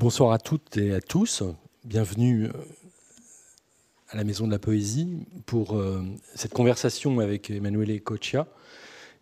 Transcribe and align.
Bonsoir 0.00 0.30
à 0.30 0.38
toutes 0.38 0.76
et 0.76 0.94
à 0.94 1.00
tous. 1.00 1.42
Bienvenue 1.84 2.44
euh, 2.44 2.52
à 4.10 4.16
la 4.16 4.22
Maison 4.22 4.46
de 4.46 4.52
la 4.52 4.60
Poésie 4.60 5.26
pour 5.44 5.76
euh, 5.76 6.04
cette 6.36 6.54
conversation 6.54 7.18
avec 7.18 7.50
Emanuele 7.50 8.00
Coccia. 8.00 8.46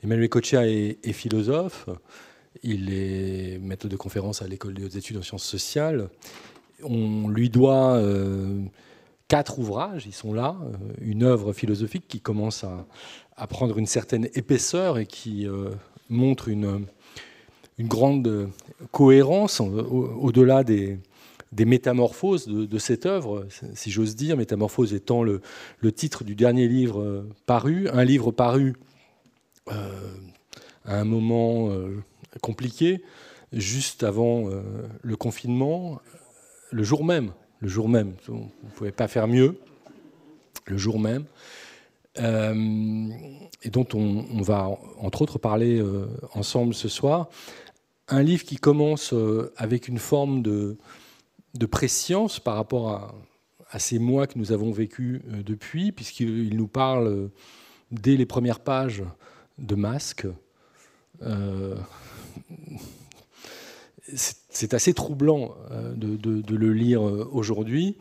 Emanuele 0.04 0.28
Coccia 0.28 0.68
est, 0.68 1.12
philosophe. 1.14 1.88
Il 2.62 2.92
est 2.92 3.58
maître 3.58 3.88
de 3.88 3.96
conférence 3.96 4.42
à 4.42 4.48
l'École 4.48 4.74
des 4.74 4.84
hautes 4.84 4.96
études 4.96 5.16
en 5.16 5.22
sciences 5.22 5.46
sociales. 5.46 6.10
On 6.82 7.30
lui 7.30 7.48
doit 7.48 7.94
euh, 7.94 8.60
quatre 9.28 9.58
ouvrages, 9.58 10.04
ils 10.04 10.12
sont 10.12 10.34
là. 10.34 10.58
Une 11.00 11.22
œuvre 11.22 11.54
philosophique 11.54 12.06
qui 12.06 12.20
commence 12.20 12.64
à, 13.34 13.46
prendre 13.46 13.78
une 13.78 13.86
certaine 13.86 14.28
épaisseur 14.34 14.98
et 14.98 15.06
qui 15.06 15.46
montre 16.10 16.48
une 16.48 16.86
une 17.78 17.88
grande 17.88 18.48
cohérence 18.90 19.60
au-delà 19.60 20.64
des, 20.64 20.98
métamorphoses 21.52 22.46
de, 22.46 22.78
cette 22.78 23.06
œuvre, 23.06 23.46
si 23.74 23.90
j'ose 23.90 24.16
dire, 24.16 24.36
Métamorphose 24.36 24.94
étant 24.94 25.22
le, 25.22 25.40
titre 25.94 26.24
du 26.24 26.34
dernier 26.34 26.68
livre 26.68 27.00
euh, 27.00 27.28
paru, 27.46 27.88
un 27.92 28.04
livre 28.04 28.30
paru 28.30 28.74
euh, 29.70 29.90
à 30.84 30.98
un 30.98 31.04
moment 31.04 31.70
euh, 31.70 32.02
compliqué, 32.40 33.02
juste 33.52 34.02
avant 34.02 34.50
le 35.02 35.16
confinement, 35.16 36.00
le 36.70 36.82
jour 36.82 37.04
même, 37.04 37.32
le 37.60 37.68
jour 37.68 37.88
même, 37.88 38.14
on 38.28 38.34
ne 38.34 38.70
pouvait 38.74 38.92
pas 38.92 39.08
faire 39.08 39.28
mieux, 39.28 39.58
le 40.66 40.76
jour 40.76 40.98
même, 40.98 41.24
et 42.18 43.70
dont 43.70 43.86
on, 43.94 44.24
on, 44.32 44.42
va 44.42 44.68
entre 44.98 45.22
autres 45.22 45.38
parler 45.38 45.82
ensemble 46.34 46.74
ce 46.74 46.88
soir 46.88 47.28
un 48.08 48.22
livre 48.22 48.44
qui 48.44 48.56
commence 48.56 49.12
euh, 49.12 49.52
avec 49.56 49.88
une 49.88 49.98
forme 49.98 50.42
de, 50.42 50.76
de 51.54 51.66
par 52.44 52.56
rapport 52.56 52.90
à, 52.90 53.14
ces 53.78 53.98
mois 53.98 54.26
que 54.26 54.38
nous 54.38 54.52
avons 54.52 54.70
vécus 54.70 55.20
euh, 55.28 55.42
depuis, 55.42 55.92
puisqu'il 55.92 56.56
nous 56.56 56.68
parle 56.68 57.08
euh, 57.08 57.28
dès 57.90 58.16
les 58.16 58.24
premières 58.24 58.60
pages 58.60 59.02
de 59.58 59.74
masques. 59.74 60.26
c'est 64.12 64.74
assez 64.74 64.94
troublant 64.94 65.54
de, 65.96 66.54
le 66.54 66.72
lire 66.72 67.02
aujourd'hui. 67.02 67.96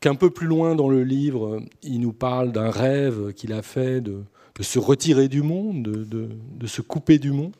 Qu'un 0.00 0.14
peu 0.14 0.30
plus 0.30 0.46
loin 0.46 0.74
dans 0.74 0.88
le 0.88 1.02
livre, 1.02 1.62
il 1.82 2.00
nous 2.00 2.12
parle 2.12 2.52
d'un 2.52 2.70
rêve 2.70 3.32
qu'il 3.32 3.52
a 3.52 3.62
fait 3.62 4.00
de, 4.00 4.22
se 4.60 4.78
retirer 4.78 5.28
du 5.28 5.42
monde, 5.42 5.82
de, 5.82 6.66
se 6.66 6.82
couper 6.82 7.18
du 7.18 7.32
monde. 7.32 7.54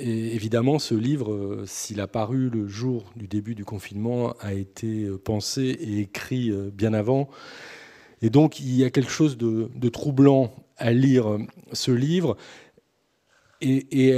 Et 0.00 0.34
évidemment, 0.34 0.78
ce 0.78 0.94
livre, 0.94 1.32
euh, 1.32 1.64
s'il 1.66 2.00
a 2.00 2.06
paru 2.06 2.50
le 2.50 2.68
jour 2.68 3.12
du 3.16 3.26
début 3.26 3.56
du 3.56 3.64
confinement, 3.64 4.34
a 4.40 4.54
été 4.54 5.04
euh, 5.04 5.18
pensé 5.18 5.62
et 5.62 5.98
écrit 5.98 6.50
euh, 6.50 6.70
bien 6.72 6.94
avant. 6.94 7.28
Et 8.22 8.30
donc, 8.30 8.60
il 8.60 8.74
y 8.76 8.84
a 8.84 8.90
quelque 8.90 9.10
chose 9.10 9.36
de, 9.36 9.88
troublant 9.88 10.54
à 10.76 10.92
lire 10.92 11.38
ce 11.72 11.90
livre. 11.90 12.36
Et, 13.60 14.16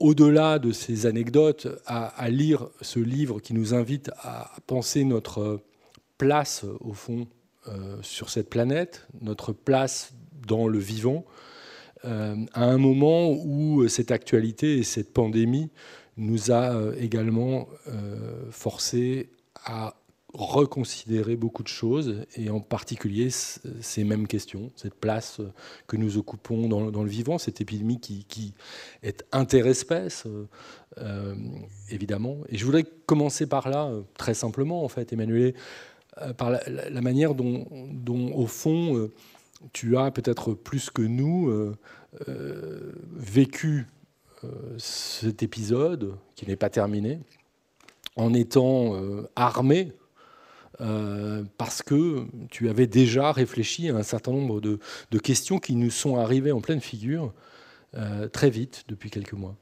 au-delà 0.00 0.58
de 0.58 0.70
ces 0.72 1.06
anecdotes, 1.06 1.68
à, 1.86 2.30
lire 2.30 2.68
ce 2.80 2.98
livre 2.98 3.38
qui 3.38 3.54
nous 3.54 3.74
invite 3.74 4.10
à 4.22 4.50
penser 4.66 5.04
notre 5.04 5.60
place, 6.16 6.64
au 6.80 6.94
fond, 6.94 7.28
sur 8.02 8.28
cette 8.28 8.50
planète, 8.50 9.06
notre 9.20 9.52
place 9.52 10.14
dans 10.48 10.66
le 10.66 10.80
vivant, 10.80 11.24
euh, 12.04 12.36
à 12.52 12.64
un 12.64 12.78
moment 12.78 13.30
où 13.30 13.82
euh, 13.82 13.88
cette 13.88 14.10
actualité 14.10 14.78
et 14.78 14.82
cette 14.82 15.12
pandémie 15.12 15.70
nous 16.16 16.50
a 16.50 16.74
euh, 16.74 16.94
également 16.98 17.68
forcé 18.50 19.30
à 19.64 19.94
reconsidérer 20.34 21.36
beaucoup 21.36 21.62
de 21.62 21.68
choses, 21.68 22.26
et 22.36 22.50
en 22.50 22.60
particulier 22.60 23.30
ces 23.30 24.04
mêmes 24.04 24.26
questions, 24.26 24.70
cette 24.76 24.94
place 24.94 25.40
que 25.86 25.96
nous 25.96 26.18
occupons 26.18 26.68
dans, 26.68 27.02
le 27.02 27.08
vivant, 27.08 27.38
cette 27.38 27.62
épidémie 27.62 27.98
qui, 27.98 28.52
est 29.02 29.24
interespèce, 29.32 30.24
évidemment. 31.88 32.36
Et 32.50 32.58
je 32.58 32.64
voudrais 32.66 32.84
commencer 33.06 33.46
par 33.46 33.70
là, 33.70 33.90
très 34.18 34.34
simplement, 34.34 34.84
en 34.84 34.88
fait, 34.88 35.14
Emmanuel, 35.14 35.54
par 36.36 36.50
la, 36.50 37.00
manière 37.00 37.34
dont, 37.34 37.66
au 38.34 38.46
fond, 38.46 39.08
tu 39.72 39.96
as 39.96 40.10
peut-être 40.10 40.54
plus 40.54 40.90
que 40.90 41.02
nous 41.02 41.48
euh, 41.48 41.76
euh, 42.28 42.92
vécu 43.12 43.86
euh, 44.44 44.48
cet 44.78 45.42
épisode, 45.42 46.16
qui 46.36 46.46
n'est 46.46 46.56
pas 46.56 46.70
terminé, 46.70 47.20
en 48.16 48.34
étant 48.34 48.96
armé, 49.36 49.92
parce 51.56 51.82
que 51.82 52.26
tu 52.50 52.68
avais 52.68 52.88
déjà 52.88 53.30
réfléchi 53.30 53.90
à 53.90 53.94
un 53.94 54.02
certain 54.02 54.32
nombre 54.32 54.60
de, 54.60 54.78
questions 55.22 55.60
qui 55.60 55.76
nous 55.76 55.90
sont 55.90 56.16
arrivées 56.16 56.50
en 56.50 56.60
pleine 56.60 56.80
figure 56.80 57.32
très 58.32 58.50
vite 58.50 58.84
depuis 58.88 59.10
quelques 59.10 59.34
mois. 59.34 59.54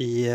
Et 0.00 0.28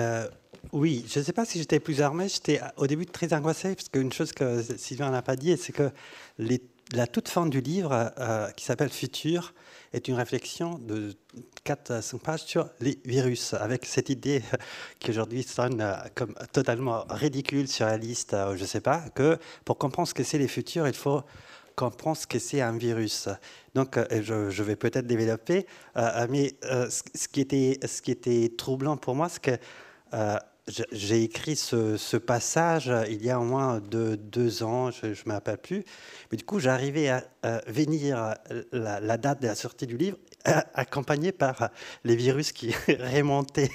oui, 0.71 1.03
je 1.09 1.19
ne 1.19 1.25
sais 1.25 1.33
pas 1.33 1.43
si 1.43 1.59
j'étais 1.59 1.81
plus 1.81 1.99
armé, 1.99 2.29
j'étais 2.29 2.61
au 2.77 2.87
début 2.87 3.05
très 3.05 3.33
angoissé, 3.33 3.75
parce 3.75 3.89
qu'une 3.89 4.13
chose 4.13 4.31
que 4.31 4.61
Sylvain 4.77 5.11
n'a 5.11 5.21
pas 5.21 5.35
dit, 5.35 5.57
c'est 5.57 5.73
que 5.73 5.91
les 6.37 6.61
la 6.93 7.07
toute 7.07 7.29
fin 7.29 7.45
du 7.45 7.61
livre, 7.61 8.11
euh, 8.19 8.49
qui 8.51 8.65
s'appelle 8.65 8.89
Futur, 8.89 9.53
est 9.93 10.07
une 10.07 10.15
réflexion 10.15 10.77
de 10.79 11.15
4 11.63 11.91
à 11.91 12.01
5 12.01 12.21
pages 12.21 12.43
sur 12.43 12.69
les 12.79 12.99
virus, 13.05 13.53
avec 13.53 13.85
cette 13.85 14.09
idée 14.09 14.41
qui 14.99 15.11
aujourd'hui 15.11 15.43
sonne 15.43 15.81
euh, 15.81 15.95
comme 16.15 16.33
totalement 16.51 17.05
ridicule, 17.09 17.67
surréaliste, 17.67 18.33
euh, 18.33 18.55
je 18.55 18.61
ne 18.61 18.67
sais 18.67 18.81
pas, 18.81 19.03
que 19.15 19.37
pour 19.65 19.77
comprendre 19.77 20.07
ce 20.07 20.13
que 20.13 20.23
c'est 20.23 20.37
les 20.37 20.47
futurs, 20.47 20.87
il 20.87 20.93
faut 20.93 21.23
comprendre 21.75 22.17
ce 22.17 22.27
que 22.27 22.39
c'est 22.39 22.61
un 22.61 22.77
virus. 22.77 23.29
Donc, 23.73 23.97
je, 24.11 24.61
vais 24.61 24.75
peut-être 24.75 25.07
développer, 25.07 25.65
mais 26.29 26.53
ce 26.61 28.01
qui 28.01 28.11
était 28.11 28.53
troublant 28.57 28.97
pour 28.97 29.15
moi, 29.15 29.29
c'est 29.29 29.41
que 29.41 29.57
j'ai 30.91 31.23
écrit 31.23 31.55
ce, 31.55 32.17
passage 32.17 32.91
il 33.09 33.23
y 33.23 33.29
a 33.29 33.39
au 33.39 33.43
moins 33.43 33.79
deux 33.79 34.63
ans, 34.63 34.91
je 34.91 35.07
ne 35.07 35.13
me 35.25 35.33
rappelle 35.33 35.57
plus. 35.57 35.83
Mais 36.31 36.37
du 36.37 36.43
coup, 36.43 36.59
j'arrivais 36.59 37.09
à, 37.09 37.23
venir 37.67 38.35
la, 38.71 38.99
la, 38.99 39.17
date 39.17 39.41
de 39.41 39.47
la 39.47 39.55
sortie 39.55 39.87
du 39.87 39.97
livre 39.97 40.17
accompagné 40.73 41.31
par 41.31 41.69
les 42.03 42.15
virus 42.15 42.51
qui 42.51 42.73
remontaient 42.87 43.71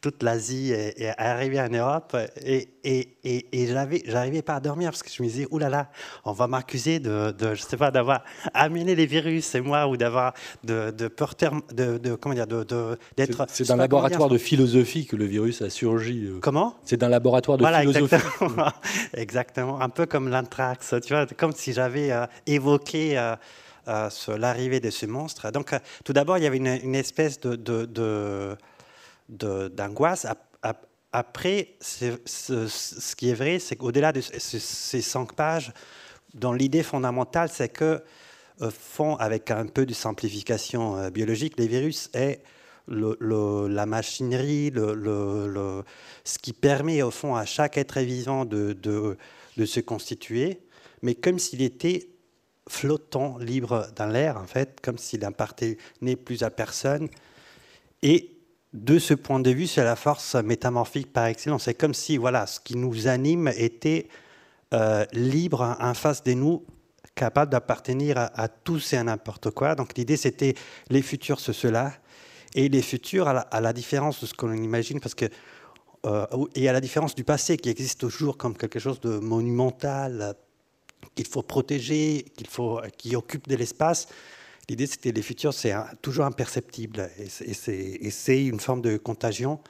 toute 0.00 0.22
l'Asie 0.22 0.72
et, 0.72 1.04
et 1.04 1.10
arrivaient 1.18 1.60
en 1.60 1.68
Europe. 1.68 2.16
Et, 2.44 2.68
et, 2.84 3.16
et, 3.24 3.66
j'arrivais 4.06 4.42
pas 4.42 4.54
à 4.54 4.60
dormir 4.60 4.90
parce 4.90 5.02
que 5.02 5.10
je 5.10 5.22
me 5.22 5.28
disais, 5.28 5.46
oulala, 5.50 5.70
là 5.70 5.76
là, 5.82 5.90
on 6.24 6.32
va 6.32 6.46
m'accuser 6.46 6.98
de, 6.98 7.32
de, 7.32 7.54
je 7.54 7.62
sais 7.62 7.76
pas, 7.76 7.90
d'avoir 7.90 8.24
amené 8.54 8.94
les 8.94 9.06
virus, 9.06 9.44
c'est 9.44 9.60
moi, 9.60 9.86
ou 9.86 9.96
d'avoir 9.96 10.34
de, 10.64 10.90
de 10.90 11.08
porter, 11.08 11.50
de, 11.72 11.98
de, 11.98 12.14
comment 12.14 12.34
dire, 12.34 12.46
d'être. 12.46 13.46
C'est 13.48 13.68
d'un 13.68 13.76
laboratoire 13.76 14.28
de 14.28 14.38
philosophie 14.38 15.06
que 15.06 15.16
le 15.16 15.26
virus 15.26 15.62
a 15.62 15.70
surgi. 15.70 16.26
Euh. 16.26 16.38
Comment? 16.40 16.76
C'est 16.84 16.96
d'un 16.96 17.08
laboratoire 17.08 17.58
de 17.58 17.62
voilà, 17.62 17.80
philosophie. 17.80 18.14
Exactement. 18.14 18.72
exactement, 19.14 19.80
un 19.80 19.88
peu 19.88 20.06
comme 20.06 20.28
l'anthrax, 20.28 20.94
tu 21.04 21.12
vois, 21.12 21.26
comme 21.26 21.52
si 21.52 21.72
j'avais 21.72 22.10
euh, 22.10 22.26
évoqué. 22.46 23.18
Euh, 23.18 23.36
l'arrivée 24.28 24.80
de 24.80 24.90
ce 24.90 25.06
monstre. 25.06 25.50
Donc, 25.50 25.72
euh, 25.72 25.78
tout 26.04 26.12
d'abord, 26.12 26.38
il 26.38 26.44
y 26.44 26.46
avait 26.46 26.58
une, 26.58 26.94
espèce 26.94 27.40
de, 27.40 28.56
d'angoisse. 29.28 30.26
Après, 31.12 31.74
ce, 31.80 33.14
qui 33.16 33.30
est 33.30 33.34
vrai, 33.34 33.58
c'est 33.58 33.76
qu'au-delà 33.76 34.12
de 34.12 34.20
ces 34.20 35.02
cinq 35.02 35.34
pages, 35.34 35.72
dont 36.34 36.52
l'idée 36.52 36.82
fondamentale, 36.82 37.48
c'est 37.52 37.68
que, 37.68 38.02
euh, 38.62 38.70
font 38.70 39.16
avec 39.16 39.50
un 39.50 39.66
peu 39.66 39.86
de 39.86 39.94
simplification 39.94 40.96
euh, 40.96 41.10
biologique, 41.10 41.54
les 41.58 41.66
virus 41.66 42.10
est 42.12 42.42
la 42.88 43.86
machinerie, 43.86 44.72
ce 44.74 46.38
qui 46.42 46.52
permet 46.52 47.02
au 47.02 47.10
fond 47.12 47.36
à 47.36 47.44
chaque 47.44 47.78
être 47.78 48.00
vivant 48.00 48.44
de 48.44 49.16
se 49.64 49.80
constituer, 49.80 50.60
mais 51.02 51.14
comme 51.14 51.38
s'il 51.38 51.62
était 51.62 52.09
flottant, 52.70 53.36
libre 53.38 53.88
dans 53.96 54.06
l'air, 54.06 54.36
en 54.36 54.46
fait, 54.46 54.78
comme 54.80 54.96
s'il 54.96 55.20
n'appartenait 55.20 56.16
plus 56.24 56.42
à 56.42 56.50
personne. 56.50 57.08
Et 58.02 58.30
de 58.72 58.98
ce 58.98 59.14
point 59.14 59.40
de 59.40 59.50
vue, 59.50 59.66
c'est 59.66 59.82
la 59.82 59.96
force 59.96 60.36
métamorphique 60.36 61.12
par 61.12 61.26
excellence. 61.26 61.64
C'est 61.64 61.74
comme 61.74 61.94
si 61.94 62.16
voilà, 62.16 62.46
ce 62.46 62.60
qui 62.60 62.76
nous 62.76 63.08
anime 63.08 63.48
était 63.48 64.08
euh, 64.72 65.04
libre 65.12 65.76
en 65.80 65.94
face 65.94 66.22
de 66.22 66.32
nous, 66.34 66.64
capable 67.16 67.50
d'appartenir 67.50 68.16
à, 68.16 68.48
tous 68.48 68.92
et 68.92 68.96
à 68.96 69.02
n'importe 69.02 69.50
quoi. 69.50 69.74
Donc 69.74 69.98
l'idée, 69.98 70.16
c'était 70.16 70.54
les 70.88 71.02
futurs, 71.02 71.40
c'est 71.40 71.52
cela. 71.52 71.92
Et 72.54 72.68
les 72.68 72.82
futurs, 72.82 73.28
à 73.28 73.60
la, 73.60 73.72
différence 73.72 74.20
de 74.20 74.26
ce 74.26 74.34
qu'on 74.34 74.52
imagine, 74.52 75.00
parce 75.00 75.14
que 75.14 75.26
euh, 76.06 76.26
et 76.54 76.68
à 76.68 76.72
la 76.72 76.80
différence 76.80 77.14
du 77.14 77.24
passé 77.24 77.58
qui 77.58 77.68
existe 77.68 78.00
toujours 78.00 78.38
comme 78.38 78.56
quelque 78.56 78.78
chose 78.78 79.00
de 79.00 79.18
monumental, 79.18 80.34
qu'il 81.14 81.26
faut 81.26 81.42
protéger, 81.42 82.24
qu'il 82.36 82.46
faut, 82.46 82.80
qui 82.96 83.16
occupe 83.16 83.48
de 83.48 83.56
l'espace. 83.56 84.08
L'idée, 84.68 84.86
c'était 84.86 85.12
les 85.12 85.22
futurs, 85.22 85.52
c'est 85.52 85.74
toujours 86.00 86.24
imperceptible 86.24 87.10
et 87.18 88.10
c'est 88.10 88.44
une 88.44 88.60
forme 88.60 88.82
de 88.82 88.96
contagion. 88.96 89.60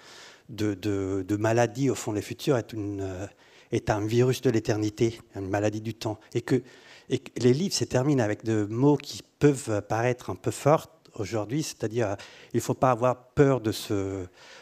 de, 0.48 1.36
maladie 1.38 1.88
au 1.90 1.94
fond 1.94 2.12
les 2.12 2.22
futurs 2.22 2.58
est, 2.58 3.90
un 3.90 4.06
virus 4.06 4.42
de 4.42 4.50
l'éternité, 4.50 5.18
une 5.36 5.48
maladie 5.48 5.80
du 5.80 5.94
temps. 5.94 6.20
Et 6.34 6.42
que, 6.42 6.62
et 7.08 7.22
les 7.38 7.54
livres 7.54 7.74
se 7.74 7.84
terminent 7.84 8.22
avec 8.22 8.44
des 8.44 8.66
mots 8.66 8.96
qui 8.96 9.22
peuvent 9.38 9.82
paraître 9.88 10.28
un 10.28 10.34
peu 10.34 10.50
forts 10.50 11.00
aujourd'hui, 11.14 11.62
c'est-à-dire 11.62 12.16
il 12.52 12.56
ne 12.58 12.62
faut 12.62 12.74
pas 12.74 12.90
avoir 12.90 13.30
peur 13.30 13.60
de, 13.60 13.72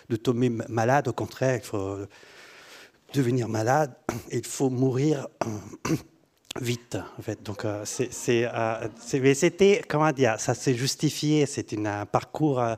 de 0.08 0.16
tomber 0.16 0.50
malade, 0.50 1.08
au 1.08 1.12
contraire, 1.12 1.56
il 1.56 1.66
faut 1.66 1.96
devenir 3.12 3.48
malade, 3.48 3.92
il 4.30 4.46
faut 4.46 4.70
mourir 4.70 5.26
vite, 6.60 6.98
en 7.18 7.22
fait. 7.22 7.42
Donc, 7.42 7.64
euh, 7.64 7.84
c'est, 7.84 8.10
euh, 8.52 8.88
c'était, 9.34 9.82
comment 9.88 10.12
dire, 10.12 10.38
ça 10.38 10.54
s'est 10.54 10.74
justifié, 10.74 11.46
c'est 11.46 11.72
un 11.74 12.06
parcours. 12.06 12.60
Euh, 12.60 12.74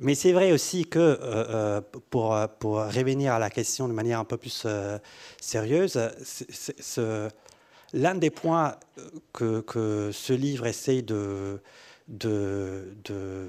mais 0.00 0.14
c'est 0.14 0.32
vrai 0.32 0.50
aussi 0.52 0.86
que, 0.86 1.80
pour, 2.10 2.36
pour 2.58 2.78
revenir 2.78 3.32
à 3.32 3.38
la 3.38 3.48
question 3.48 3.86
de 3.86 3.92
manière 3.92 4.18
un 4.18 4.24
peu 4.24 4.36
plus 4.36 4.66
sérieuse, 5.40 6.00
l'un 7.92 8.14
des 8.16 8.30
points 8.30 8.74
que, 9.32 9.60
que, 9.60 10.10
ce 10.12 10.32
livre 10.32 10.66
essaye 10.66 11.04
de, 11.04 11.60
de, 12.08 12.92
de, 13.04 13.48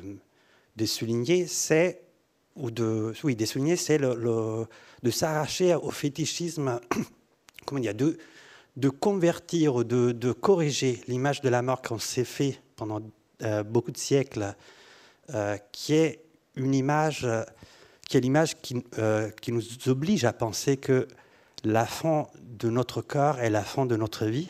de 0.75 0.85
souligner, 0.85 1.47
c'est 1.47 2.03
ou 2.55 2.69
de, 2.69 3.13
oui, 3.23 3.35
de 3.35 3.45
c'est 3.45 3.97
le, 3.97 4.67
de 5.01 5.09
s'arracher 5.09 5.73
au 5.73 5.89
fétichisme, 5.89 6.79
comment 7.65 7.81
dire, 7.81 7.95
de, 7.95 8.19
de 8.77 8.89
convertir, 8.89 9.85
de, 9.85 10.11
de 10.11 10.31
corriger 10.31 11.01
l'image 11.07 11.41
de 11.41 11.49
la 11.49 11.61
mort 11.61 11.81
qu'on 11.81 11.99
s'est 11.99 12.25
fait 12.25 12.59
pendant 12.75 13.01
euh, 13.41 13.63
beaucoup 13.63 13.91
de 13.91 13.97
siècles, 13.97 14.55
euh, 15.33 15.57
qui 15.71 15.93
est 15.93 16.21
une 16.55 16.73
image, 16.73 17.27
qui 18.07 18.17
est 18.17 18.21
l'image 18.21 18.55
qui, 18.61 18.83
euh, 18.97 19.29
qui, 19.41 19.51
nous 19.51 19.63
oblige 19.87 20.25
à 20.25 20.33
penser 20.33 20.77
que 20.77 21.07
la 21.63 21.85
fin 21.85 22.27
de 22.41 22.69
notre 22.69 23.01
corps 23.01 23.39
est 23.39 23.49
la 23.49 23.63
fin 23.63 23.85
de 23.85 23.95
notre 23.95 24.25
vie. 24.25 24.49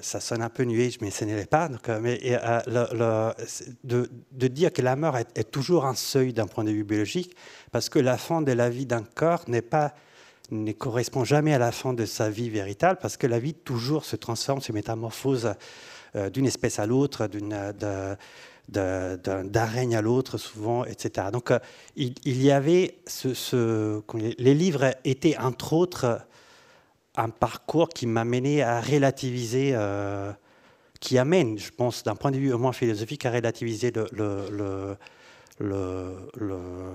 ça 0.00 0.20
sonne 0.20 0.40
un 0.40 0.48
peu 0.48 0.64
nué, 0.64 0.90
mais 1.02 1.10
ce 1.10 1.26
n'est 1.26 1.44
pas. 1.44 1.68
Donc, 1.68 1.88
mais, 1.88 2.18
le, 2.66 3.32
de, 3.84 4.46
dire 4.48 4.72
que 4.72 4.80
la 4.80 4.96
mort 4.96 5.18
est 5.18 5.50
toujours 5.50 5.84
un 5.84 5.94
seuil 5.94 6.32
d'un 6.32 6.46
point 6.46 6.64
de 6.64 6.70
vue 6.70 6.84
biologique, 6.84 7.36
parce 7.70 7.90
que 7.90 7.98
la 7.98 8.16
fin 8.16 8.40
de 8.40 8.52
la 8.52 8.70
vie 8.70 8.86
d'un 8.86 9.02
corps 9.02 9.44
n'est 9.46 9.60
pas 9.60 9.94
ne 10.50 10.72
correspond 10.72 11.24
jamais 11.24 11.52
à 11.52 11.58
la 11.58 11.72
fin 11.72 11.92
de 11.92 12.06
sa 12.06 12.30
vie 12.30 12.50
véritable, 12.50 12.98
parce 13.00 13.16
que 13.16 13.26
la 13.26 13.38
vie 13.38 13.54
toujours 13.54 14.04
se 14.04 14.16
transforme, 14.16 14.60
se 14.60 14.72
métamorphose 14.72 15.54
euh, 16.16 16.30
d'une 16.30 16.46
espèce 16.46 16.78
à 16.78 16.86
l'autre, 16.86 17.28
d'un 18.68 19.64
règne 19.64 19.96
à 19.96 20.02
l'autre, 20.02 20.38
souvent, 20.38 20.84
etc. 20.84 21.28
Donc, 21.32 21.50
euh, 21.50 21.58
il, 21.96 22.42
y 22.42 22.50
avait 22.50 22.98
ce, 23.06 24.02
les 24.38 24.54
livres 24.54 24.94
étaient 25.04 25.36
entre 25.36 25.74
autres 25.74 26.20
un 27.16 27.28
parcours 27.30 27.88
qui 27.88 28.06
m'a 28.06 28.24
mené 28.24 28.62
à 28.62 28.80
relativiser, 28.80 29.72
euh, 29.74 30.32
qui 31.00 31.18
amène, 31.18 31.58
je 31.58 31.70
pense, 31.70 32.04
d'un 32.04 32.14
point 32.14 32.30
de 32.30 32.38
vue 32.38 32.52
au 32.52 32.58
moins 32.58 32.72
philosophique, 32.72 33.26
à 33.26 33.32
relativiser 33.32 33.90
le, 33.90 34.06
le, 34.12 34.96
le 35.60 36.92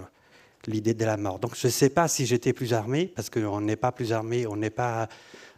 l'idée 0.68 0.94
de 0.94 1.06
la 1.06 1.18
mort. 1.18 1.40
Donc 1.40 1.56
je 1.56 1.68
ne 1.68 1.72
sais 1.72 1.90
pas 1.90 2.08
si 2.08 2.26
j'étais 2.26 2.54
plus 2.54 2.74
armé, 2.74 3.08
parce 3.08 3.30
qu'on 3.30 3.62
n'est 3.62 3.76
pas 3.76 3.92
plus 3.92 4.14
armé, 4.14 4.48
on 4.48 4.56
n'est 4.56 4.70
pas 4.70 5.10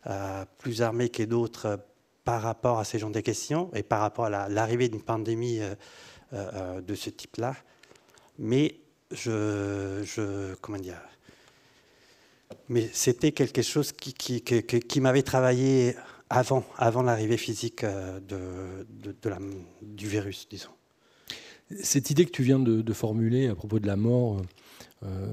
euh, 0.08 0.46
plus 0.58 0.82
armé 0.82 1.10
que 1.10 1.24
d'autres 1.24 1.80
par 2.24 2.42
rapport 2.42 2.80
à 2.80 2.86
ces 2.86 3.00
genres 3.00 3.12
de 3.12 3.20
questions 3.20 3.70
et 3.74 3.84
par 3.84 4.02
rapport 4.02 4.26
à 4.26 4.50
l'arrivée 4.50 4.90
d'une 4.90 5.02
pandémie 5.02 5.60
euh, 5.60 5.76
euh, 6.34 6.82
de 6.82 6.96
ce 6.96 7.10
type-là. 7.10 7.56
Mais 8.40 8.80
je, 9.12 10.54
comment 10.62 10.80
dire, 10.80 11.00
mais 12.68 12.90
c'était 12.92 13.32
quelque 13.32 13.62
chose 13.62 13.92
qui, 13.92 15.00
m'avait 15.00 15.24
travaillé 15.24 15.96
avant, 16.30 16.64
avant 16.78 17.04
l'arrivée 17.04 17.38
physique 17.38 17.86
de, 17.86 18.86
du 19.82 20.08
virus, 20.08 20.48
disons. 20.50 20.72
Cette 21.82 22.12
idée 22.12 22.26
que 22.26 22.32
tu 22.32 22.44
viens 22.44 22.60
de, 22.60 22.94
formuler 22.94 23.48
à 23.48 23.56
propos 23.56 23.80
de 23.80 23.88
la 23.88 23.96
mort, 23.96 24.38
euh, 24.38 24.44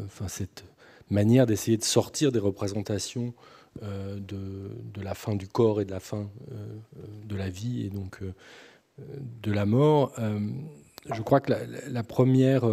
enfin 0.04 0.28
cette 0.28 0.64
manière 1.10 1.46
d'essayer 1.46 1.76
de 1.76 1.84
sortir 1.84 2.32
des 2.32 2.38
représentations 2.38 3.34
euh, 3.82 4.18
de, 4.18 5.02
la 5.02 5.14
fin 5.14 5.34
du 5.34 5.48
corps 5.48 5.80
et 5.80 5.84
de 5.84 5.90
la 5.90 6.00
fin 6.00 6.28
euh, 6.52 6.66
de 7.24 7.36
la 7.36 7.48
vie 7.48 7.86
et 7.86 7.90
donc 7.90 8.20
de 9.42 9.52
la 9.52 9.66
mort. 9.66 10.12
je 11.12 11.22
crois 11.22 11.40
que 11.40 11.52
la, 11.88 12.02
première 12.02 12.64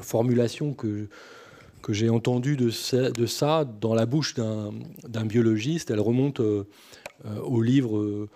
formulation 0.00 0.72
que, 0.72 1.08
j'ai 1.90 2.08
entendue 2.08 2.56
de 2.56 2.70
ça, 2.70 3.64
dans 3.64 3.94
la 3.94 4.06
bouche 4.06 4.34
d'un 4.34 5.26
biologiste, 5.26 5.90
elle 5.90 6.00
remonte 6.00 6.40
au 6.40 7.62
livre, 7.62 8.28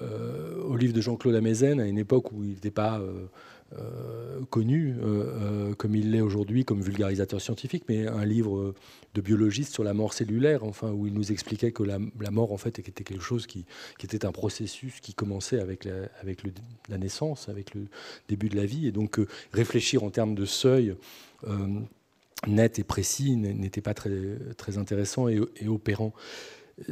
de 0.00 1.00
Jean-Claude 1.00 1.34
Amezen, 1.34 1.80
à 1.80 1.86
une 1.86 1.98
époque 1.98 2.32
où 2.32 2.44
il 2.44 2.50
n'était 2.50 2.70
pas 2.70 2.98
euh, 2.98 3.26
connu 4.50 4.94
euh, 5.00 5.04
euh, 5.04 5.74
comme 5.74 5.96
il 5.96 6.12
l'est 6.12 6.20
aujourd'hui 6.20 6.64
comme 6.64 6.80
vulgarisateur 6.80 7.40
scientifique, 7.40 7.84
mais 7.88 8.06
un 8.06 8.24
livre 8.24 8.74
de 9.14 9.20
biologiste 9.20 9.72
sur 9.72 9.84
la 9.84 9.94
mort 9.94 10.12
cellulaire, 10.12 10.64
enfin, 10.64 10.90
où 10.90 11.06
il 11.06 11.14
nous 11.14 11.32
expliquait 11.32 11.72
que 11.72 11.82
la, 11.82 11.98
mort, 12.30 12.52
en 12.52 12.56
fait, 12.56 12.78
était 12.78 13.04
quelque 13.04 13.22
chose 13.22 13.46
qui, 13.46 13.64
était 14.02 14.24
un 14.24 14.32
processus 14.32 15.00
qui 15.00 15.14
commençait 15.14 15.60
avec, 15.60 15.84
la, 15.84 16.08
avec 16.20 16.42
la 16.88 16.98
naissance, 16.98 17.48
avec 17.48 17.74
le 17.74 17.86
début 18.28 18.48
de 18.48 18.56
la 18.56 18.66
vie, 18.66 18.86
et 18.86 18.92
donc 18.92 19.20
réfléchir 19.52 20.04
en 20.04 20.10
termes 20.10 20.34
de 20.34 20.44
seuil 20.44 20.94
net 22.46 22.78
et 22.78 22.84
précis 22.84 23.36
n'était 23.36 23.80
pas 23.80 23.94
très, 23.94 24.10
très 24.56 24.78
intéressant 24.78 25.28
et, 25.28 25.40
opérant. 25.66 26.12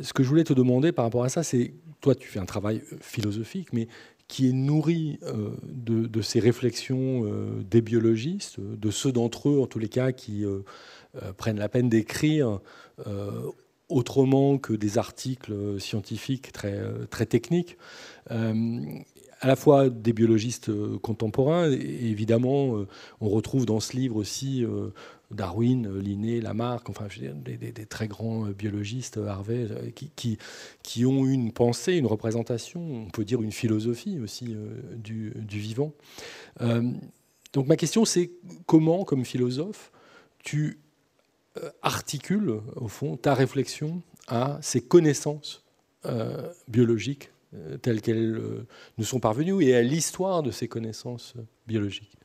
Ce 0.00 0.12
que 0.12 0.22
je 0.22 0.28
voulais 0.28 0.44
te 0.44 0.52
demander 0.52 0.92
par 0.92 1.04
rapport 1.04 1.24
à 1.24 1.28
ça, 1.28 1.42
c'est, 1.42 1.72
toi 2.00 2.14
tu 2.14 2.28
fais 2.28 2.38
un 2.38 2.46
travail 2.46 2.82
philosophique, 3.00 3.72
mais 3.72 3.88
qui 4.32 4.48
est 4.48 4.52
nourri 4.52 5.18
euh, 5.24 5.50
de, 5.62 6.22
ces 6.22 6.40
réflexions 6.40 7.26
euh, 7.26 7.62
des 7.70 7.82
biologistes, 7.82 8.60
de 8.60 8.90
ceux 8.90 9.12
d'entre 9.12 9.50
eux, 9.50 9.60
en 9.60 9.66
tous 9.66 9.78
les 9.78 9.90
cas, 9.90 10.12
qui 10.12 10.46
euh, 10.46 10.62
prennent 11.36 11.58
la 11.58 11.68
peine 11.68 11.90
d'écrire 11.90 12.60
autrement 13.90 14.56
que 14.56 14.72
des 14.72 14.96
articles 14.96 15.78
scientifiques 15.78 16.50
très, 16.50 16.80
très 17.10 17.26
techniques 17.26 17.76
à 19.42 19.48
la 19.48 19.56
fois 19.56 19.90
des 19.90 20.14
biologistes 20.14 20.70
contemporains, 21.00 21.70
et 21.70 22.08
évidemment, 22.10 22.86
on 23.20 23.28
retrouve 23.28 23.66
dans 23.66 23.80
ce 23.80 23.96
livre 23.96 24.16
aussi 24.16 24.64
Darwin, 25.32 25.98
Linné, 25.98 26.40
Lamarck, 26.40 26.88
enfin 26.88 27.08
des, 27.44 27.86
très 27.86 28.08
grands 28.08 28.46
euh, 28.46 28.52
biologistes, 28.52 29.16
euh, 29.16 29.26
Harvey, 29.26 29.66
euh, 29.70 29.90
qui, 29.90 30.38
qui, 30.82 31.06
ont 31.06 31.26
une 31.26 31.52
pensée, 31.52 31.94
une 31.94 32.06
représentation, 32.06 32.80
on 32.80 33.10
peut 33.10 33.24
dire 33.24 33.42
une 33.42 33.52
philosophie 33.52 34.18
aussi 34.20 34.56
du, 34.96 35.32
vivant. 35.48 35.92
donc 37.52 37.66
ma 37.66 37.76
question 37.76 38.04
c'est 38.04 38.30
comment, 38.66 39.04
comme 39.04 39.24
philosophe, 39.24 39.92
tu 40.42 40.78
articules 41.82 42.60
au 42.76 42.88
fond 42.88 43.16
ta 43.16 43.34
réflexion 43.34 44.02
à 44.26 44.58
ces 44.62 44.80
connaissances 44.80 45.64
biologiques 46.68 47.31
telles 47.82 48.00
qu'elles 48.00 48.40
nous 48.98 49.04
sont 49.04 49.20
parvenues 49.20 49.62
et 49.62 49.76
à 49.76 49.82
l'histoire 49.82 50.42
de 50.42 50.50
ces 50.50 50.68
connaissances 50.68 51.34
biologiques 51.66 52.16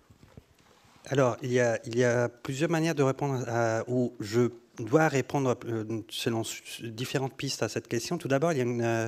alors, 1.10 1.38
il 1.42 1.54
y, 1.54 2.04
a, 2.04 2.30
plusieurs 2.30 2.70
manières 2.70 2.96
de 2.96 3.04
répondre 3.04 3.44
à, 3.48 3.84
où 3.88 4.14
je 4.20 4.50
dois 4.78 5.08
répondre 5.08 5.58
euh, 5.66 6.02
selon 6.10 6.44
différentes 6.84 7.36
pistes 7.36 7.64
à 7.64 7.70
cette 7.70 7.88
question. 7.88 8.18
Tout 8.18 8.28
d'abord, 8.28 8.52
il 8.52 8.58
y 8.58 8.62
a 8.62 8.64
une, 8.64 8.82
euh, 8.84 9.08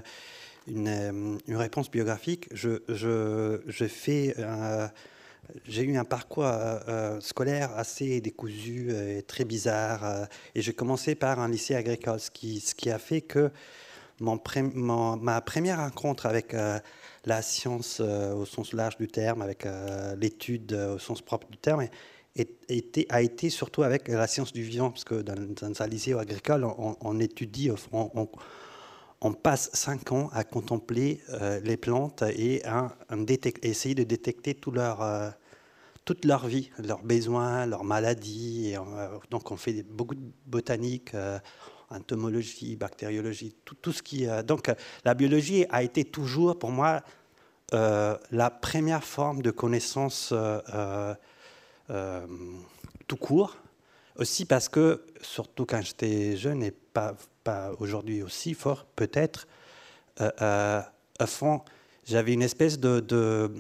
euh, 0.69 1.38
réponse 1.49 1.91
biographique. 1.91 2.47
Je, 2.53 2.79
fais, 3.89 4.33
j'ai 5.65 5.83
eu 5.83 5.97
un 5.97 6.05
parcours 6.05 6.49
scolaire 7.19 7.71
assez 7.75 8.21
décousu 8.21 8.91
et 8.91 9.23
très 9.23 9.43
bizarre. 9.43 10.27
et 10.55 10.61
j'ai 10.61 10.73
commencé 10.73 11.15
par 11.15 11.39
un 11.39 11.49
lycée 11.49 11.75
agricole, 11.75 12.19
ce 12.19 12.31
qui 12.31 12.89
a 12.89 12.99
fait 12.99 13.21
que 13.21 13.51
ma 14.19 15.41
première 15.41 15.79
rencontre 15.79 16.25
avec 16.25 16.53
la 17.25 17.41
science 17.41 17.99
euh, 18.01 18.33
au 18.33 18.45
sens 18.45 18.73
large 18.73 18.97
du 18.97 19.07
terme, 19.07 19.41
avec 19.41 19.65
euh, 19.65 20.15
l'étude 20.15 20.73
euh, 20.73 20.95
au 20.95 20.99
sens 20.99 21.21
propre 21.21 21.47
du 21.49 21.57
terme, 21.57 21.85
a 23.09 23.21
été 23.21 23.49
surtout 23.49 23.83
avec 23.83 24.07
la 24.07 24.27
science 24.27 24.53
du 24.53 24.63
vivant, 24.63 24.91
parce 24.91 25.03
que 25.03 25.15
dans, 25.15 25.81
un 25.81 25.88
lycée 25.88 26.13
agricole, 26.13 26.65
on, 26.65 27.19
étudie, 27.19 27.69
on, 27.91 29.33
passe 29.33 29.69
cinq 29.73 30.13
ans 30.13 30.29
à 30.31 30.45
contempler 30.45 31.21
les 31.63 31.75
plantes 31.75 32.23
et 32.33 32.63
à, 32.65 32.95
essayer 33.63 33.93
de 33.93 34.03
détecter 34.03 34.55
toute 34.55 34.77
leur 34.77 36.47
vie, 36.47 36.71
leurs 36.77 37.03
besoins, 37.03 37.65
leurs 37.65 37.83
maladies. 37.83 38.73
Donc 39.31 39.51
on 39.51 39.57
fait 39.57 39.83
beaucoup 39.83 40.15
de 40.15 40.31
botanique 40.45 41.11
entomologie, 41.89 42.75
bactériologie, 42.75 43.55
tout, 43.65 43.91
ce 43.91 44.01
qui. 44.01 44.27
donc 44.46 44.72
la 45.05 45.13
biologie 45.13 45.65
a 45.69 45.84
été 45.84 46.05
toujours 46.05 46.58
pour 46.58 46.72
moi 46.72 47.01
euh, 47.74 48.17
la 48.31 48.50
première 48.50 49.03
forme 49.03 49.41
de 49.41 49.51
connaissance 49.51 50.29
euh, 50.31 51.13
euh, 51.89 52.27
tout 53.08 53.17
court. 53.17 53.58
aussi 54.15 54.46
parce 54.46 54.69
que, 54.69 55.05
surtout 55.22 55.65
quand 55.65 55.81
j'étais 55.81 56.36
jeune 56.36 56.63
et 56.63 56.72
pas, 56.72 57.15
pas 57.43 57.72
aujourd'hui 57.79 58.22
aussi 58.22 58.53
fort, 58.53 58.86
peut-être, 58.96 59.48
euh, 60.22 60.29
euh, 60.41 60.81
à 61.19 61.27
fond, 61.27 61.62
j'avais 62.05 62.34
une 62.34 62.41
espèce 62.41 62.79
de, 62.79 63.00
de, 63.00 63.51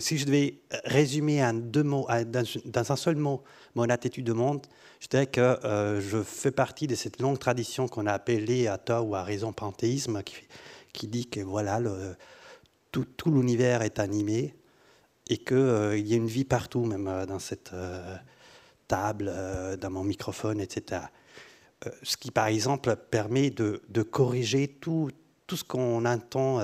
Si 0.00 0.18
je 0.18 0.26
devais 0.26 0.58
résumer 0.84 1.44
en 1.44 1.54
deux 1.54 1.82
mots, 1.82 2.06
dans 2.64 2.92
un 2.92 2.96
seul 2.96 3.16
mot, 3.16 3.42
mon 3.74 3.88
attitude 3.88 4.26
de 4.26 4.32
monde, 4.32 4.66
je 5.02 5.08
dirais 5.08 5.26
que 5.26 5.40
euh, 5.40 6.00
je 6.00 6.22
fais 6.22 6.52
partie 6.52 6.86
de 6.86 6.94
cette 6.94 7.20
longue 7.20 7.38
tradition 7.38 7.88
qu'on 7.88 8.06
a 8.06 8.12
appelée 8.12 8.68
à 8.68 8.78
tort 8.78 9.08
ou 9.08 9.16
à 9.16 9.24
raison 9.24 9.52
panthéisme, 9.52 10.22
qui, 10.92 11.08
dit 11.08 11.26
que 11.26 11.40
voilà, 11.40 11.80
tout, 12.92 13.06
l'univers 13.26 13.82
est 13.82 13.98
animé 13.98 14.54
et 15.28 15.38
qu'il 15.38 15.56
euh, 15.56 15.98
y 15.98 16.12
a 16.12 16.16
une 16.16 16.28
vie 16.28 16.44
partout, 16.44 16.84
même 16.84 17.08
euh, 17.08 17.26
dans 17.26 17.40
cette 17.40 17.72
table, 18.86 19.32
dans 19.80 19.90
mon 19.90 20.04
microphone, 20.04 20.60
etc. 20.60 21.02
ce 22.04 22.16
qui, 22.16 22.30
par 22.30 22.46
exemple, 22.46 22.94
permet 22.94 23.50
de, 23.50 24.02
corriger 24.02 24.68
tout 24.68 25.10
ce 25.50 25.64
qu'on 25.64 26.04
entend 26.04 26.60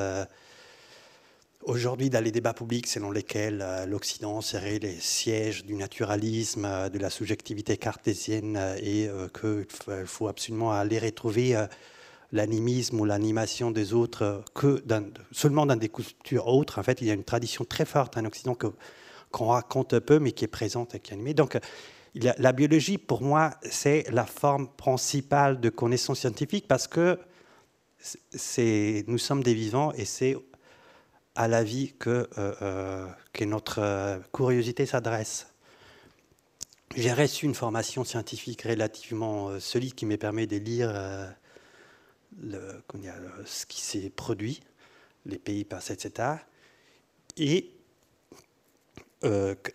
Aujourd'hui, 1.69 2.09
dans 2.09 2.25
les 2.25 2.31
débats 2.31 2.55
publics 2.55 2.87
selon 2.87 3.11
lesquels 3.11 3.61
euh, 3.61 3.85
l'Occident 3.85 4.41
serait 4.41 4.79
les 4.79 4.99
sièges 4.99 5.67
du 5.67 5.75
naturalisme, 5.75 6.65
euh, 6.65 6.89
de 6.89 6.99
la 6.99 7.11
subjectivité 7.11 7.77
cartésienne 7.77 8.57
euh, 8.57 8.79
et 8.81 9.11
qu'il 9.39 10.07
faut 10.07 10.29
absolument 10.29 10.73
aller 10.73 10.99
retrouver 10.99 11.67
l'animisme 12.33 12.99
ou 13.01 13.05
l'animation 13.05 13.71
des 13.71 13.93
autres 13.93 14.43
que 14.55 14.83
seulement 15.31 15.67
dans 15.67 15.77
des 15.77 15.91
cultures 15.91 16.47
autres, 16.47 16.79
en 16.79 16.83
fait, 16.83 17.03
il 17.03 17.07
y 17.07 17.11
a 17.11 17.15
une 17.15 17.23
tradition 17.23 17.67
très 17.67 17.85
forte 17.85 18.17
en 18.17 18.25
Occident 18.25 18.57
qu'on 19.31 19.47
raconte 19.49 19.93
un 19.93 20.01
peu, 20.01 20.19
mais 20.19 20.33
qui 20.33 20.47
est 20.47 20.49
présente 20.49 20.95
et 20.95 21.01
qui 21.01 21.11
est 21.11 21.15
animée. 21.15 21.35
Donc, 21.35 21.59
la 22.15 22.53
biologie, 22.53 22.97
pour 22.97 23.21
moi, 23.21 23.51
c'est 23.63 24.07
la 24.11 24.25
forme 24.25 24.69
principale 24.69 25.61
de 25.61 25.69
connaissance 25.69 26.21
scientifique 26.21 26.67
parce 26.67 26.89
que 26.89 27.19
nous 29.07 29.19
sommes 29.19 29.43
des 29.43 29.55
vivants 29.55 29.93
et 29.93 30.07
c'est 30.07 30.35
à 31.39 31.47
la 31.47 31.63
vie 31.63 31.95
que, 32.01 32.29
euh, 32.37 32.55
euh, 32.63 33.07
que 33.33 33.45
notre 33.45 33.79
euh, 33.79 34.19
curiosité 34.35 34.87
s'adresse. 34.87 35.47
J'ai 36.97 37.13
reçu 37.13 37.47
une 37.47 37.55
formation 37.55 38.03
scientifique 38.03 38.63
relativement 38.63 39.61
solide 39.61 39.95
qui 39.95 40.05
me 40.05 40.17
permet 40.17 40.49
de 40.49 40.57
lire 40.57 40.91
ce 43.45 43.67
qui 43.67 43.81
s'est 43.81 44.11
produit, 44.11 44.61
les 45.27 45.39
pays 45.39 45.65
passés, 45.65 45.93
etc. 45.93 46.31
Et 47.37 47.71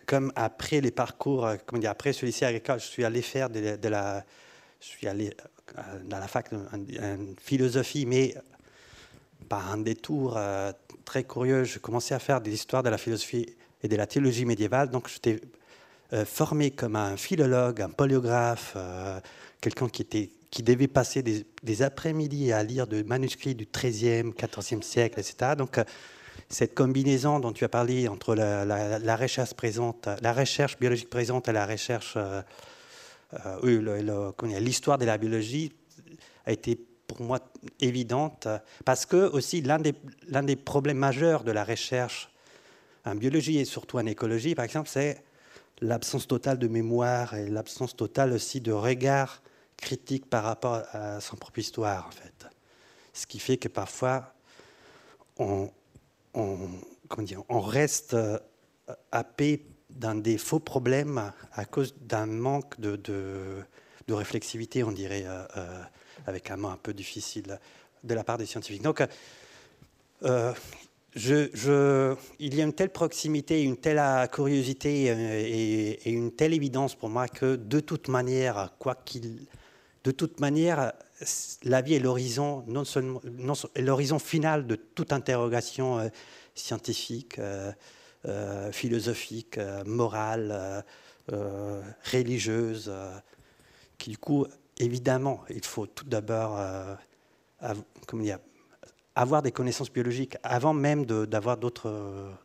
comme 0.06 0.32
après 0.34 0.80
les 0.80 0.90
parcours, 0.90 1.48
comme 1.64 1.78
dire, 1.78 1.90
après 1.90 2.12
ce 2.12 2.26
lycée 2.26 2.44
agricole, 2.44 2.80
je 2.80 2.86
suis 2.86 3.04
allé 3.04 3.22
faire 3.22 3.48
de, 3.48 3.88
la, 3.88 4.24
je 4.80 4.86
suis 4.86 5.06
allé 5.06 5.34
dans 6.02 6.18
la 6.18 6.28
fac 6.28 6.52
en 6.52 6.84
philosophie, 7.38 8.06
mais 8.06 8.34
par 9.44 9.70
un 9.70 9.78
détour 9.78 10.34
euh, 10.36 10.72
très 11.04 11.24
curieux, 11.24 11.64
je 11.64 11.78
commençais 11.78 12.14
à 12.14 12.18
faire 12.18 12.40
des 12.40 12.52
histoires 12.52 12.82
de 12.82 12.88
la 12.88 12.98
philosophie 12.98 13.46
et 13.82 13.88
de 13.88 13.96
la 13.96 14.06
théologie 14.06 14.44
médiévale. 14.44 14.90
Donc, 14.90 15.08
j'étais 15.08 15.40
euh, 16.12 16.24
formé 16.24 16.70
comme 16.70 16.96
un 16.96 17.16
philologue, 17.16 17.80
un 17.80 17.90
polygraphe, 17.90 18.74
euh, 18.76 19.20
quelqu'un 19.60 19.88
qui, 19.88 20.32
devait 20.62 20.88
passer 20.88 21.22
des, 21.22 21.82
après-midi 21.82 22.52
à 22.52 22.62
lire 22.62 22.86
des 22.86 23.04
manuscrits 23.04 23.54
du 23.54 23.66
XIIIe, 23.66 24.32
XIVe 24.32 24.82
siècle, 24.82 25.20
etc. 25.20 25.52
Donc, 25.56 25.80
cette 26.48 26.74
combinaison 26.74 27.40
dont 27.40 27.52
tu 27.52 27.64
as 27.64 27.68
parlé 27.68 28.06
entre 28.08 28.34
la, 28.34 29.16
recherche 29.16 29.54
présente, 29.54 30.08
la 30.22 30.32
recherche 30.32 30.78
biologique 30.78 31.10
présente 31.10 31.48
et 31.48 31.52
la 31.52 31.66
recherche, 31.66 32.16
l'histoire 34.42 34.98
de 34.98 35.04
la 35.04 35.18
biologie 35.18 35.72
a 36.46 36.52
été 36.52 36.78
pour 37.06 37.22
moi 37.22 37.40
évidente, 37.80 38.48
parce 38.84 39.06
que 39.06 39.16
aussi 39.30 39.62
l'un 39.62 39.78
des, 39.78 39.94
l'un 40.28 40.42
des 40.42 40.56
problèmes 40.56 40.98
majeurs 40.98 41.44
de 41.44 41.52
la 41.52 41.64
recherche 41.64 42.30
en 43.04 43.14
biologie 43.14 43.58
et 43.58 43.64
surtout 43.64 43.98
en 43.98 44.06
écologie, 44.06 44.54
par 44.54 44.64
exemple, 44.64 44.88
c'est 44.88 45.22
l'absence 45.80 46.26
totale 46.26 46.58
de 46.58 46.68
mémoire 46.68 47.34
et 47.34 47.48
l'absence 47.48 47.96
totale 47.96 48.32
aussi 48.32 48.60
de 48.60 48.72
regard 48.72 49.42
critique 49.76 50.28
par 50.28 50.44
rapport 50.44 50.82
à 50.92 51.20
son 51.20 51.36
propre 51.36 51.58
histoire, 51.58 52.06
en 52.06 52.10
fait. 52.10 52.46
Ce 53.12 53.26
qui 53.26 53.38
fait 53.38 53.58
que 53.58 53.68
parfois, 53.68 54.34
on, 55.38 55.70
on, 56.32 56.58
comment 57.08 57.26
dire, 57.26 57.42
on 57.48 57.60
reste 57.60 58.14
euh, 58.14 58.38
happé 59.12 59.66
dans 59.90 60.20
des 60.20 60.38
faux 60.38 60.58
problèmes 60.58 61.32
à 61.52 61.64
cause 61.64 61.94
d'un 62.00 62.26
manque 62.26 62.78
de, 62.80 62.96
de, 62.96 64.12
réflexivité, 64.12 64.82
on 64.84 64.92
dirait. 64.92 65.24
Euh, 65.26 65.44
euh, 65.56 65.82
avec 66.26 66.50
un 66.50 66.56
mot 66.56 66.68
un 66.68 66.78
peu 66.82 66.92
difficile 66.92 67.58
de 68.02 68.14
la 68.14 68.24
part 68.24 68.38
des 68.38 68.46
scientifiques. 68.46 68.82
Donc, 68.82 69.02
euh, 70.22 70.52
il 72.40 72.54
y 72.54 72.60
a 72.60 72.64
une 72.64 72.72
telle 72.72 72.90
proximité, 72.90 73.62
une 73.62 73.76
telle 73.76 74.00
curiosité 74.30 75.10
euh, 75.10 75.42
et, 75.46 76.10
une 76.10 76.32
telle 76.32 76.52
évidence 76.54 76.94
pour 76.94 77.08
moi 77.08 77.28
que 77.28 77.56
de 77.56 77.80
toute 77.80 78.08
manière, 78.08 78.72
quoi 78.78 78.96
qu'il, 78.96 79.46
de 80.02 80.10
toute 80.10 80.40
manière, 80.40 80.92
la 81.62 81.82
vie 81.82 81.94
est 81.94 82.00
l'horizon 82.00 82.64
non 82.66 82.84
seulement 82.84 83.20
l'horizon 83.76 84.18
final 84.18 84.66
de 84.66 84.74
toute 84.74 85.12
interrogation 85.12 85.98
euh, 85.98 86.08
scientifique, 86.54 87.40
philosophique, 88.70 89.58
morale, 89.84 90.84
religieuse, 91.30 92.90
qui 93.98 94.10
du 94.10 94.18
coup 94.18 94.46
évidemment, 94.78 95.42
il 95.50 95.64
faut 95.64 95.86
tout 95.86 96.04
d'abord 96.04 96.58
euh, 96.58 96.94
avoir 99.14 99.42
des 99.42 99.52
connaissances 99.52 99.92
biologiques 99.92 100.36
avant 100.42 100.74
même 100.74 101.06
d'avoir 101.06 101.56
d'autres 101.56 102.40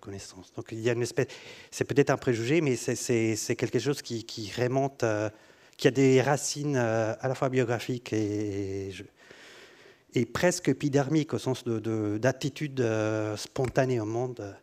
connaissances. 0.00 0.52
Donc 0.54 0.68
il 0.72 0.80
y 0.80 0.90
a 0.90 0.92
une 0.92 1.02
espèce, 1.02 1.28
c'est 1.70 1.84
peut-être 1.84 2.10
un 2.10 2.16
préjugé, 2.16 2.60
mais 2.60 2.76
c'est 2.76 3.56
quelque 3.56 3.78
chose 3.78 4.02
qui, 4.02 4.52
remonte, 4.56 5.04
euh, 5.04 5.30
qui 5.76 5.88
a 5.88 5.90
des 5.90 6.20
racines 6.20 6.76
euh, 6.76 7.14
à 7.20 7.28
la 7.28 7.34
fois 7.34 7.48
biographiques 7.48 8.12
et, 8.12 8.92
presque 10.32 10.68
épidermiques 10.68 11.34
au 11.34 11.38
sens 11.38 11.62
d'attitude 11.64 12.74
de, 12.74 13.34
spontanée 13.36 14.00
au 14.00 14.04
monde, 14.04 14.56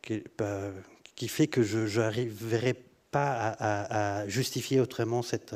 qui, 0.00 1.28
fait 1.28 1.46
que 1.46 1.62
je 1.62 2.00
n'arriverai 2.00 2.74
pas 3.10 3.54
à, 3.60 4.26
justifier 4.28 4.80
autrement 4.80 5.20
cette 5.20 5.54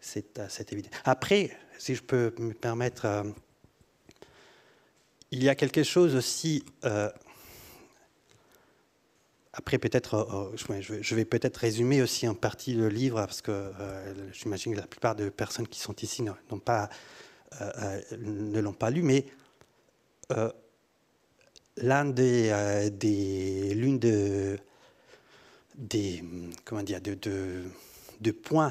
c'est 0.00 0.72
évident. 0.72 0.90
Après, 1.04 1.56
si 1.78 1.94
je 1.94 2.02
peux 2.02 2.34
me 2.38 2.52
permettre, 2.52 3.06
euh, 3.06 3.22
il 5.30 5.42
y 5.42 5.48
a 5.48 5.54
quelque 5.54 5.82
chose 5.82 6.14
aussi. 6.14 6.64
Euh, 6.84 7.10
après, 9.52 9.78
peut-être, 9.78 10.52
je 10.56 11.14
vais 11.14 11.24
peut-être 11.24 11.56
résumer 11.56 12.02
aussi 12.02 12.28
en 12.28 12.34
partie 12.34 12.74
le 12.74 12.88
livre, 12.88 13.16
parce 13.16 13.42
que 13.42 13.72
j'imagine 14.32 14.74
que 14.74 14.80
la 14.80 14.86
plupart 14.86 15.16
des 15.16 15.30
personnes 15.30 15.66
qui 15.66 15.80
sont 15.80 15.94
ici 15.96 16.22
n'ont 16.22 16.60
pas, 16.60 16.88
ne 18.16 18.60
l'ont 18.60 18.72
pas 18.72 18.90
lu, 18.90 19.02
mais 19.02 19.26
l'une 21.76 22.12
de, 23.98 24.58
des, 25.76 26.24
comment 26.64 26.82
dire, 26.82 27.00
de 27.00 27.64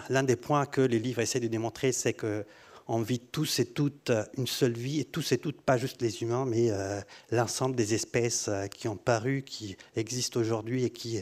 l'un 0.09 0.23
des 0.23 0.35
points 0.35 0.65
que 0.65 0.81
les 0.81 0.99
livres 0.99 1.21
essaient 1.21 1.39
de 1.39 1.47
démontrer, 1.47 1.91
c'est 1.91 2.13
qu'on 2.13 3.01
vit 3.01 3.19
tous 3.19 3.59
et 3.59 3.65
toutes 3.65 4.11
une 4.37 4.47
seule 4.47 4.73
vie, 4.73 4.99
et 4.99 5.05
tous 5.05 5.31
et 5.31 5.37
toutes, 5.37 5.61
pas 5.61 5.77
juste 5.77 6.01
les 6.01 6.21
humains, 6.21 6.45
mais 6.45 6.71
euh, 6.71 7.01
l'ensemble 7.31 7.75
des 7.75 7.93
espèces 7.93 8.47
euh, 8.47 8.67
qui 8.67 8.87
ont 8.87 8.97
paru, 8.97 9.43
qui 9.43 9.75
existent 9.95 10.39
aujourd'hui 10.39 10.85
et 10.85 10.89
qui 10.89 11.21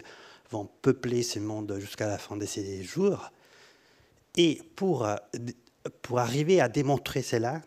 vont 0.50 0.70
peupler 0.82 1.24
ce 1.24 1.40
monde 1.40 1.78
jusqu'à 1.80 2.08
la 2.08 2.18
fin 2.18 2.38
de 2.38 2.46
ces 2.46 2.84
jours. 2.84 3.32
Et 4.36 4.62
pour, 4.76 5.06
euh, 5.06 5.16
pour 6.02 6.20
arriver 6.20 6.62
à 6.62 6.70
démontrer 6.70 7.22
cela, 7.22 7.62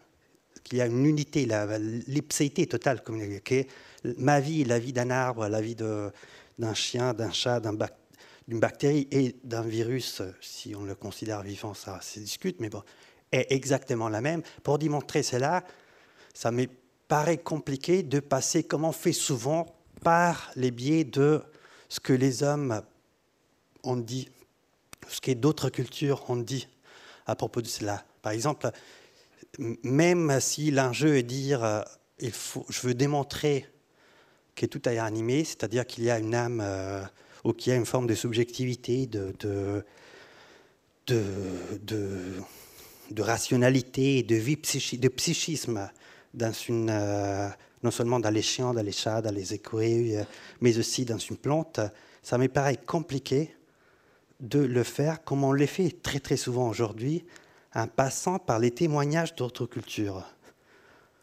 qu'il 0.62 0.78
y 0.78 0.82
a 0.82 0.86
une 0.86 1.06
unité, 1.06 1.48
l'ipséité 2.06 2.66
totale, 2.66 3.02
comme 3.02 3.20
ma 4.18 4.40
vie, 4.40 4.64
la 4.64 4.78
vie 4.78 4.92
d'un 4.92 5.10
arbre, 5.10 5.48
la 5.48 5.60
vie 5.60 5.74
d'un 5.74 6.74
chien, 6.74 7.14
d'un 7.14 7.32
chat, 7.32 7.60
d'un 7.60 7.72
bac 7.72 7.94
d'une 8.50 8.58
bactérie 8.58 9.06
et 9.12 9.36
d'un 9.44 9.62
virus, 9.62 10.22
si 10.40 10.74
on 10.74 10.82
le 10.82 10.96
considère 10.96 11.42
vivant, 11.42 11.72
ça 11.72 12.00
se 12.00 12.18
discute, 12.18 12.58
mais 12.58 12.68
bon, 12.68 12.82
est 13.30 13.46
exactement 13.50 14.08
la 14.08 14.20
même. 14.20 14.42
Pour 14.64 14.76
démontrer 14.76 15.22
cela, 15.22 15.62
ça 16.34 16.50
me 16.50 16.66
paraît 17.06 17.38
compliqué 17.38 18.02
de 18.02 18.18
passer, 18.18 18.64
comme 18.64 18.84
on 18.84 18.90
fait 18.90 19.12
souvent, 19.12 19.66
par 20.02 20.50
les 20.56 20.72
biais 20.72 21.04
de 21.04 21.40
ce 21.88 22.00
que 22.00 22.12
les 22.12 22.42
hommes 22.42 22.82
ont 23.84 23.96
dit, 23.96 24.28
ce 25.06 25.20
que 25.20 25.30
d'autres 25.30 25.70
cultures 25.70 26.28
ont 26.28 26.36
dit 26.36 26.66
à 27.26 27.36
propos 27.36 27.62
de 27.62 27.68
cela. 27.68 28.04
Par 28.20 28.32
exemple, 28.32 28.68
même 29.58 30.40
si 30.40 30.72
l'enjeu 30.72 31.18
est 31.18 31.22
dire, 31.22 31.62
euh, 31.62 31.82
il 32.18 32.32
faut, 32.32 32.66
je 32.68 32.80
veux 32.80 32.94
démontrer 32.94 33.68
que 34.56 34.66
tout 34.66 34.88
est 34.88 34.98
animé, 34.98 35.44
c'est-à-dire 35.44 35.86
qu'il 35.86 36.02
y 36.02 36.10
a 36.10 36.18
une 36.18 36.34
âme. 36.34 36.60
Euh, 36.60 37.04
ou 37.44 37.52
qu'il 37.52 37.72
y 37.72 37.74
a 37.74 37.78
une 37.78 37.86
forme 37.86 38.06
de 38.06 38.14
subjectivité, 38.14 39.06
de, 39.06 39.84
rationalité, 43.18 44.22
de 44.22 45.08
psychisme 45.08 45.90
euh, 46.42 47.48
non 47.82 47.90
seulement 47.90 48.20
dans 48.20 48.30
les 48.30 48.42
chiens, 48.42 48.74
dans 48.74 48.82
les 48.82 48.92
chats, 48.92 49.22
dans 49.22 49.34
les 49.34 49.54
écureuils, 49.54 50.16
euh, 50.16 50.24
mais 50.60 50.78
aussi 50.78 51.04
dans 51.04 51.18
une 51.18 51.36
plante, 51.36 51.80
ça 52.22 52.38
me 52.38 52.46
paraît 52.46 52.76
compliqué 52.76 53.54
de 54.38 54.60
le 54.60 54.82
faire 54.82 55.24
comme 55.24 55.44
on 55.44 55.52
le 55.52 55.66
fait 55.66 56.02
très 56.02 56.20
très 56.20 56.36
souvent 56.36 56.68
aujourd'hui, 56.68 57.24
en 57.74 57.86
passant 57.86 58.38
par 58.38 58.58
les 58.58 58.70
témoignages 58.70 59.34
d'autres 59.34 59.66
cultures 59.66 60.24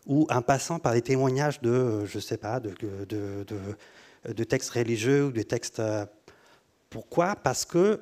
ou 0.08 0.26
en 0.30 0.42
passant 0.42 0.80
par 0.80 0.94
les 0.94 1.02
témoignages 1.02 1.62
de, 1.62 2.06
je 2.06 2.20
sais 2.20 2.38
pas, 2.38 2.60
de 2.60 2.74
textes 4.44 4.72
religieux 4.72 5.26
ou 5.26 5.32
de 5.32 5.42
textes. 5.42 5.80
Euh, 5.80 6.06
pourquoi? 6.90 7.36
Parce 7.36 7.66
que 7.66 8.02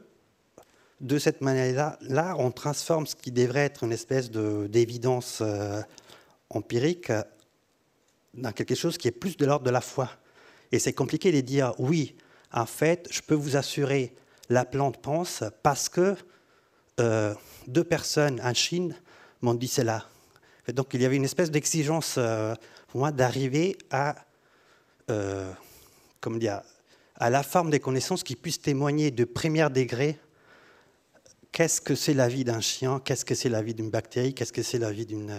de 1.02 1.20
cette 1.20 1.42
manière-là, 1.42 1.98
là, 2.02 2.36
on 2.38 2.52
transforme 2.52 3.06
ce 3.06 3.16
qui 3.16 3.32
devrait 3.32 3.66
être 3.66 3.84
une 3.84 3.92
espèce 3.92 4.32
d'évidence 4.32 5.40
euh, 5.42 5.82
empirique 6.50 7.12
dans 8.34 8.52
quelque 8.52 8.76
chose 8.76 8.98
qui 8.98 9.08
est 9.08 9.12
plus 9.12 9.38
de 9.38 9.46
l'ordre 9.46 9.66
de 9.66 9.72
la 9.72 9.82
foi. 9.82 10.10
Et 10.72 10.80
c'est 10.80 10.94
compliqué 10.94 11.32
de 11.32 11.42
dire 11.42 11.74
oui, 11.80 12.16
en 12.54 12.66
fait, 12.66 13.08
je 13.12 13.22
peux 13.22 13.36
vous 13.36 13.56
assurer, 13.58 14.16
la 14.50 14.66
plante 14.66 15.02
pense 15.02 15.44
parce 15.64 15.90
que 15.90 16.16
euh, 17.00 17.34
deux 17.68 17.84
personnes 17.84 18.40
en 18.42 18.54
Chine 18.54 18.96
m'ont 19.42 19.54
dit 19.54 19.68
cela. 19.68 20.06
donc 20.72 20.94
il 20.94 21.02
y 21.02 21.06
avait 21.06 21.16
une 21.18 21.26
espèce 21.26 21.52
d'exigence 21.52 22.16
euh, 22.18 22.56
pour 22.88 23.02
moi 23.02 23.12
d'arriver 23.12 23.78
à, 23.90 24.16
comment 26.26 26.40
dire, 26.40 26.62
à 27.18 27.30
la 27.30 27.44
forme 27.44 27.70
des 27.70 27.80
connaissances 27.80 28.24
qui 28.24 28.36
puissent 28.36 28.60
témoigner 28.60 29.12
de 29.12 29.26
premier 29.26 29.70
degré 29.70 30.18
qu'est-ce 31.52 31.80
que 31.80 31.94
c'est 31.94 32.16
la 32.16 32.28
vie 32.28 32.44
d'un 32.44 32.62
chien, 32.62 33.00
qu'est-ce 33.00 33.24
que 33.24 33.36
c'est 33.36 33.48
la 33.48 33.62
vie 33.62 33.76
d'une 33.76 33.92
bactérie, 33.92 34.34
qu'est-ce 34.34 34.52
que 34.52 34.64
c'est 34.64 34.80
la 34.80 34.92
vie 34.92 35.06
d'une, 35.06 35.30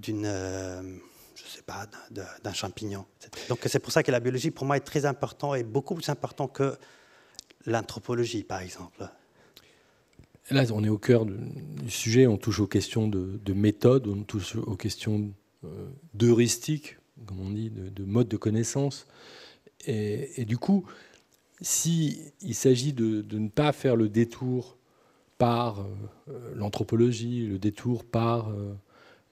je 0.00 1.44
sais 1.44 1.62
pas, 1.66 1.86
d'un 2.12 2.52
champignon. 2.52 3.04
Donc 3.48 3.58
c'est 3.66 3.80
pour 3.80 3.90
ça 3.90 4.04
que 4.04 4.12
la 4.12 4.20
biologie, 4.20 4.52
pour 4.52 4.64
moi, 4.64 4.76
est 4.76 4.86
très 4.92 5.06
important 5.06 5.56
et 5.56 5.64
beaucoup 5.64 5.96
plus 5.96 6.08
important 6.08 6.46
que 6.46 6.78
l'anthropologie, 7.66 8.44
par 8.44 8.60
exemple. 8.60 9.10
Là, 10.50 10.64
on 10.72 10.84
est 10.84 10.88
au 10.88 10.98
cœur 10.98 11.26
du 11.26 11.90
sujet, 11.90 12.28
on 12.28 12.36
touche 12.36 12.60
aux 12.60 12.68
questions 12.68 13.08
de, 13.08 13.52
méthode, 13.52 14.06
on 14.06 14.22
touche 14.22 14.54
aux 14.54 14.76
questions 14.76 15.32
euh, 15.64 15.88
d'heuristique, 16.14 16.96
comme 17.24 17.40
on 17.40 17.50
dit, 17.50 17.70
de, 17.70 17.88
de 17.88 18.04
mode 18.04 18.28
de 18.28 18.36
connaissance. 18.36 19.06
Et, 19.86 20.44
du 20.44 20.58
coup, 20.58 20.84
s'il 21.60 22.32
il 22.40 22.54
s'agit 22.54 22.92
de, 22.92 23.24
ne 23.30 23.48
pas 23.48 23.72
faire 23.72 23.96
le 23.96 24.08
détour 24.08 24.76
par 25.38 25.80
euh, 25.80 26.54
l'anthropologie, 26.54 27.46
le 27.46 27.58
détour 27.58 28.04
par 28.04 28.48
euh, 28.48 28.74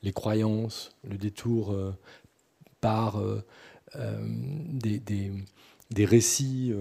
les 0.03 0.13
croyances, 0.13 0.95
le 1.09 1.17
détour 1.17 1.73
euh, 1.73 1.93
par 2.81 3.23
des, 3.95 6.05
récits 6.05 6.75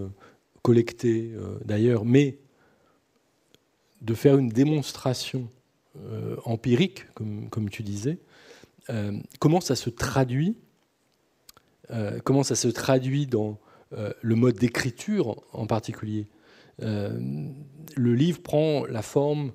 collectés 0.62 1.32
d'ailleurs, 1.64 2.04
mais 2.04 2.40
de 4.02 4.14
faire 4.14 4.38
une 4.38 4.50
démonstration 4.50 5.48
empirique, 6.44 7.06
comme, 7.14 7.70
tu 7.70 7.84
disais, 7.84 8.18
comment 9.40 9.62
ça 9.62 9.78
se 9.78 9.90
traduit 9.90 10.58
Comment 12.24 12.44
ça 12.44 12.56
se 12.56 12.68
traduit 12.70 13.28
dans 13.28 13.60
euh, 13.98 14.12
le 14.22 14.36
mode 14.36 14.56
d'écriture 14.56 15.44
en 15.52 15.68
particulier? 15.68 16.28
Euh, 16.82 17.20
le 17.96 18.16
livre 18.16 18.42
prend 18.42 18.86
la 18.86 19.02
forme 19.02 19.52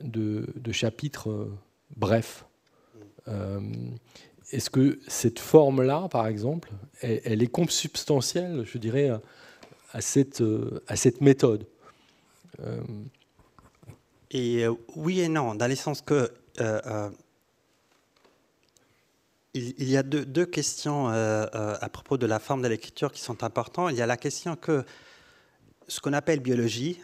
de, 0.00 0.46
chapitres 0.70 1.30
euh, 1.30 1.58
brefs. 1.96 2.46
Est-ce 4.50 4.70
que 4.70 5.00
cette 5.08 5.38
forme-là, 5.38 6.08
par 6.10 6.26
exemple, 6.26 6.70
elle, 7.00 7.42
est 7.42 7.50
consubstantielle, 7.50 8.64
je 8.66 8.78
dirais, 8.78 9.10
à, 9.92 10.00
cette, 10.00 10.42
à 10.88 10.96
cette 10.96 11.20
méthode? 11.20 11.66
Et 14.30 14.66
oui 14.96 15.20
et 15.20 15.28
non, 15.28 15.54
dans 15.54 15.68
le 15.68 15.76
sens 15.76 16.02
que 16.02 16.30
il, 19.54 19.88
y 19.88 19.96
a 19.96 20.02
deux, 20.02 20.46
questions 20.46 21.08
euh, 21.08 21.46
euh, 21.54 21.76
à 21.80 21.88
propos 21.88 22.16
de 22.16 22.26
la 22.26 22.38
forme 22.38 22.62
de 22.62 22.68
l'écriture 22.68 23.12
qui 23.12 23.20
sont 23.20 23.44
importantes. 23.44 23.90
Il 23.92 23.98
y 23.98 24.02
a 24.02 24.06
la 24.06 24.16
question 24.16 24.56
que 24.56 24.84
ce 25.88 26.00
qu'on 26.00 26.14
appelle 26.14 26.40
biologie, 26.40 27.00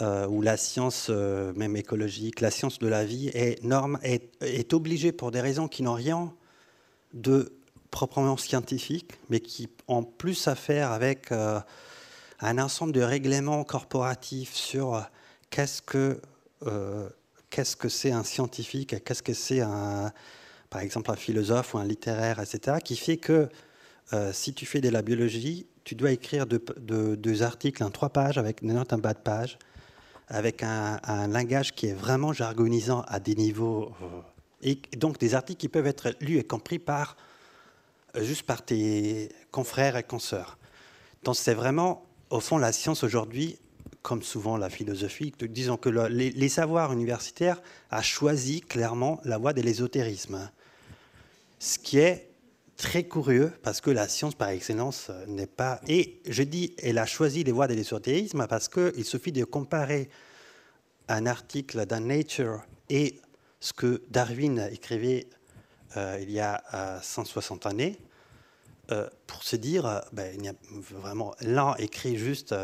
euh, 0.00 0.26
ou 0.28 0.42
la 0.42 0.56
science 0.56 1.08
même 1.08 1.74
écologique, 1.76 2.40
la 2.40 2.50
science 2.50 2.78
de 2.78 2.86
la 2.86 3.04
vie, 3.04 3.28
est, 3.28 3.62
norme, 3.64 3.98
est, 4.02 4.72
obligée 4.74 5.12
pour 5.12 5.30
des 5.30 5.40
raisons 5.40 5.68
qui 5.68 5.82
n'ont 5.82 5.94
rien 5.94 6.32
de 7.14 7.52
proprement 7.90 8.36
scientifique, 8.36 9.12
mais 9.30 9.40
qui 9.40 9.68
ont 9.88 10.04
plus 10.04 10.46
à 10.48 10.54
faire 10.54 10.92
avec 10.92 11.32
un 11.32 12.58
ensemble 12.58 12.92
de 12.92 13.00
règlements 13.00 13.64
corporatifs 13.64 14.54
sur 14.54 15.02
qu'est-ce 15.50 15.80
que 15.80 16.20
qu'est-ce 17.50 17.76
que 17.76 17.88
c'est 17.88 18.12
un 18.12 18.24
scientifique, 18.24 19.02
qu'est-ce 19.02 19.22
que 19.22 19.32
c'est 19.32 19.62
un 19.62 20.12
par 20.70 20.82
exemple 20.82 21.10
un 21.10 21.16
philosophe 21.16 21.74
ou 21.74 21.78
un 21.78 21.84
littéraire, 21.84 22.40
etc., 22.40 22.78
qui 22.84 22.96
fait 22.96 23.16
que 23.16 23.48
euh, 24.12 24.32
si 24.32 24.54
tu 24.54 24.66
fais 24.66 24.80
de 24.80 24.88
la 24.88 25.02
biologie, 25.02 25.66
tu 25.84 25.94
dois 25.94 26.12
écrire 26.12 26.46
deux, 26.46 27.42
articles 27.42 27.82
en 27.82 27.90
trois 27.90 28.10
pages 28.10 28.38
avec 28.38 28.62
des 28.62 28.72
notes 28.72 28.92
en 28.92 28.98
bas 28.98 29.14
de 29.14 29.18
page, 29.18 29.58
avec 30.28 30.62
un, 30.62 31.28
langage 31.28 31.74
qui 31.74 31.86
est 31.86 31.94
vraiment 31.94 32.32
jargonisant 32.32 33.02
à 33.08 33.20
des 33.20 33.34
niveaux, 33.34 33.92
euh, 34.02 34.20
et 34.62 34.80
donc 34.96 35.18
des 35.18 35.34
articles 35.34 35.60
qui 35.60 35.68
peuvent 35.68 35.86
être 35.86 36.14
lus 36.20 36.38
et 36.38 36.44
compris 36.44 36.78
par 36.78 37.16
euh, 38.16 38.22
juste 38.22 38.42
par 38.42 38.62
tes 38.62 39.30
confrères 39.50 39.96
et 39.96 40.02
consoeurs. 40.02 40.58
Donc 41.24 41.36
c'est 41.36 41.54
vraiment, 41.54 42.04
au 42.30 42.40
fond, 42.40 42.58
la 42.58 42.72
science 42.72 43.02
aujourd'hui, 43.04 43.58
comme 44.02 44.22
souvent 44.22 44.56
la 44.56 44.70
philosophie, 44.70 45.32
disons 45.40 45.76
que 45.76 45.88
les, 45.88 46.30
les, 46.30 46.48
savoirs 46.48 46.92
universitaires 46.92 47.60
a 47.90 48.00
choisi 48.00 48.60
clairement 48.60 49.20
la 49.24 49.38
voie 49.38 49.52
de 49.52 49.60
l'ésotérisme 49.60 50.50
ce 51.58 51.78
qui 51.78 51.98
est 51.98 52.28
très 52.78 53.02
curieux 53.02 53.52
parce 53.62 53.80
que 53.80 53.90
la 53.90 54.08
science 54.08 54.34
par 54.34 54.48
excellence 54.48 55.08
euh, 55.10 55.26
n'est 55.26 55.48
pas... 55.48 55.80
Et 55.88 56.22
je 56.26 56.42
dis, 56.44 56.74
elle 56.82 56.98
a 56.98 57.06
choisi 57.06 57.44
les 57.44 57.52
voies 57.52 57.66
de 57.66 57.74
l'ésotérisme 57.74 58.46
parce 58.48 58.68
qu'il 58.68 59.04
suffit 59.04 59.32
de 59.32 59.44
comparer 59.44 60.08
un 61.08 61.26
article 61.26 61.84
dans 61.86 62.02
Nature 62.02 62.62
et 62.88 63.20
ce 63.60 63.72
que 63.72 64.02
Darwin 64.08 64.68
écrivait 64.70 65.26
euh, 65.96 66.18
il 66.22 66.30
y 66.30 66.40
a 66.40 66.62
160 67.02 67.66
euh, 67.66 67.70
années 67.70 67.98
pour 69.26 69.42
se 69.42 69.56
dire, 69.56 70.00
ben, 70.14 70.34
il 70.34 70.46
y 70.46 70.48
a 70.48 70.54
vraiment 70.94 71.34
l'un 71.42 71.74
écrit 71.74 72.16
juste, 72.16 72.54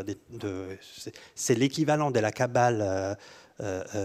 c'est 1.35 1.53
l'équivalent 1.53 2.09
de 2.09 2.19
la 2.19 2.31
cabale 2.31 3.15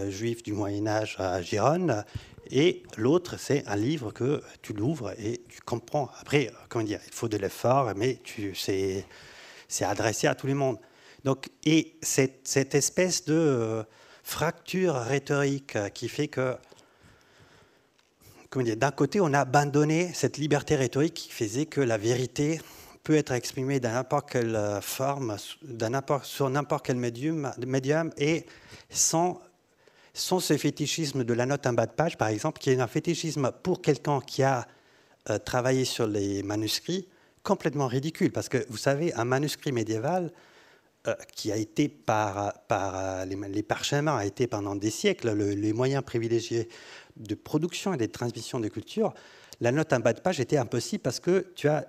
juive 0.07 0.43
du 0.43 0.53
Moyen 0.53 0.85
Âge 0.85 1.15
à 1.17 1.41
Gérone, 1.41 2.05
et 2.51 2.83
l'autre, 2.97 3.37
c'est 3.39 3.65
un 3.67 3.75
livre 3.75 4.11
que 4.11 4.43
tu 4.61 4.73
l'ouvres 4.73 5.13
et 5.17 5.41
tu 5.47 5.61
comprends. 5.61 6.09
Après, 6.19 6.51
comment 6.69 6.83
dire, 6.83 6.99
il 7.07 7.13
faut 7.13 7.29
de 7.29 7.37
l'effort, 7.37 7.91
mais 7.95 8.19
c'est, 8.55 9.05
adressé 9.81 10.27
à 10.27 10.35
tout 10.35 10.47
le 10.47 10.55
monde. 10.55 10.77
Donc, 11.23 11.49
et 11.65 11.95
cette, 12.01 12.47
cette 12.47 12.75
espèce 12.75 13.25
de 13.25 13.33
euh, 13.33 13.83
fracture 14.23 14.95
rhétorique 14.95 15.77
qui 15.93 16.09
fait 16.09 16.27
que, 16.27 16.55
d'un 18.53 18.91
côté, 18.91 19.21
on 19.21 19.33
a 19.33 19.39
abandonné 19.39 20.11
cette 20.13 20.37
liberté 20.37 20.75
rhétorique 20.75 21.13
qui 21.13 21.31
faisait 21.31 21.67
que 21.67 21.79
la 21.79 21.97
vérité 21.97 22.59
peut 23.03 23.15
être 23.15 23.31
exprimée 23.31 23.79
dans 23.79 23.93
n'importe 23.93 24.29
quelle 24.31 24.55
euh, 24.55 24.81
forme, 24.81 25.37
sur 26.23 26.49
n'importe 26.49 26.85
quel 26.85 26.97
médium, 26.97 27.51
médium 27.65 28.11
et 28.17 28.45
sans 28.89 29.41
sans 30.13 30.39
ce 30.39 30.57
fétichisme 30.57 31.23
de 31.23 31.33
la 31.33 31.45
note 31.45 31.65
en 31.65 31.73
bas 31.73 31.85
de 31.85 31.91
page, 31.91 32.17
par 32.17 32.27
exemple, 32.27 32.59
qui 32.59 32.69
est 32.69 32.79
un 32.79 32.87
fétichisme 32.87 33.51
pour 33.63 33.81
quelqu'un 33.81 34.19
qui 34.19 34.43
a 34.43 34.67
euh, 35.29 35.37
travaillé 35.37 35.85
sur 35.85 36.07
les 36.07 36.43
manuscrits, 36.43 37.07
complètement 37.43 37.87
ridicule. 37.87 38.31
Parce 38.31 38.49
que 38.49 38.65
vous 38.69 38.77
savez, 38.77 39.13
un 39.13 39.25
manuscrit 39.25 39.71
médiéval 39.71 40.31
euh, 41.07 41.15
qui 41.35 41.51
a 41.51 41.57
été 41.57 41.87
par, 41.87 42.53
euh, 42.71 43.25
les, 43.25 43.63
parchemins, 43.63 44.17
a 44.17 44.25
été 44.25 44.47
pendant 44.47 44.75
des 44.75 44.91
siècles 44.91 45.33
les 45.33 45.73
moyens 45.73 46.03
privilégiés 46.03 46.67
de 47.15 47.35
production 47.35 47.93
et 47.93 47.97
de 47.97 48.05
transmission 48.05 48.59
de 48.59 48.67
culture, 48.67 49.13
la 49.61 49.71
note 49.71 49.93
en 49.93 49.99
bas 49.99 50.13
de 50.13 50.21
page 50.21 50.39
était 50.39 50.57
impossible 50.57 51.03
parce 51.03 51.19
que 51.19 51.47
tu 51.55 51.67
as 51.67 51.85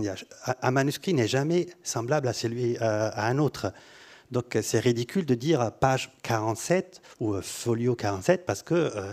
dire, 0.00 0.14
un 0.62 0.70
manuscrit 0.70 1.12
n'est 1.12 1.28
jamais 1.28 1.66
semblable 1.82 2.28
à 2.28 2.32
celui 2.32 2.78
à 2.78 3.26
un 3.26 3.36
autre. 3.36 3.72
Donc 4.30 4.56
euh, 4.56 4.62
c'est 4.62 4.80
ridicule 4.80 5.26
de 5.26 5.34
dire 5.34 5.72
page 5.72 6.10
47 6.22 7.00
ou 7.20 7.34
euh, 7.34 7.42
folio 7.42 7.94
47 7.94 8.44
parce 8.46 8.62
que 8.62 8.74
euh, 8.74 9.12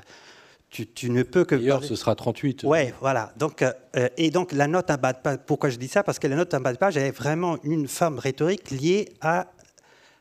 tu, 0.70 1.10
ne 1.10 1.24
peux 1.24 1.46
que. 1.46 1.56
D'ailleurs, 1.56 1.86
ce 1.86 1.96
sera 1.96 2.16
38. 2.16 2.66
Oui, 2.66 2.92
voilà. 3.00 3.32
Donc, 3.38 3.64
et 4.18 4.30
donc 4.30 4.52
la 4.52 4.68
note 4.68 4.92
en 4.92 4.98
bas 4.98 5.14
de 5.14 5.20
page, 5.20 5.38
pourquoi 5.46 5.70
je 5.70 5.78
dis 5.78 5.88
ça? 5.88 6.04
Parce 6.04 6.20
que 6.20 6.28
la 6.28 6.36
note 6.36 6.54
en 6.54 6.60
bas 6.60 6.74
de 6.74 6.78
page 6.78 6.98
est 6.98 7.12
vraiment 7.12 7.58
une 7.64 7.88
forme 7.88 8.20
rhétorique 8.20 8.72
liée 8.72 9.14
à 9.22 9.48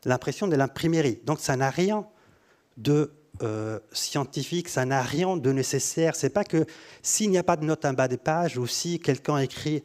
l'impression 0.05 0.47
de 0.47 0.55
l'imprimerie. 0.55 1.19
Donc 1.25 1.41
ça 1.41 1.57
n'a 1.57 1.71
rien 1.71 2.07
de 2.77 3.11
euh, 3.43 3.81
scientifique, 3.91 4.69
ça 4.69 4.85
n'a 4.85 5.03
rien 5.03 5.37
de 5.37 5.51
nécessaire. 5.51 6.15
C'est 6.15 6.31
pas 6.31 6.45
que 6.45 6.67
s'il 7.03 7.31
n'y 7.31 7.39
a 7.39 7.43
pas 7.43 7.57
de 7.57 7.65
note 7.65 7.85
en 7.85 7.93
bas 7.93 8.07
des 8.07 8.17
pages 8.17 8.59
ou 8.59 8.69
si 8.69 9.01
quelqu'un 9.01 9.39
écrit 9.39 9.83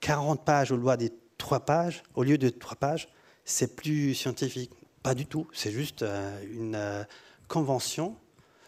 40 0.00 0.44
pages 0.44 0.72
au 0.72 0.76
lieu 0.76 0.94
des 0.98 1.10
3 1.38 1.60
pages, 1.60 2.02
au 2.14 2.22
lieu 2.22 2.36
de 2.36 2.50
3 2.50 2.76
pages, 2.76 3.08
c'est 3.44 3.76
plus 3.76 4.14
scientifique. 4.14 4.72
Pas 5.02 5.14
du 5.14 5.26
tout. 5.26 5.46
C'est 5.52 5.72
juste 5.72 6.02
euh, 6.02 6.42
une 6.52 6.74
euh, 6.74 7.04
convention 7.48 8.16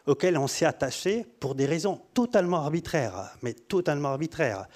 auquel 0.07 0.37
on 0.37 0.47
s'est 0.47 0.67
attaché 0.67 1.27
pour 1.41 1.55
des 1.55 1.67
raisons 1.67 2.01
totalement 2.13 2.59
arbitraires, 2.59 3.37
mais 3.43 3.55
totalement 3.55 4.11
arbitraires. 4.11 4.67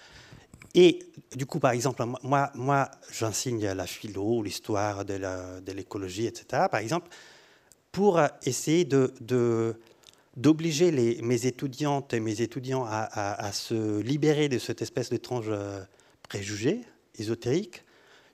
Et 0.74 1.00
du 1.34 1.44
coup, 1.44 1.58
par 1.58 1.72
exemple, 1.72 2.04
moi, 2.22 2.50
moi 2.54 2.90
j'enseigne 3.12 3.66
la 3.66 3.86
philo, 3.86 4.42
l'histoire 4.42 5.04
de 5.04 5.72
l'écologie, 5.72 6.26
etc. 6.26 6.66
Par 6.70 6.80
exemple, 6.80 7.08
pour 7.92 8.20
essayer 8.44 8.84
de, 8.84 9.12
d'obliger 10.36 10.90
les, 10.90 11.20
mes 11.22 11.46
étudiantes 11.46 12.14
et 12.14 12.20
mes 12.20 12.42
étudiants 12.42 12.86
à, 12.88 13.50
se 13.52 14.00
libérer 14.00 14.48
de 14.48 14.58
cette 14.58 14.82
espèce 14.82 15.10
d'étrange 15.10 15.46
euh, 15.48 15.82
préjugé 16.22 16.82
ésotérique, 17.18 17.84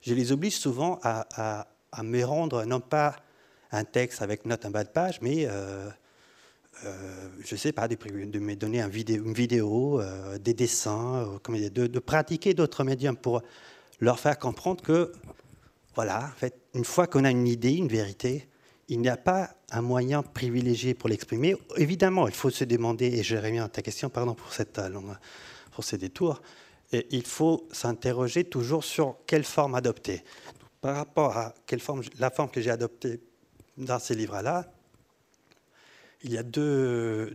je 0.05 0.13
les 0.13 0.31
oblige 0.31 0.57
souvent 0.57 0.99
à, 1.03 1.67
me 2.03 2.23
rendre 2.23 2.65
non 2.65 2.81
pas 2.81 3.15
un 3.71 3.83
texte 3.83 4.21
avec 4.21 4.45
note 4.45 4.65
en 4.65 4.69
bas 4.69 4.83
de 4.83 4.89
page, 4.89 5.19
mais 5.21 5.45
euh, 5.47 5.89
euh, 6.83 7.29
je 7.43 7.55
ne 7.55 7.59
sais 7.59 7.71
pas, 7.71 7.87
de, 7.87 7.95
me 8.39 8.55
donner 8.55 8.81
un 8.81 8.87
vidéo, 8.87 9.23
une 9.23 9.33
vidéo, 9.33 10.01
des 10.39 10.53
dessins, 10.53 11.39
de, 11.47 11.87
de, 11.87 11.99
pratiquer 11.99 12.53
d'autres 12.53 12.83
médiums 12.83 13.17
pour 13.17 13.41
leur 13.99 14.19
faire 14.19 14.37
comprendre 14.37 14.83
que, 14.83 15.13
voilà, 15.95 16.25
en 16.25 16.37
fait, 16.37 16.55
une 16.73 16.85
fois 16.85 17.07
qu'on 17.07 17.23
a 17.23 17.31
une 17.31 17.47
idée, 17.47 17.73
une 17.73 17.87
vérité, 17.87 18.47
il 18.87 18.99
n'y 18.99 19.09
a 19.09 19.17
pas 19.17 19.55
un 19.71 19.81
moyen 19.81 20.21
privilégié 20.21 20.93
pour 20.93 21.09
l'exprimer. 21.09 21.55
Évidemment, 21.77 22.27
il 22.27 22.33
faut 22.33 22.49
se 22.49 22.63
demander, 22.63 23.07
et 23.07 23.23
je 23.23 23.35
reviens 23.35 23.65
à 23.65 23.69
ta 23.69 23.81
question, 23.81 24.09
pardon 24.09 24.35
pour, 24.35 24.53
cette 24.53 24.77
euh, 24.77 24.89
pour 25.71 25.83
ces 25.83 25.97
détours, 25.97 26.41
et 26.91 27.07
il 27.11 27.25
faut 27.25 27.67
s'interroger 27.71 28.43
toujours 28.43 28.83
sur 28.83 29.17
quelle 29.25 29.43
forme 29.43 29.75
adopter. 29.75 30.23
Par 30.81 30.95
rapport 30.95 31.37
à 31.37 31.53
quelle 31.65 31.79
forme, 31.79 32.01
la 32.19 32.29
forme 32.29 32.49
que 32.49 32.61
j'ai 32.61 32.71
adoptée 32.71 33.19
dans 33.77 33.99
ces 33.99 34.15
livres-là, 34.15 34.71
il 36.23 36.31
y 36.31 36.37
a 36.37 36.43
deux, 36.43 37.33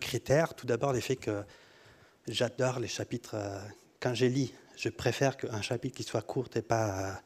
critères. 0.00 0.54
Tout 0.54 0.66
d'abord, 0.66 0.92
l'effet 0.92 1.16
que 1.16 1.42
j'adore 2.26 2.80
les 2.80 2.88
chapitres, 2.88 3.34
euh, 3.34 3.58
quand 4.00 4.14
j'ai 4.14 4.28
lis, 4.28 4.54
je 4.76 4.88
préfère 4.88 5.36
qu'un 5.36 5.62
chapitre 5.62 5.96
qui 5.96 6.04
soit 6.04 6.22
court 6.22 6.48
et 6.54 6.62
pas 6.62 7.20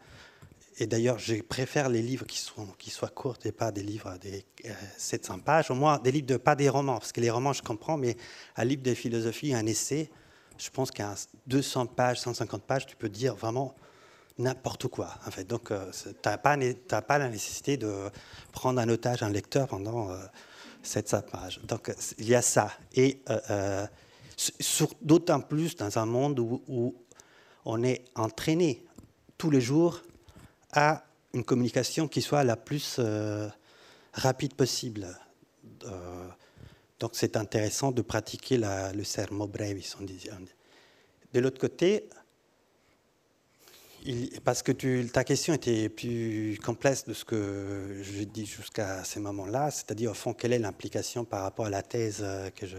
et 0.78 0.86
d'ailleurs, 0.86 1.18
je 1.18 1.34
préfère 1.42 1.88
les 1.88 2.00
livres 2.02 2.26
qui, 2.26 2.38
sont, 2.38 2.66
qui 2.78 2.90
soient 2.90 3.08
courts 3.08 3.36
et 3.44 3.52
pas 3.52 3.72
des 3.72 3.82
livres 3.82 4.16
de 4.22 4.30
700 4.96 5.34
euh, 5.34 5.38
pages. 5.38 5.70
Au 5.70 5.74
moins, 5.74 5.98
des 5.98 6.10
livres 6.10 6.26
de 6.26 6.36
pas 6.36 6.56
des 6.56 6.68
romans, 6.68 6.98
parce 6.98 7.12
que 7.12 7.20
les 7.20 7.30
romans, 7.30 7.52
je 7.52 7.62
comprends, 7.62 7.98
mais 7.98 8.16
un 8.56 8.64
livre 8.64 8.82
de 8.82 8.94
philosophie, 8.94 9.54
un 9.54 9.66
essai, 9.66 10.10
je 10.62 10.70
pense 10.70 10.90
qu'à 10.90 11.14
200 11.46 11.86
pages, 11.86 12.20
150 12.20 12.62
pages, 12.62 12.86
tu 12.86 12.96
peux 12.96 13.08
dire 13.08 13.34
vraiment 13.34 13.74
n'importe 14.38 14.86
quoi. 14.86 15.08
En 15.26 15.30
fait. 15.30 15.44
Donc, 15.44 15.70
euh, 15.70 15.90
tu 15.90 16.28
n'as 16.28 16.38
pas, 16.38 17.18
la 17.18 17.28
nécessité 17.28 17.76
de 17.76 18.10
prendre 18.52 18.80
un 18.80 18.88
otage 18.88 19.22
un 19.22 19.28
lecteur 19.28 19.68
pendant 19.68 20.10
700 20.82 21.16
euh, 21.16 21.20
pages. 21.22 21.60
Donc, 21.64 21.92
il 22.18 22.28
y 22.28 22.34
a 22.34 22.42
ça. 22.42 22.70
Et 22.94 23.22
d'autant 25.02 25.40
plus 25.40 25.76
dans 25.76 25.98
un 25.98 26.06
monde 26.06 26.38
où, 26.38 26.62
où 26.68 26.94
on 27.64 27.82
est 27.82 28.04
entraîné 28.14 28.84
tous 29.38 29.50
les 29.50 29.60
jours 29.60 30.02
à 30.72 31.04
une 31.34 31.44
communication 31.44 32.08
qui 32.08 32.22
soit 32.22 32.44
la 32.44 32.56
plus 32.56 32.96
euh, 32.98 33.48
rapide 34.12 34.54
possible. 34.54 35.08
Euh, 37.02 37.06
donc 37.06 37.10
c'est 37.14 37.36
intéressant 37.36 37.92
de 37.92 38.02
pratiquer 38.02 38.58
le 38.58 39.04
sermo 39.04 39.46
brevis. 39.46 39.96
On. 40.00 40.04
De 40.04 41.40
l'autre 41.40 41.58
côté, 41.58 42.08
parce 44.44 44.62
que 44.62 44.72
ta 45.08 45.24
question 45.24 45.54
était 45.54 45.88
plus 45.88 46.58
complexe 46.62 47.04
de 47.04 47.14
ce 47.14 47.24
que 47.24 48.00
je 48.02 48.24
dis 48.24 48.46
jusqu'à 48.46 49.04
ce 49.04 49.18
moment-là, 49.20 49.70
c'est-à-dire 49.70 50.10
au 50.10 50.14
fond 50.14 50.34
quelle 50.34 50.52
est 50.52 50.58
l'implication 50.58 51.24
par 51.24 51.42
rapport 51.42 51.66
à 51.66 51.70
la 51.70 51.82
thèse 51.82 52.24
que 52.56 52.66
je... 52.66 52.76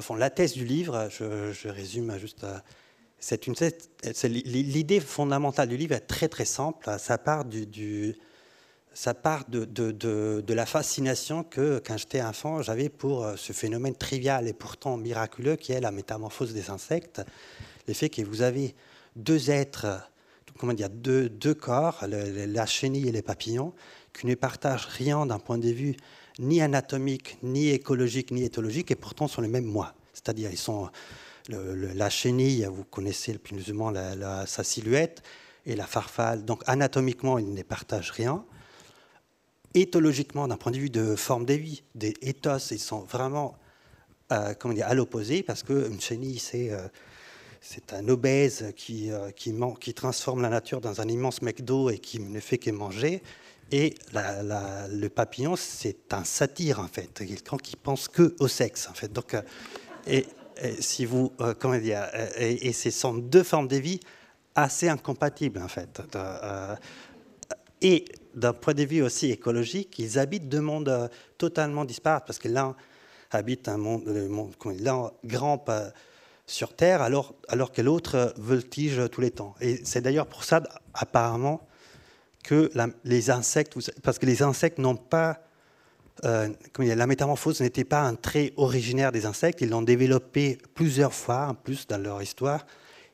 Fond, 0.00 0.16
la 0.16 0.30
thèse 0.30 0.54
du 0.54 0.64
livre, 0.64 1.08
je, 1.10 1.68
résume 1.68 2.18
juste 2.18 2.44
à, 2.44 2.64
c'est 3.20 3.46
une, 3.46 3.54
l'idée 4.24 5.00
fondamentale 5.00 5.68
du 5.68 5.76
livre 5.76 5.94
est 5.94 6.00
très 6.00 6.28
très 6.28 6.44
simple. 6.44 6.90
Ça 6.98 7.16
part 7.16 7.44
du, 7.44 8.16
ça 8.94 9.12
part 9.12 9.44
de, 9.48 10.54
la 10.54 10.66
fascination 10.66 11.42
que, 11.42 11.82
quand 11.84 11.96
j'étais 11.96 12.22
enfant, 12.22 12.62
j'avais 12.62 12.88
pour 12.88 13.24
euh, 13.24 13.34
ce 13.36 13.52
phénomène 13.52 13.96
trivial 13.96 14.48
et 14.48 14.52
pourtant 14.52 14.96
miraculeux 14.96 15.56
qui 15.56 15.72
est 15.72 15.80
la 15.80 15.90
métamorphose 15.90 16.54
des 16.54 16.70
insectes. 16.70 17.20
Le 17.88 17.94
fait 17.94 18.08
que 18.08 18.22
vous 18.22 18.42
avez 18.42 18.74
deux 19.16 19.50
êtres, 19.50 20.08
comment 20.58 20.72
dire, 20.72 20.88
deux, 20.90 21.28
corps, 21.54 22.04
la 22.08 22.66
chenille 22.66 23.08
et 23.08 23.12
les 23.12 23.22
papillons, 23.22 23.74
qui 24.12 24.28
ne 24.28 24.34
partagent 24.36 24.86
rien 24.86 25.26
d'un 25.26 25.40
point 25.40 25.58
de 25.58 25.68
vue 25.68 25.96
ni 26.38 26.62
anatomique, 26.62 27.36
ni 27.42 27.70
écologique, 27.70 28.30
ni 28.30 28.44
éthologique, 28.44 28.90
et 28.92 28.96
pourtant 28.96 29.26
sont 29.26 29.42
les 29.42 29.48
mêmes 29.48 29.64
moi. 29.64 29.94
C'est-à-dire, 30.12 30.50
ils 30.52 30.58
sont 30.58 30.88
la 31.48 32.10
chenille, 32.10 32.66
vous 32.72 32.84
connaissez 32.84 33.36
plus 33.38 33.70
ou 33.70 33.92
sa 34.46 34.64
silhouette, 34.64 35.22
et 35.66 35.74
la 35.74 35.86
farfalle. 35.86 36.44
Donc 36.44 36.62
anatomiquement, 36.66 37.38
ils 37.38 37.52
ne 37.52 37.62
partagent 37.62 38.12
rien. 38.12 38.44
Éthologiquement, 39.74 40.48
d'un 40.48 40.56
point 40.56 40.72
de 40.72 40.78
vue 40.78 40.90
de 40.90 41.16
forme 41.16 41.44
des 41.44 41.58
vies, 41.58 41.82
des 41.94 42.14
ethos, 42.22 42.70
ils 42.70 42.78
sont 42.78 43.00
vraiment 43.00 43.56
euh, 44.32 44.54
comment 44.58 44.72
dire, 44.72 44.86
à 44.88 44.94
l'opposé, 44.94 45.42
parce 45.42 45.62
qu'une 45.62 46.00
chenille, 46.00 46.38
c'est 46.38 46.70
euh, 46.70 46.88
c'est 47.60 47.92
un 47.92 48.08
obèse 48.08 48.72
qui, 48.76 49.10
euh, 49.10 49.30
qui, 49.30 49.54
qui, 49.80 49.94
transforme 49.94 50.42
la 50.42 50.50
nature 50.50 50.80
dans 50.80 51.00
un 51.00 51.08
immense 51.08 51.40
McDo 51.40 51.88
et 51.88 51.98
qui 51.98 52.20
ne 52.20 52.40
fait 52.40 52.58
que 52.58 52.70
manger. 52.70 53.22
Et 53.72 53.94
le 54.12 55.08
papillon, 55.08 55.56
c'est 55.56 56.12
un 56.12 56.24
satyre, 56.24 56.80
en 56.80 56.88
fait, 56.88 57.12
quelqu'un 57.14 57.56
qui 57.56 57.76
pense 57.76 58.08
que 58.08 58.34
au 58.38 58.48
sexe, 58.48 58.88
en 58.90 58.94
fait. 58.94 59.12
Donc, 59.12 59.34
et, 60.06 60.26
si 60.78 61.06
vous, 61.06 61.32
comment 61.58 61.78
dire, 61.78 62.06
euh, 62.14 62.28
et, 62.38 62.72
ce 62.72 62.90
sont 62.90 63.14
deux 63.14 63.42
formes 63.42 63.68
de 63.68 63.76
vie 63.76 64.00
assez 64.54 64.88
incompatibles 64.88 65.60
en 65.60 65.68
fait. 65.68 66.00
Et 67.84 68.06
d'un 68.34 68.54
point 68.54 68.74
de 68.74 68.82
vue 68.82 69.02
aussi 69.02 69.30
écologique, 69.30 69.98
ils 69.98 70.18
habitent 70.18 70.48
deux 70.48 70.62
mondes 70.62 71.10
totalement 71.38 71.84
disparates 71.84 72.26
parce 72.26 72.38
que 72.38 72.48
l'un 72.48 72.74
habite 73.30 73.68
un 73.68 73.76
monde, 73.76 74.04
l'un 74.80 75.12
grimpe 75.24 75.70
sur 76.46 76.74
Terre 76.74 77.02
alors, 77.02 77.34
alors 77.48 77.72
que 77.72 77.82
l'autre 77.82 78.34
voltige 78.38 79.02
tous 79.12 79.20
les 79.20 79.30
temps. 79.30 79.54
Et 79.60 79.80
c'est 79.84 80.00
d'ailleurs 80.00 80.26
pour 80.26 80.44
ça, 80.44 80.62
apparemment, 80.94 81.60
que 82.42 82.70
les 83.04 83.30
insectes, 83.30 83.76
parce 84.02 84.18
que 84.18 84.26
les 84.26 84.42
insectes 84.42 84.78
n'ont 84.78 84.96
pas 84.96 85.40
euh, 86.24 86.48
la 86.78 87.06
métamorphose 87.06 87.60
n'était 87.60 87.84
pas 87.84 88.02
un 88.02 88.14
trait 88.14 88.52
originaire 88.56 89.12
des 89.12 89.26
insectes, 89.26 89.60
ils 89.60 89.68
l'ont 89.68 89.82
développé 89.82 90.58
plusieurs 90.74 91.12
fois 91.12 91.48
en 91.48 91.54
plus 91.54 91.86
dans 91.86 91.98
leur 91.98 92.22
histoire, 92.22 92.64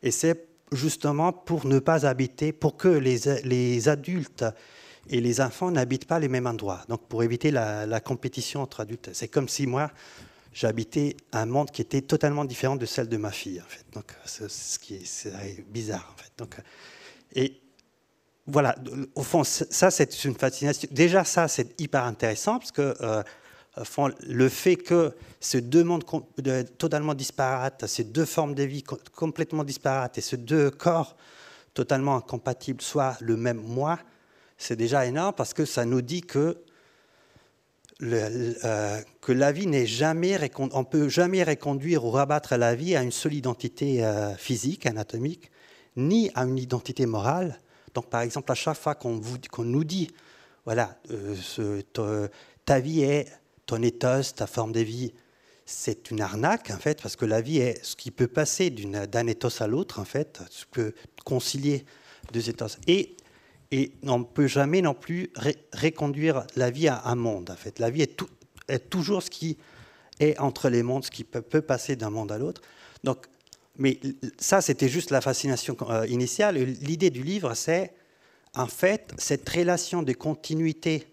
et 0.02 0.10
c'est 0.10 0.49
justement 0.72 1.32
pour 1.32 1.66
ne 1.66 1.78
pas 1.78 2.06
habiter, 2.06 2.52
pour 2.52 2.76
que 2.76 2.88
les, 2.88 3.88
adultes 3.88 4.44
et 5.08 5.20
les 5.20 5.40
enfants 5.40 5.70
n'habitent 5.70 6.06
pas 6.06 6.18
les 6.18 6.28
mêmes 6.28 6.46
endroits, 6.46 6.82
donc 6.88 7.06
pour 7.08 7.22
éviter 7.22 7.50
la, 7.50 8.00
compétition 8.00 8.62
entre 8.62 8.80
adultes. 8.80 9.10
C'est 9.12 9.28
comme 9.28 9.48
si 9.48 9.66
moi, 9.66 9.90
j'habitais 10.52 11.16
un 11.32 11.46
monde 11.46 11.70
qui 11.70 11.82
était 11.82 12.02
totalement 12.02 12.44
différent 12.44 12.76
de 12.76 12.86
celle 12.86 13.08
de 13.08 13.16
ma 13.16 13.30
fille, 13.30 13.60
en 13.60 13.68
fait. 13.68 13.84
Donc, 13.92 14.14
c'est 14.24 14.50
ce 14.50 14.78
qui 14.78 14.96
est, 14.96 15.64
bizarre, 15.68 16.14
en 16.14 16.22
fait. 16.22 16.32
Donc, 16.38 16.56
et 17.34 17.60
voilà, 18.46 18.74
au 19.14 19.22
fond, 19.22 19.44
ça, 19.44 19.90
c'est 19.90 20.24
une 20.24 20.34
fascination. 20.34 20.88
Déjà, 20.90 21.24
ça, 21.24 21.46
c'est 21.46 21.80
hyper 21.80 22.04
intéressant 22.04 22.58
parce 22.58 22.72
que 22.72 22.96
euh, 23.00 23.22
le 24.26 24.48
fait 24.48 24.76
que 24.76 25.12
ces 25.40 25.60
deux 25.60 25.84
mondes 25.84 26.04
totalement 26.78 27.14
disparates, 27.14 27.86
ces 27.86 28.04
deux 28.04 28.24
formes 28.24 28.54
de 28.54 28.62
vie 28.62 28.82
complètement 29.14 29.64
disparates 29.64 30.18
et 30.18 30.20
ces 30.20 30.36
deux 30.36 30.70
corps 30.70 31.16
totalement 31.74 32.16
incompatibles 32.16 32.82
soient 32.82 33.16
le 33.20 33.36
même 33.36 33.60
moi, 33.60 33.98
c'est 34.58 34.76
déjà 34.76 35.06
énorme 35.06 35.34
parce 35.34 35.54
que 35.54 35.64
ça 35.64 35.84
nous 35.84 36.02
dit 36.02 36.20
que, 36.20 36.58
euh, 38.02 39.00
que 39.20 39.32
la 39.32 39.52
vie 39.52 39.66
n'est 39.66 39.86
jamais, 39.86 40.38
on 40.58 40.84
peut 40.84 41.08
jamais 41.08 41.42
reconduire 41.42 42.04
ou 42.04 42.10
rabattre 42.10 42.56
la 42.56 42.74
vie 42.74 42.94
à 42.96 43.02
une 43.02 43.12
seule 43.12 43.34
identité 43.34 44.04
euh, 44.04 44.34
physique, 44.34 44.86
anatomique, 44.86 45.50
ni 45.96 46.30
à 46.34 46.44
une 46.44 46.58
identité 46.58 47.06
morale. 47.06 47.58
Donc, 47.94 48.10
par 48.10 48.20
exemple, 48.20 48.52
à 48.52 48.54
chaque 48.54 48.76
fois 48.76 48.94
qu'on 48.94 49.20
nous 49.58 49.84
dit, 49.84 50.08
voilà, 50.64 50.96
euh, 51.10 52.28
ta, 52.64 52.80
vie 52.80 53.02
est 53.02 53.26
ton 53.70 53.82
ethos, 53.82 54.32
ta 54.34 54.48
forme 54.48 54.72
de 54.72 54.80
vie, 54.80 55.12
c'est 55.64 56.10
une 56.10 56.20
arnaque, 56.20 56.70
en 56.70 56.78
fait, 56.78 57.00
parce 57.00 57.14
que 57.14 57.24
la 57.24 57.40
vie 57.40 57.58
est 57.58 57.84
ce 57.84 57.94
qui 57.94 58.10
peut 58.10 58.26
passer 58.26 58.70
d'un 58.70 59.26
ethos 59.28 59.62
à 59.62 59.68
l'autre, 59.68 60.00
en 60.00 60.04
fait, 60.04 60.40
ce 60.50 60.64
qui 60.64 60.70
peut 60.72 60.94
concilier 61.24 61.84
deux 62.32 62.50
ethos. 62.50 62.78
Et 62.88 63.16
Et 63.70 63.92
on 64.02 64.18
ne 64.18 64.24
peut 64.24 64.48
jamais 64.48 64.82
non 64.82 64.94
plus 64.94 65.32
reconduire 65.72 66.44
la 66.56 66.70
vie 66.70 66.88
à 66.88 67.02
un 67.04 67.14
monde. 67.14 67.50
En 67.50 67.56
fait, 67.56 67.78
la 67.78 67.90
vie 67.90 68.02
est, 68.02 68.20
est, 68.66 68.90
toujours 68.90 69.22
ce 69.22 69.30
qui 69.30 69.56
est 70.18 70.36
entre 70.40 70.68
les 70.68 70.82
mondes, 70.82 71.04
ce 71.04 71.12
qui 71.12 71.22
peut, 71.22 71.40
peut 71.40 71.62
passer 71.62 71.94
d'un 71.94 72.10
monde 72.10 72.32
à 72.32 72.38
l'autre. 72.38 72.62
Donc, 73.04 73.26
mais 73.76 74.00
ça, 74.38 74.60
c'était 74.60 74.88
juste 74.88 75.10
la 75.10 75.20
fascination 75.20 75.76
euh, 75.82 76.04
initiale. 76.08 76.56
L'idée 76.56 77.10
du 77.10 77.22
livre, 77.22 77.54
c'est 77.54 77.94
en 78.56 78.66
fait 78.66 79.12
cette 79.16 79.48
relation 79.48 80.02
de 80.02 80.12
continuité 80.12 81.06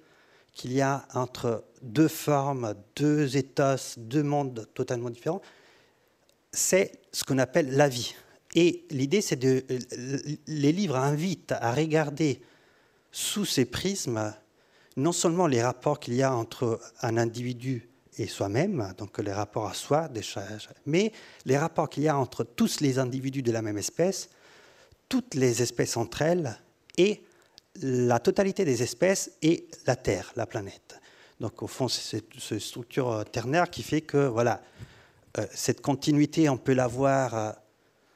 qu'il 0.58 0.74
y 0.74 0.82
a 0.82 1.08
entre 1.14 1.64
deux 1.84 2.08
formes, 2.08 2.74
deux 2.96 3.38
états, 3.38 3.78
deux 3.96 4.24
mondes 4.24 4.68
totalement 4.74 5.10
différents, 5.10 5.42
c'est 6.52 7.00
ce 7.12 7.24
qu'on 7.24 7.38
appelle 7.38 7.76
la 7.76 7.88
vie. 7.88 8.16
Et 8.56 8.86
l'idée, 8.90 9.22
c'est 9.22 9.36
de. 9.36 9.64
Les 10.48 10.72
livres 10.72 10.96
invitent 10.96 11.52
à 11.52 11.72
regarder 11.72 12.42
sous 13.12 13.46
ces 13.46 13.66
prismes 13.66 14.34
non 14.96 15.12
seulement 15.12 15.46
les 15.46 15.62
rapports 15.62 16.00
qu'il 16.00 16.16
y 16.16 16.24
a 16.24 16.34
entre 16.34 16.82
un 17.04 17.18
individu 17.18 17.88
et 18.18 18.26
soi-même, 18.26 18.94
donc 18.98 19.20
les 19.20 19.32
rapports 19.32 19.68
à 19.68 19.76
soi, 19.76 20.10
mais 20.88 21.12
les 21.46 21.58
rapports 21.58 21.88
qu'il 21.88 22.02
y 22.02 22.08
a 22.08 22.18
entre 22.18 22.44
tous 22.44 22.82
les 22.82 22.98
individus 22.98 23.44
de 23.44 23.52
la 23.52 23.62
même 23.62 23.78
espèce, 23.78 24.30
toutes 25.08 25.36
les 25.36 25.62
espèces 25.62 25.98
entre 25.98 26.24
elles, 26.24 26.58
et 26.98 27.22
la 27.82 28.20
totalité 28.20 28.66
des 28.66 28.84
espèces 28.84 29.32
et 29.42 29.68
la 29.86 29.96
Terre, 29.96 30.32
la 30.36 30.46
planète. 30.46 31.00
Donc 31.40 31.62
au 31.62 31.68
fond, 31.68 31.88
c'est 31.88 32.24
cette 32.40 32.60
structure 32.60 33.24
ternaire 33.32 33.70
qui 33.70 33.84
fait 33.84 34.02
que 34.02 34.28
voilà, 34.28 34.62
euh, 35.38 35.46
cette 35.54 35.82
continuité, 35.82 36.50
on 36.50 36.58
peut 36.58 36.74
la 36.74 36.88
voir 36.88 37.36
euh, 37.36 37.52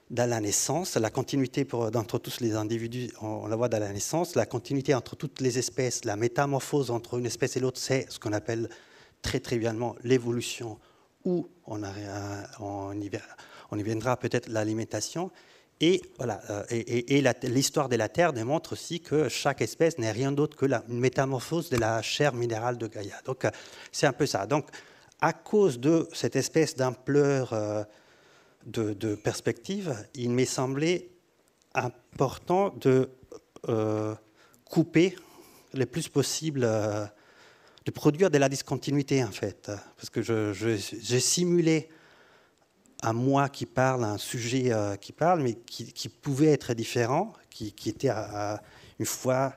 dans 0.09 0.29
la 0.29 0.41
naissance, 0.41 0.97
la 0.97 1.09
continuité 1.09 1.67
entre 1.71 2.17
tous 2.17 2.41
les 2.41 2.55
individus, 2.55 3.11
on, 3.21 3.47
la 3.47 3.55
voit 3.55 3.69
dans 3.69 3.79
la 3.79 3.93
naissance, 3.93 4.35
la 4.35 4.45
continuité 4.45 4.93
entre 4.93 5.15
toutes 5.15 5.39
les 5.39 5.57
espèces, 5.57 6.03
la 6.03 6.15
métamorphose 6.15 6.91
entre 6.91 7.17
une 7.17 7.25
espèce 7.25 7.55
et 7.57 7.59
l'autre, 7.59 7.79
c'est 7.79 8.07
ce 8.09 8.19
qu'on 8.19 8.33
appelle 8.33 8.69
très 9.21 9.39
trivialement 9.39 9.95
l'évolution, 10.03 10.79
y, 11.25 11.43
on 13.69 13.77
y 13.77 13.83
viendra 13.83 14.17
peut-être 14.17 14.49
l'alimentation. 14.49 15.31
Et, 15.83 16.01
voilà, 16.17 16.39
euh, 16.51 16.63
et, 16.69 17.23
l'histoire 17.43 17.89
de 17.89 17.95
la 17.95 18.07
Terre 18.07 18.33
démontre 18.33 18.73
aussi 18.73 19.01
que 19.01 19.27
chaque 19.29 19.61
espèce 19.61 19.97
n'est 19.97 20.11
rien 20.11 20.31
d'autre 20.31 20.55
que 20.55 20.67
la 20.67 20.83
métamorphose 20.87 21.69
de 21.69 21.77
la 21.77 22.01
chair 22.03 22.33
minérale 22.33 22.77
de 22.77 22.87
Gaïa. 22.87 23.15
Donc 23.25 23.47
c'est 23.91 24.05
un 24.05 24.13
peu 24.13 24.27
ça. 24.27 24.45
Donc 24.45 24.67
à 25.21 25.33
cause 25.33 25.79
de 25.79 26.09
cette 26.13 26.35
espèce 26.35 26.75
d'ampleur 26.75 27.53
euh, 27.53 27.83
de, 28.65 29.15
perspective, 29.15 29.95
il 30.15 30.31
m'est 30.31 30.45
semblé 30.45 31.11
important 31.73 32.73
de 32.81 33.09
euh, 33.69 34.15
couper 34.65 35.15
le 35.73 35.85
plus 35.85 36.09
possible, 36.09 36.61
euh, 36.63 37.05
de 37.85 37.91
produire 37.91 38.29
de 38.29 38.37
la 38.37 38.49
discontinuité 38.49 39.23
en 39.23 39.31
fait. 39.31 39.71
Parce 39.95 40.09
que 40.09 40.21
j'ai 40.21 41.19
simulé 41.19 41.89
un 43.01 43.13
moi 43.13 43.49
qui 43.49 43.65
parle, 43.65 44.03
un 44.03 44.17
sujet 44.17 44.71
qui 44.99 45.11
parle, 45.11 45.41
mais 45.41 45.53
qui, 45.53 46.09
pouvait 46.09 46.51
être 46.51 46.73
différent, 46.73 47.33
qui, 47.49 47.89
était 47.89 48.09
à, 48.09 48.61
une 48.99 49.05
fois 49.05 49.55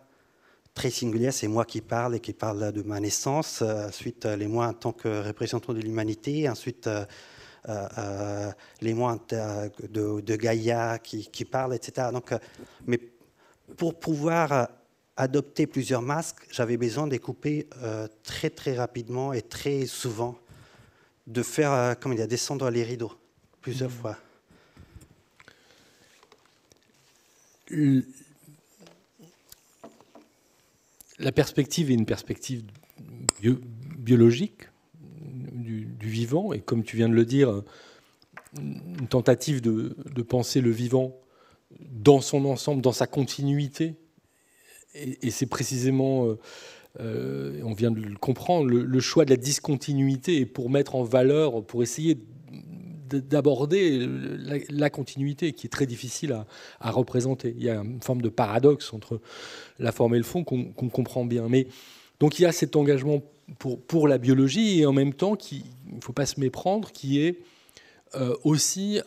très 0.74 0.90
singulière, 0.90 1.32
c'est 1.32 1.48
moi 1.48 1.64
qui 1.64 1.80
parle 1.80 2.16
et 2.16 2.20
qui 2.20 2.32
parle 2.32 2.72
de 2.72 2.82
ma 2.82 2.98
naissance, 2.98 3.62
euh, 3.62 3.88
ensuite 3.88 4.26
euh, 4.26 4.36
les 4.36 4.48
moi 4.48 4.66
en 4.66 4.72
tant 4.72 4.92
que 4.92 5.24
représentant 5.24 5.72
de 5.72 5.80
l'humanité, 5.80 6.48
ensuite 6.48 6.88
euh, 6.88 8.52
les 8.80 8.92
moi 8.92 9.18
de, 9.28 10.36
Gaïa 10.36 10.98
qui, 10.98 11.28
qui, 11.30 11.44
parlent, 11.44 11.74
etc. 11.74 12.08
Donc, 12.12 12.34
mais 12.86 12.98
pour 13.76 13.98
pouvoir 13.98 14.68
adopter 15.16 15.66
plusieurs 15.66 16.02
masques, 16.02 16.46
j'avais 16.50 16.76
besoin 16.76 17.06
de 17.06 17.16
couper 17.16 17.68
très 18.22 18.50
très 18.50 18.74
rapidement 18.74 19.32
et 19.32 19.40
très 19.40 19.86
souvent, 19.86 20.36
de 21.26 21.42
faire, 21.42 21.96
comment 21.98 22.14
dire, 22.14 22.28
descendre 22.28 22.68
les 22.68 22.82
rideaux 22.82 23.12
plusieurs 23.64 23.90
mmh. 23.90 23.92
fois 23.94 24.18
la 31.18 31.32
perspective 31.32 31.90
est 31.90 31.94
une 31.94 32.04
perspective 32.04 32.62
biologique 33.98 34.68
du, 35.52 35.88
vivant, 36.02 36.52
et 36.52 36.60
comme 36.60 36.82
tu 36.82 36.96
viens 36.98 37.08
de 37.08 37.14
le 37.14 37.24
dire, 37.24 37.62
une 38.58 39.08
tentative 39.08 39.62
de, 39.62 40.22
penser 40.22 40.60
le 40.60 40.70
vivant 40.70 41.18
dans 41.80 42.20
son 42.20 42.44
ensemble, 42.44 42.82
dans 42.82 42.92
sa 42.92 43.06
continuité. 43.06 43.94
Et, 44.94 45.30
c'est 45.30 45.46
précisément, 45.46 46.26
euh, 46.26 46.38
euh, 47.00 47.60
on 47.64 47.72
vient 47.72 47.90
de 47.90 48.00
le 48.00 48.16
comprendre, 48.16 48.68
le, 48.68 49.00
choix 49.00 49.24
de 49.24 49.30
la 49.30 49.36
discontinuité 49.36 50.36
et 50.36 50.46
pour 50.46 50.68
mettre 50.68 50.94
en 50.94 51.02
valeur, 51.02 51.64
pour 51.64 51.82
essayer 51.82 52.18
d'aborder 53.20 54.06
la, 54.70 54.90
continuité 54.90 55.52
qui 55.52 55.66
est 55.66 55.70
très 55.70 55.86
difficile 55.86 56.44
à, 56.80 56.90
représenter. 56.90 57.54
Il 57.56 57.64
y 57.64 57.70
a 57.70 57.76
une 57.76 58.02
forme 58.02 58.22
de 58.22 58.28
paradoxe 58.28 58.92
entre 58.92 59.20
la 59.78 59.92
forme 59.92 60.14
et 60.14 60.18
le 60.18 60.24
fond 60.24 60.44
qu'on 60.44 60.88
comprend 60.88 61.24
bien. 61.24 61.48
Mais 61.48 61.66
donc 62.20 62.38
il 62.38 62.42
y 62.42 62.46
a 62.46 62.52
cet 62.52 62.76
engagement 62.76 63.22
pour, 63.58 63.80
pour 63.80 64.08
la 64.08 64.18
biologie 64.18 64.80
et 64.80 64.86
en 64.86 64.92
même 64.92 65.14
temps, 65.14 65.36
il 65.50 65.62
ne 65.96 66.00
faut 66.00 66.12
pas 66.12 66.26
se 66.26 66.40
méprendre, 66.40 66.92
qui 66.92 67.20
est 67.20 67.38
euh, 68.16 68.34
aussi 68.44 69.00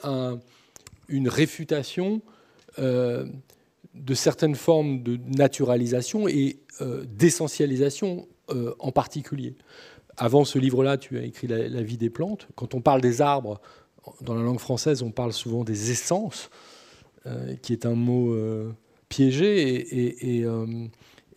une 1.07 1.29
réfutation 1.29 2.21
euh, 2.79 3.25
de 3.93 4.13
certaines 4.13 4.55
formes 4.55 5.01
de 5.01 5.17
naturalisation 5.37 6.27
et 6.27 6.59
euh, 6.81 7.05
d'essentialisation 7.05 8.27
en 8.79 8.93
particulier. 8.93 9.55
Avant 10.15 10.45
ce 10.45 10.57
livre-là, 10.57 10.97
tu 10.97 11.17
as 11.17 11.23
écrit 11.23 11.47
la, 11.47 11.81
vie 11.81 11.97
des 11.97 12.09
plantes. 12.09 12.47
Quand 12.55 12.73
on 12.75 12.81
parle 12.81 13.01
des 13.01 13.21
arbres, 13.21 13.59
dans 14.21 14.35
la 14.35 14.41
langue 14.41 14.59
française, 14.59 15.01
on 15.01 15.11
parle 15.11 15.33
souvent 15.33 15.63
des 15.63 15.91
essences, 15.91 16.49
euh, 17.25 17.55
qui 17.61 17.73
est 17.73 17.85
un 17.85 17.95
mot 17.95 18.33
euh, 18.33 18.71
piégé, 19.09 19.87
euh, 20.45 20.87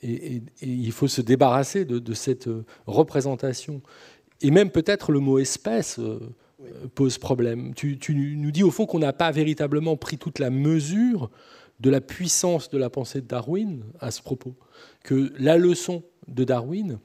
et, 0.02 0.42
il 0.62 0.92
faut 0.92 1.08
se 1.08 1.20
débarrasser 1.20 1.84
de, 1.84 2.14
cette 2.14 2.48
représentation. 2.86 3.82
Et 4.40 4.50
même 4.50 4.70
peut-être 4.70 5.12
le 5.12 5.20
mot 5.20 5.38
espèce 5.38 6.00
pose 6.94 7.18
problème. 7.18 7.74
Tu, 7.74 7.98
nous 8.36 8.50
dis 8.50 8.62
au 8.62 8.70
fond 8.70 8.86
qu'on 8.86 8.98
n'a 8.98 9.12
pas 9.12 9.30
véritablement 9.30 9.96
pris 9.96 10.16
toute 10.16 10.38
la 10.38 10.48
mesure 10.48 11.30
de 11.80 11.90
la 11.90 12.00
puissance 12.00 12.70
de 12.70 12.78
la 12.78 12.88
pensée 12.88 13.20
de 13.20 13.26
Darwin 13.26 13.82
à 14.00 14.10
ce 14.10 14.22
propos, 14.22 14.54
que 15.02 15.32
la 15.38 15.58
leçon 15.58 16.02
de 16.28 16.44
Darwin, 16.44 16.98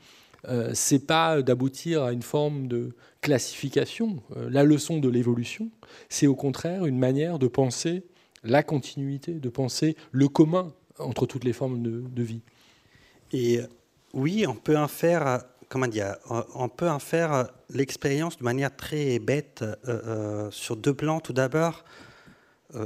euh, 0.50 0.72
c'est 0.74 1.06
pas 1.06 1.42
d'aboutir 1.42 2.04
à 2.04 2.12
une 2.12 2.22
forme 2.22 2.68
de 2.68 2.96
classification. 3.22 4.22
Euh, 4.36 4.50
la 4.50 4.64
leçon 4.64 5.00
de 5.00 5.10
l'évolution, 5.10 5.70
c'est 6.10 6.28
au 6.28 6.36
contraire 6.36 6.86
une 6.86 7.00
manière 7.00 7.40
de 7.40 7.48
penser 7.48 8.04
la 8.44 8.62
continuité, 8.62 9.34
de 9.34 9.50
penser 9.50 9.96
le 10.12 10.28
commun 10.28 10.74
entre 11.00 11.26
toutes 11.26 11.44
les 11.44 11.54
formes 11.54 11.82
de, 11.82 12.24
vie. 12.24 12.42
Et 13.32 13.60
euh, 13.60 13.68
oui, 14.14 14.46
on 14.48 14.56
peut 14.56 14.78
en 14.78 14.88
faire, 14.88 15.44
comment 15.68 15.88
dire, 15.88 16.16
on 16.54 16.70
peut 16.70 16.90
en 16.90 17.00
faire 17.00 17.50
l'expérience 17.70 18.38
de 18.38 18.44
manière 18.44 18.76
très 18.76 19.20
bête 19.20 19.66
sur 20.52 20.78
deux 20.78 20.94
plans. 20.94 21.20
Tout 21.20 21.34
d'abord, 21.34 21.84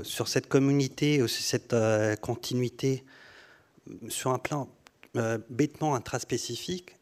sur 0.01 0.27
cette 0.27 0.47
communauté, 0.47 1.23
cette 1.27 1.75
continuité, 2.21 3.03
sur 4.07 4.31
un 4.31 4.39
plan 4.39 4.69
bêtement 5.49 5.93
intraspécifique 5.93 6.98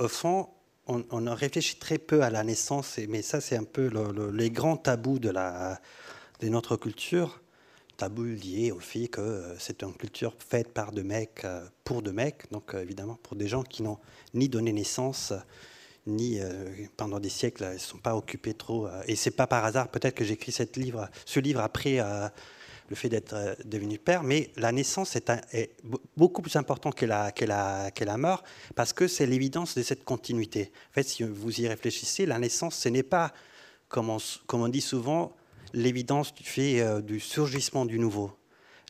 au 0.00 0.08
fond, 0.08 0.48
on, 0.86 1.04
on, 1.10 1.34
réfléchit 1.34 1.76
très 1.76 1.98
peu 1.98 2.22
à 2.22 2.30
la 2.30 2.42
naissance, 2.42 2.98
mais 3.08 3.22
ça, 3.22 3.40
c'est 3.40 3.56
un 3.56 3.64
peu 3.64 3.90
les 4.32 4.50
grands 4.50 4.76
tabous 4.76 5.18
de, 5.18 5.32
notre 6.42 6.76
culture. 6.76 7.40
Tabous 7.98 8.24
liés 8.24 8.72
au 8.72 8.80
fait 8.80 9.08
que 9.08 9.20
euh, 9.20 9.58
c'est 9.58 9.82
une 9.82 9.92
culture 9.92 10.34
faite 10.38 10.72
par 10.72 10.90
deux 10.90 11.02
mecs, 11.02 11.44
euh, 11.44 11.62
pour 11.84 12.00
deux 12.00 12.12
mecs, 12.12 12.50
donc 12.50 12.74
euh, 12.74 12.82
évidemment 12.82 13.18
pour 13.22 13.36
des 13.36 13.46
gens 13.46 13.62
qui 13.62 13.82
n'ont 13.82 13.98
ni 14.32 14.48
donné 14.48 14.72
naissance, 14.72 15.34
ni 16.06 16.40
pendant 16.96 17.20
des 17.20 17.28
siècles, 17.28 17.64
ils 17.72 17.74
ne 17.74 17.78
sont 17.78 17.98
pas 17.98 18.16
occupés 18.16 18.54
trop. 18.54 18.88
et 19.06 19.16
c'est 19.16 19.30
pas 19.30 19.46
par 19.46 19.66
hasard, 19.66 19.90
peut-être 19.90 20.14
que 20.14 20.24
j'écris 20.24 20.50
ce 20.50 20.64
livre 21.40 21.60
après 21.60 22.00
le 22.90 22.96
fait 22.96 23.08
d'être 23.08 23.34
euh, 23.34 23.54
devenu 23.64 23.98
père, 23.98 24.24
mais 24.24 24.50
la 24.56 24.72
naissance 24.72 25.16
est, 25.16 25.70
beaucoup 26.16 26.42
plus 26.42 26.56
importante 26.56 26.96
que 26.96 27.06
la, 27.06 27.30
que, 27.30 27.44
la, 27.44 27.92
que 27.92 28.04
la 28.04 28.18
mort, 28.18 28.42
parce 28.74 28.92
que 28.92 29.06
c'est 29.06 29.26
l'évidence 29.26 29.76
de 29.76 29.82
cette 29.82 30.04
continuité. 30.04 30.72
En 30.90 30.94
fait, 30.94 31.04
si 31.04 31.22
vous 31.22 31.60
y 31.60 31.68
réfléchissez, 31.68 32.26
la 32.26 32.38
naissance, 32.38 32.74
ce 32.74 32.88
n'est 32.88 33.04
pas, 33.04 33.32
comme 33.88 34.10
on, 34.10 34.18
comme 34.46 34.62
on, 34.62 34.68
dit 34.68 34.80
souvent, 34.80 35.32
l'évidence 35.72 36.34
du 36.34 36.42
fait 36.42 36.80
euh, 36.80 37.00
du 37.00 37.20
surgissement 37.20 37.86
du 37.86 37.98
nouveau. 37.98 38.32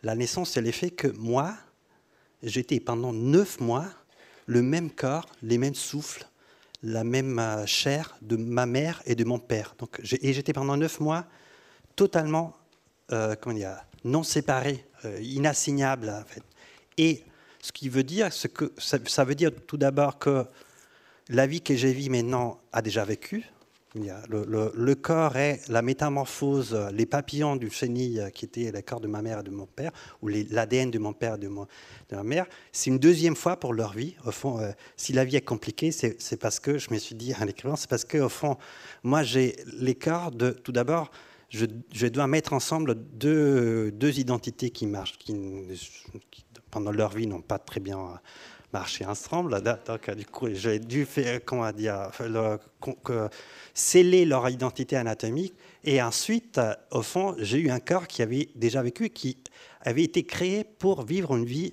La 0.02 0.14
naissance, 0.14 0.52
c'est 0.52 0.62
l'effet 0.62 0.90
que 0.90 1.08
moi, 1.08 1.54
j'étais 2.42 2.80
pendant 2.80 3.12
neuf 3.12 3.60
mois 3.60 3.86
le 4.46 4.62
même 4.62 4.90
corps, 4.90 5.26
les 5.42 5.58
mêmes 5.58 5.74
souffles, 5.74 6.26
la 6.82 7.04
même 7.04 7.38
euh, 7.38 7.66
chair 7.66 8.16
de 8.22 8.36
ma 8.36 8.64
mère 8.64 9.02
et 9.04 9.14
de 9.14 9.24
mon 9.24 9.38
père. 9.38 9.74
Donc, 9.78 10.00
et 10.22 10.32
j'étais 10.32 10.54
pendant 10.54 10.78
neuf 10.78 11.00
mois 11.00 11.26
totalement, 11.96 12.54
comment 13.08 13.56
dire, 13.56 13.76
non 14.04 14.22
séparés, 14.22 14.84
euh, 15.04 15.20
inassignables. 15.20 16.24
Et 16.96 17.22
Ce 17.62 17.72
qui 17.72 17.90
veut 17.90 18.04
dire, 18.04 18.32
ce 18.32 18.48
que, 18.48 18.72
ça, 18.78 19.24
veut 19.24 19.34
dire 19.34 19.50
tout 19.66 19.76
d'abord 19.76 20.18
que 20.18 20.46
la 21.28 21.46
vie 21.46 21.60
que 21.60 21.76
j'ai 21.76 21.92
vue 21.92 22.08
maintenant 22.08 22.58
a 22.72 22.80
déjà 22.80 23.04
vécu. 23.04 23.44
Le, 23.96 24.72
le, 24.72 24.94
corps 24.94 25.36
est 25.36 25.68
la 25.68 25.82
métamorphose, 25.82 26.74
les 26.92 27.06
papillons 27.06 27.56
du 27.56 27.70
chenille 27.70 28.24
qui 28.32 28.44
étaient 28.44 28.70
le 28.70 28.82
corps 28.82 29.00
de 29.00 29.08
ma 29.08 29.20
mère 29.20 29.40
et 29.40 29.42
de 29.42 29.50
mon 29.50 29.66
père, 29.66 29.90
ou 30.22 30.28
l'ADN 30.28 30.92
de 30.92 30.98
mon 31.00 31.12
père 31.12 31.34
et 31.34 31.38
de, 31.38 31.48
ma 31.48 32.22
mère. 32.22 32.46
C'est 32.70 32.90
une 32.90 33.00
deuxième 33.00 33.34
fois 33.34 33.58
pour 33.58 33.74
leur 33.74 33.92
vie. 33.92 34.14
Au 34.24 34.30
fond, 34.30 34.60
euh, 34.60 34.70
si 34.96 35.12
la 35.12 35.24
vie 35.24 35.36
est 35.36 35.40
compliquée, 35.40 35.90
c'est 35.90 36.36
parce 36.38 36.60
que, 36.60 36.78
je 36.78 36.92
me 36.92 36.98
suis 36.98 37.16
dit 37.16 37.34
en 37.34 37.48
écrivant, 37.48 37.74
c'est 37.74 37.90
parce 37.90 38.04
que, 38.04 38.18
au 38.18 38.28
fond, 38.28 38.56
moi 39.02 39.24
j'ai 39.24 39.56
l'écart 39.80 40.30
de, 40.30 40.50
tout 40.50 40.72
d'abord, 40.72 41.10
je, 41.50 42.06
dois 42.06 42.26
mettre 42.26 42.52
ensemble 42.52 42.94
deux, 42.94 43.92
identités 44.18 44.70
qui 44.70 44.86
marchent, 44.86 45.18
qui, 45.18 45.34
pendant 46.70 46.92
leur 46.92 47.10
vie, 47.10 47.26
n'ont 47.26 47.42
pas 47.42 47.58
très 47.58 47.80
bien 47.80 48.20
marché 48.72 49.04
ensemble. 49.04 49.60
Donc, 49.62 50.10
du 50.10 50.24
coup, 50.26 50.48
j'ai 50.52 50.78
dû 50.78 51.04
faire, 51.04 51.44
comment 51.44 51.72
dire, 51.72 52.10
sceller 53.74 54.24
leur 54.24 54.48
identité 54.48 54.96
anatomique. 54.96 55.54
Et 55.82 56.00
ensuite, 56.00 56.60
au 56.92 57.02
fond, 57.02 57.34
j'ai 57.38 57.58
eu 57.58 57.70
un 57.70 57.80
corps 57.80 58.06
qui 58.06 58.22
avait 58.22 58.48
déjà 58.54 58.82
vécu, 58.82 59.10
qui 59.10 59.36
avait 59.82 60.04
été 60.04 60.24
créé 60.24 60.64
pour 60.64 61.04
vivre 61.04 61.36
une 61.36 61.46
vie 61.46 61.72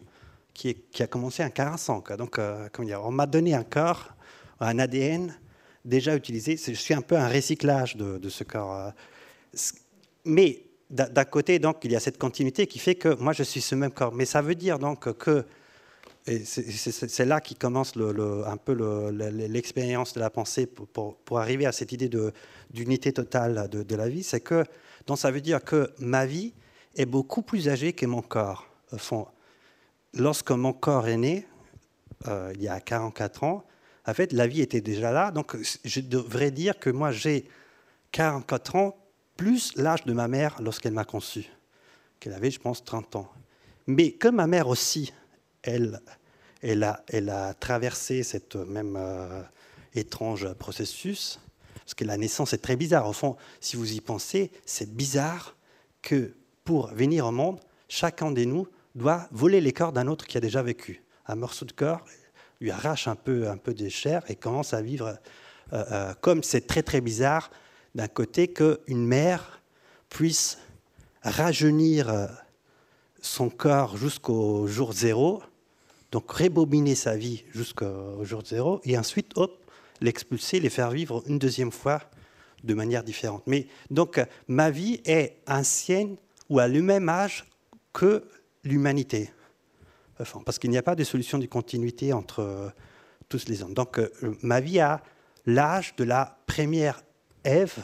qui, 0.53 0.75
a 0.99 1.07
commencé 1.07 1.43
en 1.43 1.51
45 1.51 2.11
ans. 2.11 2.15
Donc, 2.15 2.39
euh, 2.39 2.67
comment 2.71 2.87
dire, 2.87 3.01
on 3.03 3.11
m'a 3.11 3.27
donné 3.27 3.53
un 3.53 3.63
corps, 3.63 4.13
un 4.59 4.79
ADN 4.79 5.37
déjà 5.85 6.15
utilisé. 6.15 6.57
Je 6.57 6.73
suis 6.73 6.95
un 6.95 7.01
peu 7.01 7.15
un 7.15 7.27
recyclage 7.27 7.95
de, 7.95 8.17
de 8.17 8.29
ce 8.29 8.43
corps. 8.43 8.91
Mais 10.25 10.63
d'un 10.89 11.25
côté, 11.25 11.59
donc, 11.59 11.77
il 11.83 11.91
y 11.91 11.95
a 11.95 11.99
cette 11.99 12.17
continuité 12.17 12.67
qui 12.67 12.79
fait 12.79 12.95
que 12.95 13.13
moi, 13.15 13.33
je 13.33 13.43
suis 13.43 13.61
ce 13.61 13.75
même 13.75 13.91
corps. 13.91 14.13
Mais 14.13 14.25
ça 14.25 14.41
veut 14.41 14.55
dire 14.55 14.79
donc 14.79 15.11
que, 15.17 15.45
c'est 16.25 17.25
là 17.25 17.39
qui 17.39 17.55
commence 17.55 17.93
un 17.97 18.57
peu 18.57 18.73
l'expérience 19.47 20.13
de 20.13 20.19
la 20.19 20.29
pensée 20.29 20.65
pour, 20.65 21.39
arriver 21.39 21.65
à 21.65 21.71
cette 21.71 21.91
idée 21.91 22.09
d'unité 22.69 23.13
totale 23.13 23.69
de, 23.69 23.95
la 23.95 24.09
vie, 24.09 24.23
c'est 24.23 24.41
que, 24.41 24.63
donc 25.05 25.17
ça 25.17 25.31
veut 25.31 25.41
dire 25.41 25.63
que 25.63 25.89
ma 25.99 26.25
vie 26.25 26.53
est 26.95 27.05
beaucoup 27.05 27.41
plus 27.41 27.69
âgée 27.69 27.93
que 27.93 28.05
mon 28.05 28.21
corps. 28.21 28.67
Lorsque 30.13 30.51
mon 30.51 30.73
corps 30.73 31.07
est 31.07 31.17
né, 31.17 31.45
euh, 32.27 32.51
il 32.55 32.63
y 32.63 32.67
a 32.67 32.79
44 32.79 33.43
ans, 33.43 33.63
en 34.05 34.13
fait, 34.13 34.31
la 34.31 34.47
vie 34.47 34.61
était 34.61 34.81
déjà 34.81 35.11
là. 35.11 35.31
Donc, 35.31 35.57
je 35.83 35.99
devrais 35.99 36.49
dire 36.49 36.79
que 36.79 36.89
moi, 36.89 37.11
j'ai 37.11 37.45
44 38.13 38.75
ans 38.77 38.97
plus 39.37 39.73
l'âge 39.75 40.03
de 40.03 40.13
ma 40.13 40.27
mère 40.27 40.61
lorsqu'elle 40.61 40.93
m'a 40.93 41.05
conçu, 41.05 41.49
qu'elle 42.19 42.33
avait, 42.33 42.51
je 42.51 42.59
pense, 42.59 42.83
30 42.83 43.15
ans. 43.15 43.31
Mais 43.85 44.11
comme 44.11 44.35
ma 44.35 44.47
mère 44.47 44.67
aussi, 44.67 45.13
elle, 45.63 46.01
elle, 46.61 46.83
a, 46.83 47.03
elle 47.07 47.29
a 47.29 47.53
traversé 47.53 48.23
cette 48.23 48.55
même 48.55 48.95
euh, 48.97 49.41
étrange 49.93 50.51
processus, 50.55 51.39
parce 51.75 51.93
que 51.93 52.03
la 52.03 52.17
naissance 52.17 52.53
est 52.53 52.57
très 52.57 52.75
bizarre. 52.75 53.07
Au 53.07 53.13
fond, 53.13 53.37
si 53.61 53.77
vous 53.77 53.93
y 53.93 54.01
pensez, 54.01 54.51
c'est 54.65 54.93
bizarre 54.93 55.55
que 56.01 56.35
pour 56.65 56.87
venir 56.87 57.25
au 57.25 57.31
monde, 57.31 57.61
chacun 57.87 58.31
de 58.31 58.43
nous 58.43 58.67
doit 58.95 59.27
voler 59.31 59.61
les 59.61 59.71
corps 59.71 59.93
d'un 59.93 60.07
autre 60.07 60.25
qui 60.25 60.37
a 60.37 60.41
déjà 60.41 60.61
vécu. 60.61 61.03
Un 61.27 61.35
morceau 61.35 61.65
de 61.65 61.71
corps 61.71 62.03
lui 62.59 62.71
arrache 62.71 63.07
un 63.07 63.15
peu, 63.15 63.47
un 63.47 63.57
peu 63.57 63.73
des 63.73 63.89
chairs 63.89 64.23
et 64.27 64.35
commence 64.35 64.73
à 64.73 64.81
vivre 64.81 65.17
euh, 65.73 65.83
euh, 65.91 66.13
comme 66.21 66.43
c'est 66.43 66.65
très 66.65 66.83
très 66.83 67.01
bizarre 67.01 67.51
d'un 67.97 68.07
côté 68.07 68.47
qu'une 68.47 69.05
mère 69.05 69.59
puisse 70.07 70.59
rajeunir 71.23 72.29
son 73.21 73.49
corps 73.49 73.97
jusqu'au 73.97 74.67
jour 74.67 74.93
zéro, 74.93 75.41
donc 76.11 76.31
rebobiner 76.31 76.93
sa 76.93 77.17
vie 77.17 77.43
jusqu'au 77.51 78.23
jour 78.23 78.43
zéro, 78.45 78.79
et 78.83 78.97
ensuite, 78.99 79.31
hop, 79.35 79.65
l'expulser, 79.99 80.59
les 80.59 80.69
faire 80.69 80.91
vivre 80.91 81.23
une 81.25 81.39
deuxième 81.39 81.71
fois 81.71 82.03
de 82.63 82.75
manière 82.75 83.03
différente. 83.03 83.41
Mais 83.47 83.65
donc, 83.89 84.23
ma 84.47 84.69
vie 84.69 85.01
est 85.03 85.37
ancienne 85.47 86.17
ou 86.49 86.59
à 86.59 86.67
le 86.67 86.83
même 86.83 87.09
âge 87.09 87.45
que 87.93 88.23
l'humanité. 88.63 89.31
Parce 90.45 90.59
qu'il 90.59 90.69
n'y 90.69 90.77
a 90.77 90.83
pas 90.83 90.95
de 90.95 91.03
solution 91.03 91.39
de 91.39 91.47
continuité 91.47 92.13
entre 92.13 92.71
tous 93.27 93.47
les 93.47 93.63
hommes. 93.63 93.73
Donc, 93.73 93.97
euh, 93.97 94.09
ma 94.43 94.59
vie 94.59 94.79
a 94.79 95.01
l'âge 95.47 95.95
de 95.95 96.03
la 96.03 96.37
première 96.45 97.01
Ève 97.43 97.83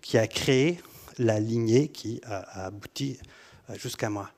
qui 0.00 0.18
a 0.18 0.26
créé 0.26 0.80
la 1.18 1.40
lignée 1.40 1.88
qui 1.88 2.20
a, 2.24 2.66
abouti 2.66 3.18
euh, 3.70 3.74
jusqu'à 3.76 4.10
moi. 4.10 4.30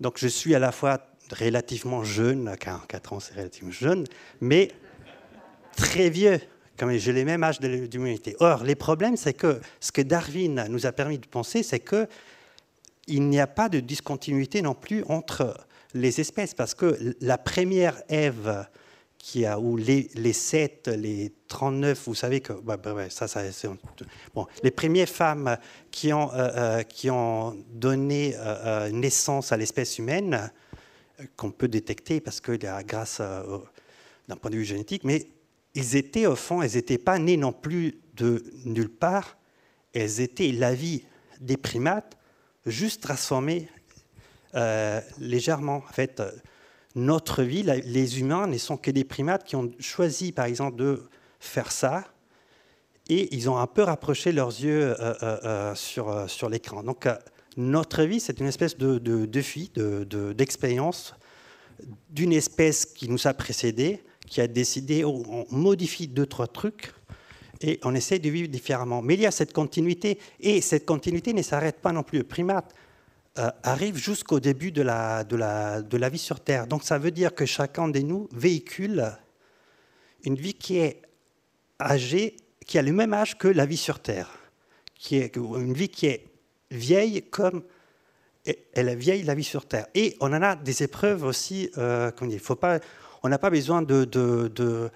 Donc 0.00 0.18
je 0.18 0.28
suis 0.28 0.54
à 0.54 0.58
la 0.58 0.72
fois 0.72 1.06
relativement 1.30 2.04
jeune, 2.04 2.54
44 2.56 3.12
ans 3.12 3.20
c'est 3.20 3.34
relativement 3.34 3.70
jeune, 3.70 4.04
mais 4.40 4.70
très 5.76 6.10
vieux, 6.10 6.40
comme 6.76 6.92
j'ai 6.96 7.12
les 7.12 7.24
mêmes 7.24 7.42
âges 7.42 7.60
de 7.60 7.68
l'humanité. 7.68 8.36
Or, 8.40 8.64
les 8.64 8.74
problèmes, 8.74 9.16
c'est 9.16 9.32
que 9.32 9.60
ce 9.80 9.92
que 9.92 10.02
Darwin 10.02 10.66
nous 10.68 10.86
a 10.86 10.92
permis 10.92 11.18
de 11.18 11.26
penser, 11.26 11.62
c'est 11.62 11.80
que 11.80 12.08
il 13.06 13.28
n'y 13.28 13.40
a 13.40 13.46
pas 13.46 13.68
de 13.68 13.80
discontinuité 13.80 14.62
non 14.62 14.74
plus 14.74 15.04
entre 15.08 15.66
les 15.92 16.20
espèces, 16.20 16.54
parce 16.54 16.74
que 16.74 17.14
la 17.20 17.38
première 17.38 18.02
Ève 18.08 18.66
qui 19.24 19.46
a, 19.46 19.58
ou 19.58 19.78
les, 19.78 20.10
les 20.16 20.34
7, 20.34 20.88
les 20.88 21.32
39, 21.48 22.08
vous 22.08 22.14
savez 22.14 22.42
que 22.42 22.52
bah, 22.52 22.76
bah, 22.76 23.08
ça, 23.08 23.26
ça 23.26 23.40
bon, 24.34 24.46
les 24.62 24.70
premières 24.70 25.08
femmes 25.08 25.56
qui 25.90 26.12
ont, 26.12 26.30
euh, 26.34 26.50
euh, 26.54 26.82
qui 26.82 27.08
ont 27.08 27.56
donné 27.70 28.34
euh, 28.36 28.90
naissance 28.90 29.50
à 29.50 29.56
l'espèce 29.56 29.98
humaine, 29.98 30.52
qu'on 31.38 31.50
peut 31.50 31.68
détecter 31.68 32.20
parce 32.20 32.42
que 32.42 32.52
grâce 32.82 33.22
d'un 34.28 34.36
point 34.36 34.50
de 34.50 34.56
vue 34.56 34.64
génétique, 34.66 35.04
mais 35.04 35.26
ils 35.72 35.96
étaient 35.96 36.26
au 36.26 36.36
fond, 36.36 36.60
elles 36.60 36.74
n'étaient 36.74 36.98
pas 36.98 37.18
nées 37.18 37.38
non 37.38 37.54
plus 37.54 37.94
de 38.12 38.44
nulle 38.66 38.90
part, 38.90 39.38
elles 39.94 40.20
étaient 40.20 40.52
la 40.52 40.74
vie 40.74 41.02
des 41.40 41.56
primates, 41.56 42.18
juste 42.66 43.02
transformées 43.02 43.70
légèrement. 45.18 45.76
En 45.76 45.92
fait, 45.92 46.20
notre 46.94 47.42
vie, 47.42 47.62
les 47.62 48.20
humains 48.20 48.46
ne 48.46 48.58
sont 48.58 48.76
que 48.76 48.90
des 48.90 49.04
primates 49.04 49.44
qui 49.44 49.56
ont 49.56 49.70
choisi, 49.80 50.32
par 50.32 50.44
exemple, 50.44 50.76
de 50.76 51.02
faire 51.40 51.72
ça, 51.72 52.04
et 53.08 53.34
ils 53.34 53.50
ont 53.50 53.58
un 53.58 53.66
peu 53.66 53.82
rapproché 53.82 54.32
leurs 54.32 54.48
yeux 54.48 54.82
euh, 54.82 55.14
euh, 55.22 55.38
euh, 55.44 55.74
sur, 55.74 56.30
sur 56.30 56.48
l'écran. 56.48 56.82
Donc, 56.82 57.06
notre 57.56 58.02
vie, 58.02 58.20
c'est 58.20 58.40
une 58.40 58.46
espèce 58.46 58.76
de, 58.78 58.98
de, 58.98 59.26
de 59.26 60.32
d'expérience 60.32 61.14
d'une 62.08 62.32
espèce 62.32 62.86
qui 62.86 63.08
nous 63.08 63.26
a 63.26 63.34
précédés, 63.34 64.02
qui 64.26 64.40
a 64.40 64.46
décidé, 64.46 65.04
on 65.04 65.46
modifie 65.50 66.08
deux, 66.08 66.26
trois 66.26 66.46
trucs, 66.46 66.94
et 67.60 67.78
on 67.82 67.94
essaie 67.94 68.18
de 68.18 68.30
vivre 68.30 68.48
différemment. 68.48 69.02
Mais 69.02 69.14
il 69.14 69.20
y 69.20 69.26
a 69.26 69.30
cette 69.30 69.52
continuité, 69.52 70.18
et 70.40 70.60
cette 70.60 70.86
continuité 70.86 71.32
ne 71.32 71.42
s'arrête 71.42 71.80
pas 71.80 71.92
non 71.92 72.02
plus 72.02 72.20
aux 72.20 72.24
primates. 72.24 72.74
Euh, 73.36 73.50
arrive 73.64 73.96
jusqu'au 73.96 74.38
début 74.38 74.70
de 74.70 74.80
la, 74.80 75.24
de, 75.24 75.34
la, 75.34 75.82
de 75.82 75.96
la 75.96 76.08
vie 76.08 76.18
sur 76.18 76.38
Terre. 76.38 76.68
Donc 76.68 76.84
ça 76.84 76.98
veut 76.98 77.10
dire 77.10 77.34
que 77.34 77.46
chacun 77.46 77.88
de 77.88 77.98
nous 77.98 78.28
véhicule 78.30 79.10
une 80.22 80.36
vie 80.36 80.54
qui 80.54 80.78
est 80.78 81.02
âgée, 81.80 82.36
qui 82.64 82.78
a 82.78 82.82
le 82.82 82.92
même 82.92 83.12
âge 83.12 83.36
que 83.36 83.48
la 83.48 83.66
vie 83.66 83.76
sur 83.76 83.98
Terre, 83.98 84.30
qui 84.94 85.16
est 85.16 85.34
une 85.34 85.72
vie 85.72 85.88
qui 85.88 86.06
est 86.06 86.28
vieille 86.70 87.22
comme 87.22 87.64
elle 88.44 88.88
est 88.88 88.94
vieille 88.94 89.24
la 89.24 89.34
vie 89.34 89.42
sur 89.42 89.66
Terre. 89.66 89.88
Et 89.96 90.16
on 90.20 90.32
en 90.32 90.40
a 90.40 90.54
des 90.54 90.84
épreuves 90.84 91.24
aussi. 91.24 91.70
Euh, 91.76 92.12
faut 92.40 92.54
pas, 92.54 92.78
on 93.24 93.28
n'a 93.28 93.38
pas 93.38 93.50
besoin 93.50 93.82
de, 93.82 94.04
de 94.04 94.90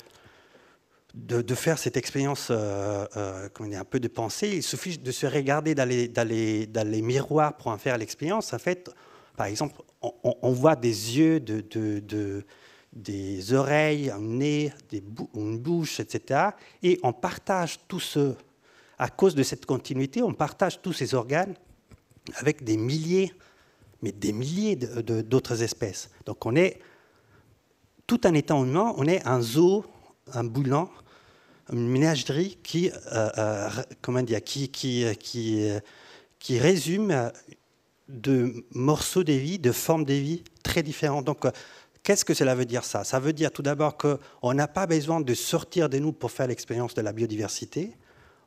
de, 1.14 1.54
faire 1.54 1.78
cette 1.78 1.96
expérience, 1.96 2.48
euh, 2.50 3.06
euh 3.16 3.48
un 3.58 3.84
peu 3.84 4.00
de 4.00 4.08
pensée. 4.08 4.50
Il 4.56 4.62
suffit 4.62 4.98
de 4.98 5.10
se 5.10 5.26
regarder 5.26 5.74
dans 5.74 5.88
les, 5.88 6.08
dans 6.08 6.28
les, 6.28 7.02
miroirs 7.02 7.56
pour 7.56 7.68
en 7.68 7.78
faire 7.78 7.96
l'expérience. 7.98 8.52
En 8.52 8.58
fait, 8.58 8.90
par 9.36 9.46
exemple, 9.46 9.80
on, 10.02 10.52
voit 10.52 10.76
des 10.76 11.18
yeux, 11.18 11.40
de, 11.40 11.60
de, 11.60 12.44
des 12.92 13.52
oreilles, 13.52 14.10
un 14.10 14.20
nez, 14.20 14.72
une 15.34 15.58
bouche, 15.58 16.00
etc. 16.00 16.50
Et 16.82 16.98
on 17.02 17.12
partage 17.12 17.78
tout 17.88 18.00
ce, 18.00 18.34
à 18.98 19.08
cause 19.08 19.34
de 19.34 19.42
cette 19.42 19.66
continuité, 19.66 20.22
on 20.22 20.34
partage 20.34 20.82
tous 20.82 20.92
ces 20.92 21.14
organes 21.14 21.54
avec 22.34 22.64
des 22.64 22.76
milliers, 22.76 23.32
mais 24.02 24.12
des 24.12 24.32
milliers 24.32 24.76
d'autres 24.76 25.62
espèces. 25.62 26.10
Donc 26.26 26.44
on 26.46 26.54
est, 26.56 26.80
tout 28.06 28.26
en 28.26 28.34
étant 28.34 28.64
humain, 28.64 28.92
on 28.96 29.06
est 29.06 29.26
un 29.26 29.40
zoo 29.40 29.84
un 30.34 30.44
boulant, 30.44 30.90
une 31.72 31.88
ménagerie 31.88 32.58
qui, 32.62 32.90
euh, 32.90 33.28
euh, 33.38 33.68
comment 34.00 34.22
dire, 34.22 34.42
qui, 34.42 34.68
qui, 34.68 35.04
qui, 35.18 35.68
qui 36.38 36.58
résume 36.58 37.30
de 38.08 38.64
morceaux 38.72 39.24
de 39.24 39.34
vie, 39.34 39.58
de 39.58 39.72
formes 39.72 40.04
de 40.04 40.14
vie 40.14 40.42
très 40.62 40.82
différents. 40.82 41.22
Donc, 41.22 41.46
qu'est-ce 42.02 42.24
que 42.24 42.34
cela 42.34 42.54
veut 42.54 42.64
dire 42.64 42.84
ça? 42.84 43.04
Ça 43.04 43.20
veut 43.20 43.32
dire 43.32 43.50
tout 43.50 43.62
d'abord 43.62 43.98
qu'on 43.98 44.54
n'a 44.54 44.66
pas 44.66 44.86
besoin 44.86 45.20
de 45.20 45.34
sortir 45.34 45.88
de 45.88 45.98
nous 45.98 46.12
pour 46.12 46.30
faire 46.30 46.46
l'expérience 46.46 46.94
de 46.94 47.02
la 47.02 47.12
biodiversité. 47.12 47.92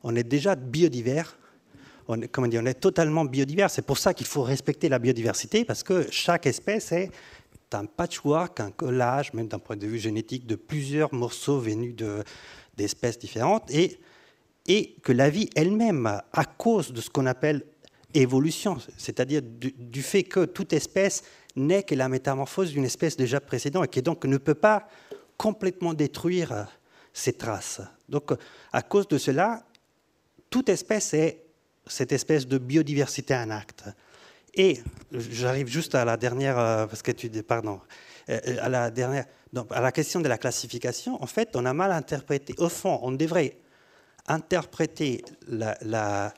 On 0.02 0.16
est 0.16 0.24
déjà 0.24 0.56
biodivers. 0.56 1.38
Comment 2.32 2.48
dire, 2.48 2.60
on 2.62 2.66
est 2.66 2.74
totalement 2.80 3.24
biodivers. 3.24 3.70
C'est 3.70 3.86
pour 3.86 3.98
ça 3.98 4.12
qu'il 4.12 4.26
faut 4.26 4.42
respecter 4.42 4.88
la 4.88 4.98
biodiversité 4.98 5.64
parce 5.64 5.84
que 5.84 6.08
chaque 6.10 6.46
espèce 6.46 6.90
est 6.90 7.10
un 7.74 7.86
patchwork, 7.86 8.60
un 8.60 8.70
collage, 8.70 9.32
même 9.32 9.48
d'un 9.48 9.58
point 9.58 9.76
de 9.76 9.86
vue 9.86 9.98
génétique, 9.98 10.46
de 10.46 10.56
plusieurs 10.56 11.12
morceaux 11.12 11.58
venus 11.58 11.94
d'espèces 12.76 13.18
différentes, 13.18 13.70
et, 13.70 13.98
que 15.02 15.12
la 15.12 15.28
vie 15.28 15.50
elle-même, 15.56 16.06
à 16.06 16.44
cause 16.44 16.92
de 16.92 17.00
ce 17.00 17.10
qu'on 17.10 17.26
appelle 17.26 17.64
évolution, 18.14 18.78
c'est-à-dire 18.96 19.42
du, 19.42 20.02
fait 20.02 20.22
que 20.22 20.44
toute 20.44 20.72
espèce 20.72 21.22
n'est 21.56 21.82
que 21.82 21.94
la 21.94 22.08
métamorphose 22.08 22.72
d'une 22.72 22.84
espèce 22.84 23.16
déjà 23.16 23.40
précédente 23.40 23.86
et 23.86 23.88
qui 23.88 24.02
donc 24.02 24.24
ne 24.24 24.36
peut 24.36 24.54
pas 24.54 24.86
complètement 25.36 25.94
détruire 25.94 26.68
ses 27.12 27.32
traces. 27.32 27.80
Donc, 28.08 28.32
à 28.72 28.82
cause 28.82 29.08
de 29.08 29.18
cela, 29.18 29.64
toute 30.48 30.68
espèce 30.68 31.14
est 31.14 31.44
cette 31.86 32.12
espèce 32.12 32.46
de 32.46 32.58
biodiversité 32.58 33.34
en 33.34 33.50
acte. 33.50 33.84
Et 34.54 34.82
j'arrive 35.12 35.66
juste 35.68 35.94
à 35.94 36.04
la 36.04 36.16
dernière, 36.16 36.58
euh, 36.58 36.86
parce 36.86 37.02
que 37.02 37.12
tu 37.12 37.28
dis, 37.28 37.42
pardon, 37.42 37.80
euh, 38.28 38.38
à 38.60 38.68
la 38.68 38.90
dernière, 38.90 39.26
à 39.70 39.80
la 39.80 39.92
question 39.92 40.20
de 40.20 40.28
la 40.28 40.38
classification. 40.38 41.22
En 41.22 41.26
fait, 41.26 41.56
on 41.56 41.64
a 41.64 41.72
mal 41.72 41.92
interprété. 41.92 42.54
Au 42.58 42.68
fond, 42.68 42.98
on 43.02 43.12
devrait 43.12 43.56
interpréter 44.26 45.24
la, 45.48 45.76
la, 45.80 46.34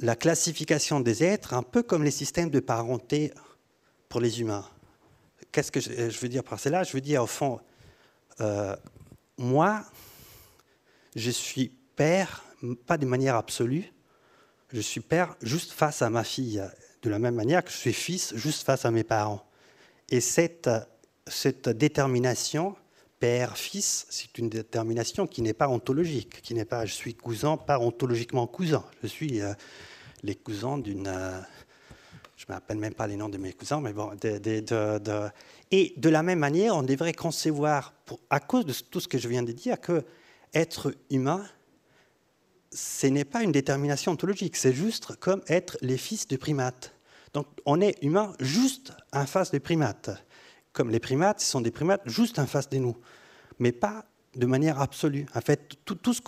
la 0.00 0.16
classification 0.16 1.00
des 1.00 1.22
êtres 1.22 1.54
un 1.54 1.62
peu 1.62 1.82
comme 1.82 2.04
les 2.04 2.10
systèmes 2.10 2.50
de 2.50 2.60
parenté 2.60 3.32
pour 4.08 4.20
les 4.20 4.40
humains. 4.40 4.66
Qu'est-ce 5.52 5.70
que 5.70 5.80
je 5.80 6.18
veux 6.18 6.28
dire 6.28 6.42
par 6.42 6.58
cela? 6.58 6.82
Je 6.82 6.92
veux 6.92 7.00
dire, 7.00 7.22
au 7.22 7.26
fond, 7.26 7.60
euh, 8.40 8.74
moi, 9.36 9.84
je 11.14 11.30
suis 11.30 11.68
père, 11.94 12.42
pas 12.86 12.98
de 12.98 13.06
manière 13.06 13.36
absolue, 13.36 13.92
je 14.72 14.80
suis 14.80 15.00
père 15.00 15.36
juste 15.42 15.70
face 15.70 16.02
à 16.02 16.10
ma 16.10 16.24
fille, 16.24 16.60
de 17.04 17.10
la 17.10 17.18
même 17.18 17.34
manière 17.34 17.62
que 17.62 17.70
je 17.70 17.76
suis 17.76 17.92
fils 17.92 18.34
juste 18.34 18.64
face 18.64 18.84
à 18.84 18.90
mes 18.90 19.04
parents. 19.04 19.44
Et 20.10 20.20
cette, 20.20 20.70
cette 21.26 21.68
détermination, 21.68 22.74
père-fils, 23.20 24.06
c'est 24.08 24.38
une 24.38 24.48
détermination 24.48 25.26
qui 25.26 25.42
n'est 25.42 25.52
pas 25.52 25.68
ontologique, 25.68 26.40
qui 26.42 26.54
n'est 26.54 26.64
pas 26.64 26.86
je 26.86 26.94
suis 26.94 27.14
cousin, 27.14 27.56
pas 27.56 27.78
ontologiquement 27.78 28.46
cousin. 28.46 28.84
Je 29.02 29.06
suis 29.06 29.40
euh, 29.40 29.52
les 30.22 30.34
cousins 30.34 30.78
d'une. 30.78 31.06
Euh, 31.06 31.40
je 32.36 32.46
ne 32.48 32.54
rappelle 32.54 32.78
même 32.78 32.94
pas 32.94 33.06
les 33.06 33.16
noms 33.16 33.28
de 33.28 33.38
mes 33.38 33.52
cousins, 33.52 33.80
mais 33.80 33.92
bon. 33.92 34.12
Et 35.70 35.94
de 35.96 36.08
la 36.08 36.22
même 36.22 36.38
manière, 36.38 36.76
on 36.76 36.82
devrait 36.82 37.12
concevoir, 37.12 37.94
à 38.28 38.40
cause 38.40 38.66
de 38.66 38.72
tout 38.72 39.00
ce 39.00 39.08
que 39.08 39.18
je 39.18 39.28
viens 39.28 39.42
de 39.42 39.52
dire, 39.52 39.80
que 39.80 40.04
être 40.52 40.94
humain, 41.10 41.44
ce 42.72 43.06
n'est 43.06 43.24
pas 43.24 43.42
une 43.42 43.52
détermination 43.52 44.12
ontologique, 44.12 44.56
c'est 44.56 44.72
juste 44.72 45.16
comme 45.16 45.42
être 45.48 45.78
les 45.80 45.96
fils 45.96 46.26
de 46.26 46.36
primates. 46.36 46.93
Donc 47.34 47.46
on 47.66 47.80
est 47.80 47.96
humain 48.02 48.32
juste 48.40 48.92
en 49.12 49.26
face 49.26 49.50
des 49.50 49.60
primates. 49.60 50.10
Comme 50.72 50.90
les 50.90 51.00
primates, 51.00 51.40
ce 51.40 51.50
sont 51.50 51.60
des 51.60 51.70
primates 51.70 52.02
juste 52.06 52.38
en 52.38 52.46
face 52.46 52.68
de 52.68 52.78
nous, 52.78 52.96
mais 53.58 53.72
pas 53.72 54.06
de 54.36 54.46
manière 54.46 54.80
absolue. 54.80 55.26
En 55.34 55.40
fait, 55.40 55.76
tout, 55.84 56.12
ce 56.12 56.20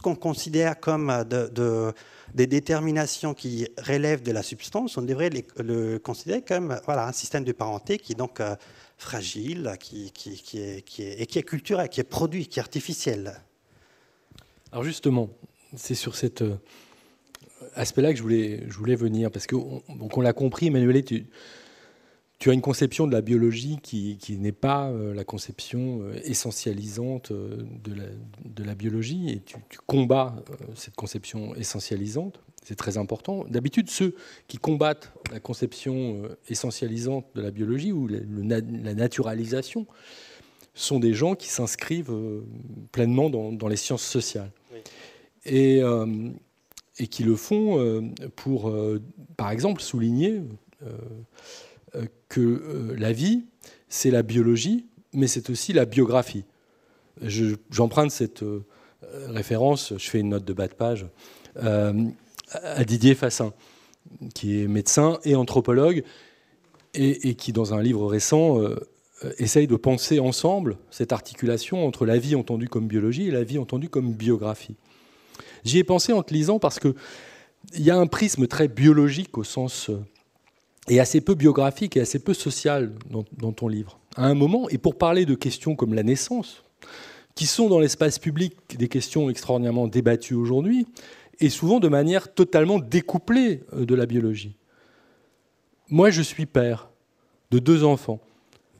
qu'on 0.00 0.14
considère 0.14 0.78
comme 0.78 1.24
de, 1.28 1.92
des 2.34 2.46
déterminations 2.46 3.34
qui 3.34 3.66
relèvent 3.78 4.22
de 4.22 4.32
la 4.32 4.42
substance, 4.42 4.96
on 4.96 5.02
devrait 5.02 5.30
le 5.58 5.98
considérer 5.98 6.42
comme 6.42 6.78
voilà, 6.84 7.06
un 7.06 7.12
système 7.12 7.44
de 7.44 7.52
parenté 7.52 7.98
qui 7.98 8.12
est 8.12 8.16
donc 8.16 8.40
euh, 8.40 8.54
fragile, 8.96 9.76
qui, 9.80 10.06
est, 10.06 10.10
qui, 10.12 10.58
est, 10.58 11.20
et 11.20 11.26
qui 11.26 11.38
est 11.38 11.42
culturel, 11.42 11.88
qui 11.88 12.00
est 12.00 12.04
produit, 12.04 12.46
qui 12.46 12.58
est 12.58 12.62
artificiel. 12.62 13.40
Alors 14.70 14.84
justement, 14.84 15.28
c'est 15.76 15.94
sur 15.94 16.16
cet 16.16 16.42
euh, 16.42 16.56
aspect-là 17.76 18.12
que 18.12 18.18
je 18.18 18.22
voulais, 18.22 18.64
je 18.68 18.76
voulais 18.76 18.96
venir, 18.96 19.30
parce 19.30 19.46
qu'on 19.46 19.82
on, 19.88 20.20
l'a 20.20 20.32
compris, 20.32 20.66
Emmanuel, 20.66 21.04
tu, 21.04 21.26
tu, 22.38 22.50
as 22.50 22.52
une 22.52 22.60
conception 22.60 23.06
de 23.06 23.12
la 23.12 23.20
biologie 23.20 23.78
qui, 23.82 24.18
n'est 24.38 24.52
pas 24.52 24.88
euh, 24.88 25.14
la 25.14 25.24
conception 25.24 26.00
euh, 26.02 26.14
essentialisante 26.24 27.32
de 27.32 27.94
la, 27.94 28.04
de 28.44 28.64
la, 28.64 28.74
biologie, 28.74 29.30
et 29.30 29.40
tu, 29.40 29.56
combats 29.86 30.34
cette 30.74 30.96
conception 30.96 31.54
essentialisante. 31.54 32.40
C'est 32.64 32.76
très 32.76 32.98
important. 32.98 33.44
D'habitude, 33.48 33.88
ceux 33.90 34.16
qui 34.48 34.56
combattent 34.58 35.12
la 35.30 35.38
conception 35.38 36.22
essentialisante 36.48 37.26
de 37.36 37.40
la 37.40 37.52
biologie 37.52 37.92
ou 37.92 38.08
la, 38.08 38.60
naturalisation 38.60 39.86
sont 40.74 40.98
des 40.98 41.14
gens 41.14 41.36
qui 41.36 41.48
s'inscrivent 41.48 42.12
pleinement 42.90 43.30
dans, 43.30 43.52
dans 43.52 43.68
les 43.68 43.76
sciences 43.76 44.02
sociales 44.02 44.50
et, 45.46 45.82
euh, 45.82 46.06
et 46.98 47.06
qui 47.06 47.24
le 47.24 47.36
font 47.36 47.78
euh, 47.78 48.02
pour, 48.34 48.68
euh, 48.68 49.02
par 49.36 49.50
exemple, 49.50 49.82
souligner 49.82 50.42
que 52.28 52.94
la 52.96 53.12
vie, 53.12 53.46
c'est 53.88 54.10
la 54.10 54.22
biologie, 54.22 54.84
mais 55.14 55.26
c'est 55.26 55.48
aussi 55.48 55.72
la 55.72 55.86
biographie. 55.86 56.44
J'emprunte 57.70 58.10
cette 58.10 58.44
référence, 59.28 59.94
je 59.96 60.10
fais 60.10 60.20
une 60.20 60.28
note 60.28 60.44
de 60.44 60.52
bas 60.52 60.68
de 60.68 60.74
page, 60.74 61.06
à 61.56 62.84
Didier 62.84 63.14
Fassin, 63.14 63.54
qui 64.34 64.60
est 64.60 64.68
médecin 64.68 65.18
et 65.24 65.34
anthropologue, 65.34 66.04
et 66.92 67.34
qui, 67.34 67.52
dans 67.54 67.72
un 67.72 67.80
livre 67.80 68.06
récent, 68.06 68.60
essaye 69.38 69.66
de 69.66 69.76
penser 69.76 70.20
ensemble 70.20 70.76
cette 70.90 71.12
articulation 71.12 71.86
entre 71.86 72.04
la 72.04 72.18
vie 72.18 72.34
entendue 72.34 72.68
comme 72.68 72.86
biologie 72.86 73.28
et 73.28 73.30
la 73.30 73.44
vie 73.44 73.58
entendue 73.58 73.88
comme 73.88 74.12
biographie. 74.12 74.76
J'y 75.66 75.78
ai 75.78 75.84
pensé 75.84 76.12
en 76.12 76.22
te 76.22 76.32
lisant 76.32 76.58
parce 76.60 76.78
qu'il 76.78 76.94
y 77.74 77.90
a 77.90 77.96
un 77.96 78.06
prisme 78.06 78.46
très 78.46 78.68
biologique 78.68 79.36
au 79.36 79.44
sens. 79.44 79.90
Euh, 79.90 79.98
et 80.88 81.00
assez 81.00 81.20
peu 81.20 81.34
biographique 81.34 81.96
et 81.96 82.00
assez 82.00 82.20
peu 82.20 82.32
social 82.32 82.92
dans, 83.10 83.52
ton 83.52 83.66
livre. 83.66 83.98
À 84.14 84.26
un 84.26 84.34
moment, 84.34 84.68
et 84.68 84.78
pour 84.78 84.96
parler 84.96 85.26
de 85.26 85.34
questions 85.34 85.74
comme 85.74 85.94
la 85.94 86.04
naissance, 86.04 86.62
qui 87.34 87.46
sont 87.46 87.68
dans 87.68 87.80
l'espace 87.80 88.20
public 88.20 88.54
des 88.78 88.86
questions 88.86 89.28
extraordinairement 89.28 89.88
débattues 89.88 90.34
aujourd'hui, 90.34 90.86
et 91.40 91.50
souvent 91.50 91.80
de 91.80 91.88
manière 91.88 92.32
totalement 92.32 92.78
découplée 92.78 93.64
euh, 93.72 93.84
de 93.84 93.94
la 93.96 94.06
biologie. 94.06 94.56
Moi, 95.88 96.10
je 96.10 96.22
suis 96.22 96.46
père 96.46 96.88
de 97.50 97.58
deux 97.58 97.82
enfants, 97.82 98.20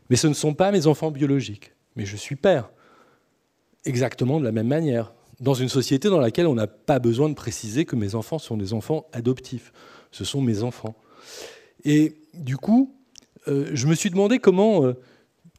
mais 0.08 0.14
ce 0.16 0.28
ne 0.28 0.34
sont 0.34 0.54
pas 0.54 0.70
mes 0.70 0.86
enfants 0.86 1.10
biologiques, 1.10 1.72
mais 1.96 2.06
je 2.06 2.16
suis 2.16 2.36
père, 2.36 2.70
exactement 3.84 4.38
de 4.38 4.44
la 4.44 4.52
même 4.52 4.68
manière 4.68 5.12
dans 5.40 5.54
une 5.54 5.68
société 5.68 6.08
dans 6.08 6.20
laquelle 6.20 6.46
on 6.46 6.54
n'a 6.54 6.66
pas 6.66 6.98
besoin 6.98 7.28
de 7.28 7.34
préciser 7.34 7.84
que 7.84 7.96
mes 7.96 8.14
enfants 8.14 8.38
sont 8.38 8.56
des 8.56 8.72
enfants 8.72 9.06
adoptifs. 9.12 9.72
Ce 10.10 10.24
sont 10.24 10.40
mes 10.40 10.62
enfants. 10.62 10.96
Et 11.84 12.14
du 12.34 12.56
coup, 12.56 12.94
euh, 13.48 13.70
je 13.74 13.86
me 13.86 13.94
suis 13.94 14.10
demandé 14.10 14.38
comment 14.38 14.84
euh, 14.84 14.94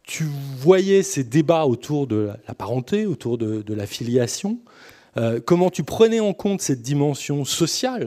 tu 0.03 0.25
voyais 0.57 1.03
ces 1.03 1.23
débats 1.23 1.65
autour 1.65 2.07
de 2.07 2.29
la 2.47 2.53
parenté, 2.53 3.05
autour 3.05 3.37
de, 3.37 3.73
la 3.73 3.85
filiation, 3.85 4.59
euh, 5.17 5.39
comment 5.45 5.69
tu 5.69 5.83
prenais 5.83 6.19
en 6.19 6.33
compte 6.33 6.61
cette 6.61 6.81
dimension 6.81 7.45
sociale, 7.45 8.05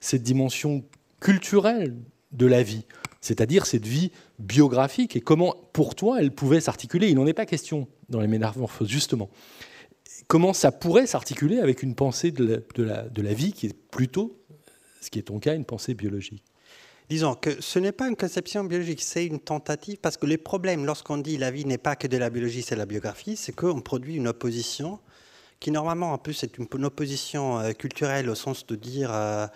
cette 0.00 0.22
dimension 0.22 0.84
culturelle 1.20 1.96
de 2.32 2.46
la 2.46 2.62
vie, 2.62 2.84
c'est-à-dire 3.20 3.66
cette 3.66 3.86
vie 3.86 4.10
biographique, 4.38 5.16
et 5.16 5.20
comment 5.20 5.54
pour 5.72 5.94
toi 5.94 6.18
elle 6.20 6.30
pouvait 6.30 6.60
s'articuler? 6.60 7.08
Il 7.08 7.16
n'en 7.16 7.26
est 7.26 7.34
pas 7.34 7.46
question 7.46 7.88
dans 8.08 8.20
les 8.20 8.28
métamorphoses, 8.28 8.88
justement 8.88 9.28
comment 10.30 10.52
ça 10.52 10.70
pourrait 10.70 11.08
s'articuler 11.08 11.58
avec 11.58 11.82
une 11.82 11.96
pensée 11.96 12.30
de 12.30 12.62
la, 12.78 13.34
vie 13.34 13.52
qui 13.52 13.66
est 13.66 13.76
plutôt, 13.90 14.40
ce 15.00 15.10
qui 15.10 15.18
est 15.18 15.22
ton 15.22 15.40
cas, 15.40 15.56
une 15.56 15.64
pensée 15.64 15.92
biologique 15.92 16.44
Disons 17.08 17.34
que 17.34 17.60
ce 17.60 17.80
n'est 17.80 17.90
pas 17.90 18.06
une 18.06 18.14
conception 18.14 18.62
biologique, 18.62 19.02
c'est 19.02 19.26
une 19.26 19.40
tentative, 19.40 19.98
parce 19.98 20.16
que 20.16 20.26
les 20.26 20.38
problèmes, 20.38 20.86
lorsqu'on 20.86 21.18
dit 21.18 21.36
la 21.36 21.50
vie 21.50 21.64
n'est 21.64 21.78
pas 21.78 21.96
que 21.96 22.06
de 22.06 22.16
la 22.16 22.30
biologie, 22.30 22.62
c'est 22.62 22.76
la 22.76 22.86
biographie, 22.86 23.34
c'est 23.34 23.50
qu'on 23.50 23.80
produit 23.80 24.14
une 24.14 24.28
opposition 24.28 25.00
qui 25.58 25.72
normalement 25.72 26.12
en 26.12 26.18
plus 26.18 26.34
c'est 26.34 26.58
une, 26.58 26.84
opposition 26.84 27.58
euh, 27.58 27.72
culturelle 27.72 28.30
au 28.30 28.36
sens 28.36 28.64
de 28.66 28.76
dire 28.76 29.10
euh, 29.12 29.48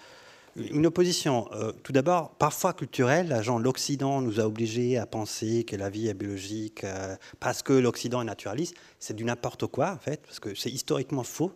une 0.57 0.87
opposition, 0.87 1.49
euh, 1.53 1.73
tout 1.83 1.93
d'abord, 1.93 2.31
parfois 2.31 2.73
culturelle. 2.73 3.37
Genre, 3.43 3.59
l'Occident 3.59 4.21
nous 4.21 4.41
a 4.41 4.45
obligés 4.45 4.99
à 4.99 5.07
penser 5.07 5.65
que 5.65 5.77
la 5.77 5.91
vie 5.91 6.09
est 6.09 6.15
biologique 6.15 6.85
euh, 6.85 7.17
parce 7.41 7.63
que 7.63 7.73
l'Occident 7.73 8.23
est 8.23 8.27
naturaliste. 8.27 8.75
C'est 8.99 9.15
du 9.15 9.25
n'importe 9.25 9.67
quoi, 9.67 9.93
en 9.93 9.99
fait, 9.99 10.23
parce 10.23 10.41
que 10.41 10.55
c'est 10.55 10.71
historiquement 10.71 11.25
faux. 11.25 11.53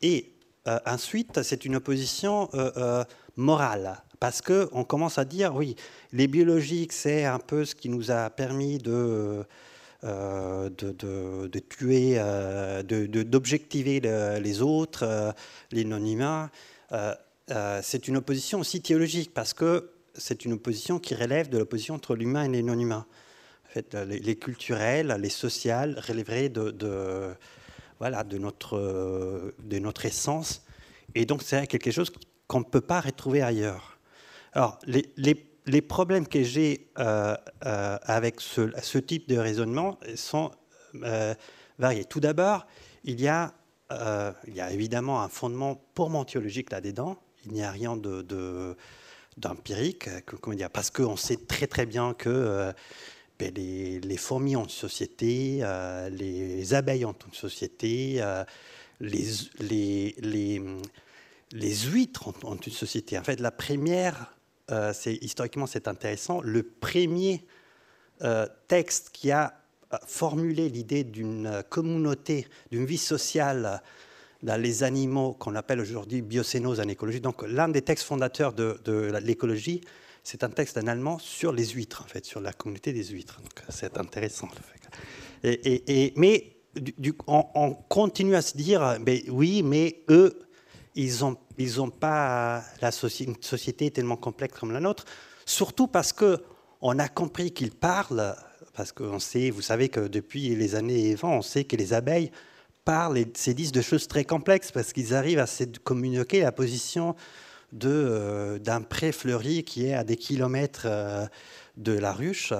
Et 0.00 0.32
euh, 0.66 0.78
ensuite, 0.86 1.42
c'est 1.42 1.64
une 1.64 1.76
opposition 1.76 2.48
morale, 3.36 4.02
parce 4.20 4.40
qu'on 4.40 4.84
commence 4.84 5.18
à 5.18 5.24
dire, 5.24 5.54
oui, 5.54 5.76
les 6.12 6.26
biologiques, 6.26 6.92
c'est 6.92 7.24
un 7.24 7.38
peu 7.38 7.64
ce 7.64 7.74
qui 7.74 7.88
nous 7.88 8.10
a 8.10 8.30
permis 8.30 8.78
de... 8.78 9.44
de, 10.02 10.68
de, 10.70 11.46
de, 11.46 11.58
tuer, 11.60 12.18
d'objectiver 12.84 14.00
les 14.00 14.62
autres, 14.62 15.34
les 15.70 15.84
non-humains. 15.84 16.50
Euh, 17.52 17.80
c'est 17.82 18.08
une 18.08 18.16
opposition 18.16 18.60
aussi 18.60 18.80
théologique, 18.80 19.34
parce 19.34 19.52
que 19.52 19.92
c'est 20.14 20.44
une 20.44 20.54
opposition 20.54 20.98
qui 20.98 21.14
relève 21.14 21.48
de 21.48 21.58
l'opposition 21.58 21.94
entre 21.94 22.14
l'humain 22.14 22.44
et 22.44 22.48
les 22.48 22.62
non-humains. 22.62 23.06
En 23.66 23.72
fait, 23.72 23.94
les, 23.94 24.36
culturels, 24.36 25.16
les 25.18 25.30
sociales 25.30 26.02
relèveraient 26.06 26.50
de, 26.50 27.34
voilà, 27.98 28.22
de, 28.22 28.36
notre, 28.36 29.54
de 29.62 29.78
notre 29.78 30.04
essence. 30.04 30.62
Et 31.14 31.24
donc, 31.24 31.42
c'est 31.42 31.66
quelque 31.66 31.90
chose 31.90 32.12
qu'on 32.46 32.60
ne 32.60 32.64
peut 32.64 32.82
pas 32.82 33.00
retrouver 33.00 33.40
ailleurs. 33.40 33.98
Alors, 34.52 34.78
les, 34.86 35.06
les 35.64 35.80
problèmes 35.80 36.26
que 36.28 36.42
j'ai 36.42 36.90
avec 37.62 38.42
ce, 38.42 38.70
ce, 38.82 38.98
type 38.98 39.26
de 39.28 39.38
raisonnement 39.38 39.98
sont 40.16 40.50
variés. 41.78 42.04
Tout 42.04 42.20
d'abord, 42.20 42.66
il, 43.04 43.14
il 43.14 43.20
y 44.54 44.60
a 44.60 44.70
évidemment 44.70 45.22
un 45.22 45.28
fondement 45.30 45.82
purement 45.94 46.26
théologique 46.26 46.70
là-dedans. 46.70 47.21
Il 47.46 47.52
n'y 47.52 47.62
a 47.62 47.70
rien 47.70 47.96
de, 47.96 48.76
d'empirique, 49.36 50.08
comment 50.40 50.56
dire, 50.56 50.70
parce 50.70 50.90
qu'on 50.90 51.16
sait 51.16 51.38
très 51.48 51.66
très 51.66 51.86
bien 51.86 52.14
que 52.14 52.72
ben, 53.42 53.52
les, 53.54 54.16
fourmis 54.18 54.54
ont 54.54 54.64
une 54.64 54.68
société, 54.68 55.58
euh, 55.62 56.08
les 56.10 56.74
abeilles 56.74 57.04
ont 57.04 57.16
une 57.26 57.34
société, 57.34 58.16
euh, 58.18 58.44
les, 59.00 59.24
les, 59.58 60.14
les, 61.50 61.76
huîtres 61.86 62.28
ont, 62.44 62.54
une 62.54 62.72
société. 62.72 63.18
En 63.18 63.24
fait, 63.24 63.40
la 63.40 63.50
première, 63.50 64.36
euh, 64.70 64.92
c'est, 64.94 65.14
historiquement 65.14 65.66
c'est 65.66 65.88
intéressant, 65.88 66.40
le 66.40 66.62
premier 66.62 67.44
texte 68.68 69.10
qui 69.12 69.32
a 69.32 69.58
formulé 70.06 70.68
l'idée 70.68 71.02
d'une 71.02 71.64
communauté, 71.68 72.46
d'une 72.70 72.86
vie 72.86 72.96
sociale 72.96 73.82
dans 74.42 74.60
les 74.60 74.82
animaux 74.82 75.34
qu'on 75.34 75.54
appelle 75.54 75.80
aujourd'hui 75.80 76.22
biocénose 76.22 76.80
en 76.80 76.88
écologie. 76.88 77.20
Donc 77.20 77.42
l'un 77.46 77.68
des 77.68 77.82
textes 77.82 78.04
fondateurs 78.04 78.52
de, 78.52 79.12
l'écologie, 79.22 79.80
c'est 80.24 80.44
un 80.44 80.50
texte 80.50 80.78
en 80.78 80.86
allemand 80.86 81.18
sur 81.18 81.52
les 81.52 81.66
huîtres, 81.66 82.02
en 82.04 82.08
fait, 82.08 82.24
sur 82.24 82.40
la 82.40 82.52
communauté 82.52 82.92
des 82.92 83.04
huîtres. 83.04 83.40
c'est 83.68 83.96
intéressant. 83.98 84.48
Et, 85.44 86.12
mais 86.16 86.56
du, 86.74 87.14
on, 87.26 87.74
continue 87.88 88.34
à 88.34 88.42
se 88.42 88.56
dire, 88.56 88.98
ben, 89.00 89.20
oui, 89.28 89.62
mais 89.62 90.04
eux, 90.08 90.38
ils 90.94 91.20
n'ont 91.20 91.36
ils 91.58 91.80
ont 91.80 91.90
pas 91.90 92.62
la 92.80 92.90
une 93.20 93.36
société 93.40 93.90
tellement 93.90 94.16
complexe 94.16 94.58
comme 94.58 94.72
la 94.72 94.80
nôtre, 94.80 95.04
surtout 95.46 95.86
parce 95.86 96.12
que 96.12 96.42
on 96.80 96.98
a 96.98 97.08
compris 97.08 97.52
qu'ils 97.52 97.70
parlent, 97.70 98.34
parce 98.74 98.90
qu'on 98.90 99.20
sait, 99.20 99.50
vous 99.50 99.62
savez 99.62 99.88
que 99.88 100.00
depuis 100.00 100.54
les 100.56 100.74
années 100.74 101.14
20, 101.14 101.28
on 101.28 101.42
sait 101.42 101.64
que 101.64 101.76
les 101.76 101.92
abeilles 101.92 102.32
parlent 102.84 103.18
et 103.18 103.26
se 103.36 103.50
disent 103.50 103.72
de 103.72 103.82
choses 103.82 104.08
très 104.08 104.24
complexes 104.24 104.70
parce 104.70 104.92
qu'ils 104.92 105.14
arrivent 105.14 105.38
à 105.38 105.46
se 105.46 105.64
communiquer 105.64 106.40
la 106.40 106.52
position 106.52 107.14
euh, 107.84 108.58
d'un 108.58 108.82
pré 108.82 109.12
fleuri 109.12 109.64
qui 109.64 109.86
est 109.86 109.94
à 109.94 110.04
des 110.04 110.16
kilomètres 110.16 110.86
euh, 110.86 111.26
de 111.76 111.92
la 111.92 112.12
ruche. 112.12 112.52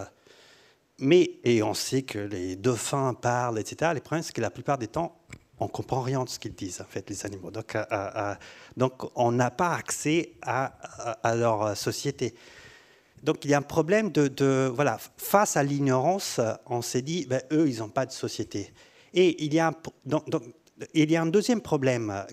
Mais, 0.99 1.33
et 1.45 1.63
on 1.63 1.75
sait 1.75 2.03
que 2.03 2.19
les 2.19 2.57
dauphins 2.57 3.13
parlent, 3.15 3.59
etc. 3.59 3.91
Les 3.95 4.01
problèmes, 4.01 4.23
c'est 4.23 4.33
que 4.33 4.41
la 4.41 4.51
plupart 4.51 4.79
des 4.79 4.87
temps, 4.87 5.19
on 5.59 5.67
ne 5.67 5.71
comprend 5.71 6.01
rien 6.01 6.25
de 6.25 6.29
ce 6.29 6.39
qu'ils 6.39 6.55
disent, 6.55 6.81
en 6.81 6.85
fait, 6.85 7.09
les 7.11 7.27
animaux. 7.27 7.51
Donc, 7.51 7.77
donc 8.77 9.11
on 9.17 9.33
n'a 9.33 9.51
pas 9.51 9.75
accès 9.75 10.33
à, 10.43 10.67
à, 11.23 11.35
leur 11.35 11.77
société. 11.77 12.35
Donc 13.23 13.45
il 13.45 13.51
y 13.51 13.55
a 13.55 13.59
un 13.59 13.63
problème 13.63 14.11
de, 14.11 14.71
voilà, 14.75 14.99
face 15.17 15.57
à 15.57 15.63
l'ignorance, 15.63 16.41
on 16.67 16.83
s'est 16.83 17.03
dit, 17.03 17.27
ben, 17.27 17.43
eux, 17.53 17.69
ils 17.69 17.79
n'ont 17.79 17.89
pas 17.89 18.07
de 18.07 18.13
société. 18.13 18.73
Et 19.15 19.45
il 19.45 19.55
y 19.55 19.59
a 19.59 19.73
un, 21.21 21.27
deuxième 21.27 21.61
problème 21.61 22.25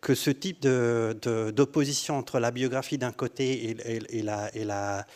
que 0.00 0.14
ce 0.14 0.30
type 0.30 0.62
d'opposition 0.62 2.16
entre 2.16 2.38
la 2.38 2.50
biographie 2.50 2.96
d'un 2.98 3.12
côté 3.12 3.70
et, 3.70 4.22
la, 4.22 5.06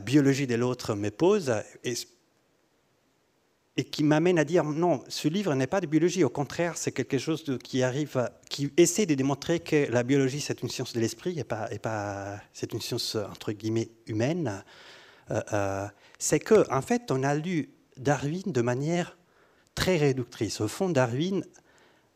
biologie 0.00 0.46
de 0.46 0.54
l'autre 0.56 0.94
me 0.94 1.10
pose, 1.10 1.52
et, 1.84 1.94
qui 3.84 4.02
m'amène 4.02 4.38
à 4.38 4.44
dire 4.44 4.64
non, 4.64 5.02
ce 5.08 5.28
livre 5.28 5.54
n'est 5.54 5.68
pas 5.68 5.80
de 5.80 5.86
biologie, 5.86 6.24
au 6.24 6.28
contraire, 6.28 6.76
c'est 6.76 6.92
quelque 6.92 7.18
chose 7.18 7.44
qui 7.62 7.82
arrive, 7.82 8.28
qui 8.48 8.72
essaie 8.76 9.06
de 9.06 9.14
démontrer 9.14 9.60
que 9.60 9.90
la 9.90 10.02
biologie 10.02 10.40
c'est 10.40 10.62
une 10.62 10.68
science 10.68 10.92
de 10.92 11.00
l'esprit 11.00 11.38
et 11.38 11.44
pas, 11.44 11.72
et 11.72 11.78
pas 11.78 12.40
c'est 12.52 12.72
une 12.72 12.80
science 12.80 13.14
entre 13.14 13.52
guillemets 13.52 13.88
humaine. 14.06 14.64
Euh, 15.30 15.40
euh, 15.52 15.86
c'est 16.20 16.38
que 16.38 16.70
en 16.72 16.82
fait, 16.82 17.10
on 17.10 17.24
a 17.24 17.34
lu 17.34 17.70
Darwin 17.96 18.44
de 18.46 18.62
manière 18.62 19.18
très 19.74 19.96
réductrice. 19.96 20.60
Au 20.60 20.68
fond, 20.68 20.88
Darwin 20.88 21.44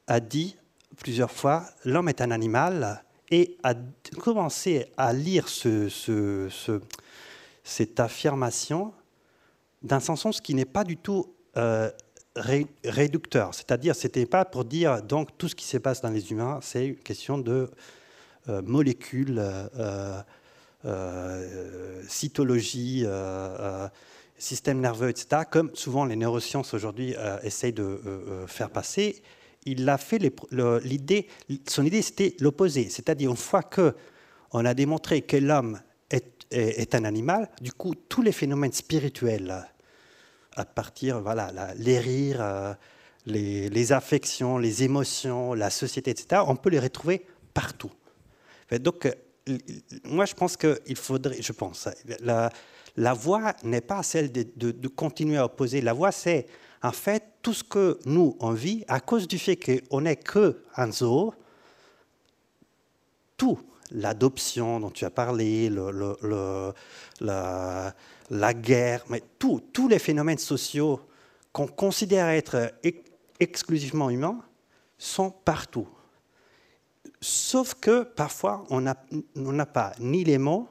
a 0.07 0.21
dit 0.21 0.57
plusieurs 0.97 1.33
fois, 1.33 1.65
l'homme 1.85 2.09
est 2.09 2.21
un 2.21 2.31
animal, 2.31 3.05
et 3.31 3.57
a 3.63 3.75
commencé 4.21 4.87
à 4.97 5.13
lire 5.13 5.49
ce, 5.49 6.49
cette 7.65 8.01
affirmation 8.01 8.93
dans 9.83 10.11
un 10.11 10.17
sens 10.17 10.41
qui 10.41 10.55
n'est 10.55 10.65
pas 10.65 10.85
du 10.85 10.97
tout 10.97 11.35
euh, 11.57 11.91
réducteur. 12.37 13.55
C'est-à-dire, 13.55 13.95
ce 13.97 14.07
n'était 14.07 14.27
pas 14.27 14.45
pour 14.45 14.65
dire 14.65 15.03
donc 15.03 15.37
tout 15.39 15.49
ce 15.49 15.55
qui 15.55 15.65
se 15.65 15.79
passe 15.79 16.01
dans 16.01 16.11
les 16.11 16.31
humains, 16.31 16.59
c'est 16.63 16.89
une 16.89 16.97
question 16.97 17.39
de 17.39 17.71
euh, 18.49 18.63
molécules, 18.63 19.39
euh, 19.39 20.23
cytologie, 22.09 23.07
système 24.39 24.81
nerveux, 24.81 25.09
etc., 25.09 25.43
comme 25.51 25.71
souvent 25.75 26.05
les 26.05 26.17
neurosciences 26.17 26.75
aujourd'hui 26.75 27.15
essayent 27.43 27.73
de 27.73 28.01
faire 28.47 28.71
passer 28.71 29.23
il 29.67 29.89
a 29.89 29.99
fait 29.99 30.19
l'idée, 30.83 31.27
son 31.69 31.85
idée 31.85 32.03
c'était 32.03 32.37
l'opposé, 32.41 32.89
c'est-à-dire 32.91 33.31
une 33.31 33.37
fois 33.37 33.63
que 33.63 33.95
on 34.53 34.65
a 34.65 34.75
démontré 34.75 35.23
que 35.23 35.37
l'homme 35.37 35.81
est, 36.11 36.95
un 36.95 37.05
animal, 37.05 37.51
du 37.61 37.73
coup 37.73 37.95
tous 37.95 38.23
les 38.23 38.33
phénomènes 38.33 38.73
spirituels, 38.73 39.67
à 40.55 40.65
partir 40.65 41.21
voilà 41.21 41.51
les 41.77 41.99
rires, 41.99 42.41
euh, 42.41 42.75
les, 43.27 43.93
affections, 43.93 44.59
les 44.59 44.85
émotions, 44.85 45.55
la 45.55 45.71
société, 45.71 46.11
etc., 46.11 46.43
on 46.47 46.57
peut 46.57 46.71
les 46.71 46.79
retrouver 46.79 47.27
partout. 47.55 47.91
Donc 48.71 49.07
euh, 49.07 49.13
moi 50.05 50.25
je 50.25 50.35
pense 50.35 50.57
qu'il 50.57 50.97
faudrait, 50.97 51.43
je 51.43 51.53
pense, 51.53 51.89
la, 52.21 52.51
la 52.97 53.13
voie 53.13 53.55
n'est 53.63 53.81
pas 53.81 54.03
celle 54.03 54.33
de, 54.33 54.89
continuer 54.89 55.37
à 55.37 55.45
opposer, 55.47 55.81
la 55.81 55.93
voie 55.93 56.13
c'est 56.13 56.47
en 56.85 56.93
fait, 56.93 57.25
tout 57.41 57.55
ce 57.55 57.65
que 57.65 57.99
nous, 58.05 58.37
on 58.41 58.51
vit, 58.51 58.85
à 58.89 59.01
cause 59.01 59.27
du 59.27 59.39
fait 59.39 59.57
qu'on 59.57 60.03
n'est 60.03 60.17
qu'un 60.17 60.93
zoo, 60.93 61.33
tout, 63.39 63.59
l'adoption 63.91 64.81
dont 64.81 64.91
tu 64.91 65.07
as 65.07 65.11
parlé, 65.11 65.71
la, 67.21 67.95
guerre, 68.55 69.05
mais 69.09 69.23
tous 69.39 69.89
les 69.89 69.99
phénomènes 69.99 70.37
sociaux 70.37 71.01
qu'on 71.55 71.69
considère 71.69 72.29
être 72.29 72.75
exclusivement 73.41 74.11
humains 74.11 74.43
sont 74.99 75.31
partout. 75.31 75.89
Sauf 77.27 77.73
que 77.81 78.03
parfois, 78.03 78.67
on 78.69 78.83
n'a 78.83 79.67
pas 79.67 79.95
ni 79.99 80.25
les 80.25 80.37
mots, 80.37 80.69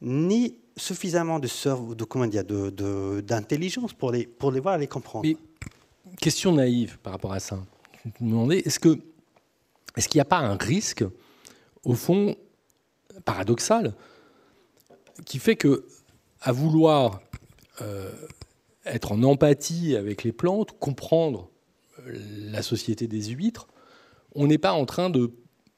ni 0.00 0.58
suffisamment 0.74 1.38
de, 1.38 3.20
d'intelligence 3.20 3.92
pour 3.92 4.10
les, 4.10 4.26
pour 4.26 4.52
les 4.52 4.60
voir 4.60 4.76
et 4.76 4.78
les 4.78 4.86
comprendre. 4.86 5.28
Question 6.18 6.54
naïve 6.54 6.96
par 7.02 7.12
rapport 7.12 7.34
à 7.34 7.40
ça. 7.40 7.58
Est-ce 8.06 8.78
est-ce 9.96 10.08
qu'il 10.08 10.16
n'y 10.16 10.22
a 10.22 10.24
pas 10.24 10.38
un 10.38 10.56
risque, 10.56 11.04
au 11.84 11.92
fond, 11.92 12.36
paradoxal, 13.26 13.94
qui 15.26 15.38
fait 15.38 15.56
que, 15.56 15.84
à 16.40 16.52
vouloir 16.52 17.20
euh, 17.82 18.10
être 18.86 19.12
en 19.12 19.22
empathie 19.22 19.94
avec 19.94 20.24
les 20.24 20.32
plantes, 20.32 20.78
comprendre 20.78 21.50
euh, 22.06 22.18
la 22.50 22.62
société 22.62 23.06
des 23.08 23.24
huîtres, 23.24 23.68
on 24.34 24.46
n'est 24.46 24.56
pas 24.56 24.72
en 24.72 24.86
train 24.86 25.10
de 25.10 25.32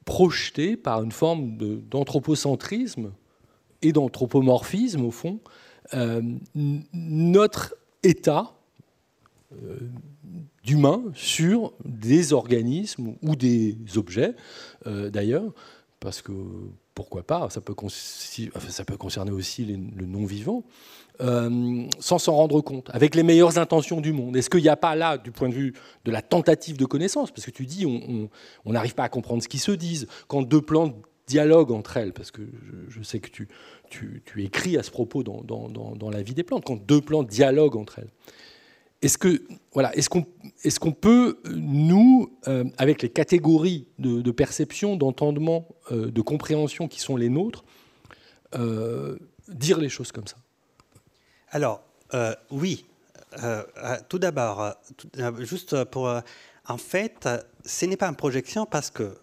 projeter 0.09 0.79
par 0.79 1.03
une 1.03 1.13
forme 1.13 1.59
d'anthropocentrisme 1.91 3.13
et 3.83 3.93
d'anthropomorphisme, 3.93 5.05
au 5.05 5.11
fond, 5.11 5.39
euh, 5.93 6.23
notre 6.95 7.75
état 8.03 8.55
euh, 9.53 9.77
d'humain 10.65 11.03
sur 11.15 11.75
des 11.85 12.33
organismes 12.33 13.17
ou 13.21 13.37
des 13.37 13.77
objets, 13.97 14.35
euh, 14.87 15.11
d'ailleurs, 15.11 15.53
parce 16.01 16.23
que 16.23 16.33
pourquoi 16.99 17.23
pas, 17.23 17.49
ça 17.49 17.61
peut, 17.61 17.75
concerner 17.75 19.31
aussi 19.31 19.65
le 19.65 20.05
non-vivant, 20.05 20.65
sans 21.21 22.19
s'en 22.19 22.35
rendre 22.35 22.61
compte, 22.61 22.91
avec 22.93 23.15
les 23.15 23.23
meilleures 23.23 23.57
intentions 23.57 24.01
du 24.01 24.13
monde. 24.13 24.37
Est-ce 24.37 24.51
qu'il 24.51 24.63
n'y 24.63 24.69
a 24.69 24.75
pas 24.77 24.97
là, 24.97 25.17
du 25.17 25.31
point 25.31 25.49
de 25.49 25.55
vue 25.55 25.75
de 26.05 26.11
la 26.11 26.23
tentative 26.23 26.77
de 26.77 26.85
connaissance, 26.85 27.31
parce 27.31 27.47
que 27.47 27.53
tu 27.53 27.67
dis 27.67 27.87
on 27.87 28.73
n'arrive 28.73 28.97
pas 28.97 29.05
à 29.05 29.09
comprendre 29.09 29.45
ce 29.45 29.49
qu'ils 29.49 29.61
se 29.61 29.71
disent, 29.71 30.09
quand 30.27 30.43
deux 30.43 30.61
plantes 30.61 30.97
dialogue 31.29 31.71
entre 31.71 31.99
elles, 31.99 32.13
parce 32.13 32.33
que 32.33 32.43
je, 32.89 33.01
sais 33.05 33.21
que 33.21 33.31
tu, 33.31 33.47
tu, 33.91 34.43
écris 34.43 34.77
à 34.77 34.83
ce 34.83 34.91
propos 34.91 35.23
dans, 35.23 35.45
dans, 35.45 36.11
la 36.11 36.23
vie 36.23 36.35
des 36.35 36.43
plantes, 36.43 36.65
quand 36.65 36.85
deux 36.85 37.01
plantes 37.01 37.29
dialoguent 37.29 37.77
entre 37.77 38.01
elles. 38.01 38.11
Est-ce 39.01 39.17
que 39.17 39.43
voilà, 39.73 39.95
est-ce 39.97 40.09
qu'on 40.09 40.27
est-ce 40.65 40.81
qu'on 40.81 40.93
peut 40.93 41.41
nous, 41.51 42.37
euh, 42.49 42.65
avec 42.79 43.03
les 43.03 43.11
catégories 43.11 43.87
de, 43.99 44.31
perception, 44.33 44.97
d'entendement, 44.97 45.69
euh, 45.93 46.11
de 46.11 46.21
compréhension 46.21 46.89
qui 46.89 47.01
sont 47.01 47.17
les 47.17 47.29
nôtres, 47.29 47.65
euh, 48.57 49.17
dire 49.47 49.79
les 49.79 49.89
choses 49.89 50.11
comme 50.11 50.27
ça? 50.27 50.37
Alors 51.51 51.83
oui. 52.51 52.85
tout 54.09 54.19
d'abord, 54.19 54.75
juste 55.39 55.85
pour, 55.85 56.11
en 56.67 56.79
fait, 56.79 57.29
ce 57.65 57.87
n'est 57.87 57.97
pas 57.97 58.09
une 58.09 58.17
projection 58.17 58.67
parce 58.67 58.91
que 58.91 59.17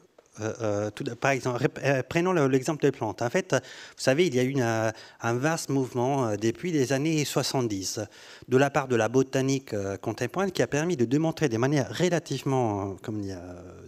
par 1.20 1.32
exemple, 1.32 1.68
prenons 2.10 2.34
l'exemple 2.48 2.82
des 2.82 2.92
plantes. 2.92 3.22
En 3.22 3.30
fait, 3.30 3.54
vous 3.54 4.04
savez, 4.04 4.28
il 4.28 4.36
y 4.36 4.40
a 4.40 4.44
eu 4.44 4.56
un 4.60 5.34
vaste 5.34 5.70
mouvement 5.70 6.36
depuis 6.36 6.72
les 6.72 6.94
années 6.94 7.26
70 7.26 8.02
de 8.48 8.58
la 8.58 8.70
part 8.70 8.88
de 8.88 8.96
la 8.96 9.10
botanique 9.10 9.76
contemporaine 10.02 10.52
qui 10.52 10.62
a 10.62 10.68
permis 10.68 10.98
de 10.98 11.06
démontrer 11.06 11.50
de 11.50 11.58
manière 11.58 11.90
relativement 11.98 12.96
comme 13.02 13.22
dire, 13.22 13.40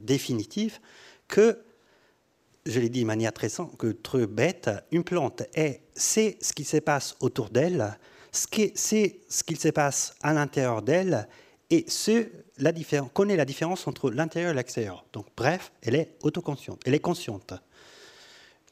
définitive 0.01 0.79
que 1.27 1.59
je 2.65 2.79
l'ai 2.79 2.89
dit 2.89 3.01
de 3.01 3.05
manière 3.05 3.33
très 3.33 3.49
que 3.77 3.91
très 3.91 4.27
bête, 4.27 4.69
une 4.91 5.03
plante 5.03 5.43
est, 5.55 5.81
c'est 5.95 6.37
ce 6.41 6.53
qui 6.53 6.63
se 6.63 6.77
passe 6.77 7.15
autour 7.19 7.49
d'elle, 7.49 7.97
c'est 8.31 8.73
ce 8.75 9.43
qui 9.43 9.55
se 9.55 9.69
passe 9.69 10.15
à 10.21 10.33
l'intérieur 10.33 10.81
d'elle, 10.81 11.27
et 11.69 11.85
ce, 11.87 12.27
la 12.59 12.71
différence, 12.71 13.09
connaît 13.13 13.35
la 13.35 13.45
différence 13.45 13.87
entre 13.87 14.09
l'intérieur 14.09 14.51
et 14.51 14.55
l'extérieur. 14.55 15.05
Donc, 15.13 15.25
bref, 15.35 15.71
elle 15.81 15.95
est 15.95 16.15
autoconsciente, 16.23 16.81
elle 16.85 16.93
est 16.93 16.99
consciente. 16.99 17.53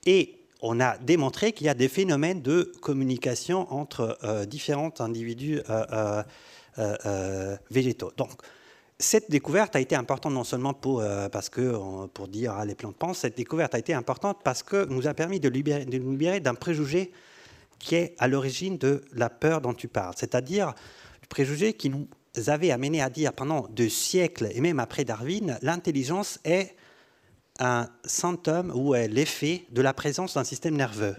Et 0.05 0.45
on 0.61 0.79
a 0.79 0.97
démontré 0.97 1.51
qu'il 1.51 1.67
y 1.67 1.69
a 1.69 1.73
des 1.73 1.87
phénomènes 1.87 2.41
de 2.41 2.71
communication 2.81 3.71
entre 3.71 4.17
euh, 4.23 4.45
différents 4.45 4.93
individus 4.99 5.61
euh, 5.69 6.23
euh, 6.79 7.57
végétaux. 7.69 8.11
Donc, 8.17 8.31
cette 8.97 9.29
découverte 9.29 9.75
a 9.75 9.81
été 9.81 9.95
importante 9.95 10.33
non 10.33 10.45
seulement 10.45 10.73
pour, 10.73 11.03
parce 11.29 11.49
que, 11.49 12.07
pour 12.07 12.29
dire 12.29 12.53
ah, 12.53 12.63
les 12.63 12.75
plantes 12.75 12.95
pensent, 12.95 13.19
cette 13.19 13.35
découverte 13.35 13.75
a 13.75 13.77
été 13.77 13.93
importante 13.93 14.37
parce 14.41 14.63
que 14.63 14.85
nous 14.85 15.05
a 15.05 15.13
permis 15.13 15.41
de, 15.41 15.49
libérer, 15.49 15.83
de 15.83 15.97
nous 15.97 16.11
libérer 16.11 16.39
d'un 16.39 16.55
préjugé 16.55 17.11
qui 17.77 17.95
est 17.95 18.15
à 18.19 18.29
l'origine 18.29 18.77
de 18.77 19.03
la 19.11 19.29
peur 19.29 19.59
dont 19.59 19.73
tu 19.73 19.89
parles, 19.89 20.13
c'est-à-dire 20.15 20.73
le 21.21 21.27
préjugé 21.27 21.73
qui 21.73 21.89
nous 21.89 22.07
avait 22.47 22.71
amené 22.71 23.01
à 23.01 23.09
dire 23.09 23.33
pendant 23.33 23.67
deux 23.69 23.89
siècles 23.89 24.49
et 24.53 24.61
même 24.61 24.79
après 24.79 25.05
Darwin, 25.05 25.57
l'intelligence 25.61 26.39
est 26.43 26.75
un 27.59 27.87
symptôme 28.03 28.71
ou 28.75 28.95
est 28.95 29.07
l'effet 29.07 29.65
de 29.71 29.81
la 29.81 29.93
présence 29.93 30.33
d'un 30.35 30.43
système 30.43 30.75
nerveux 30.75 31.15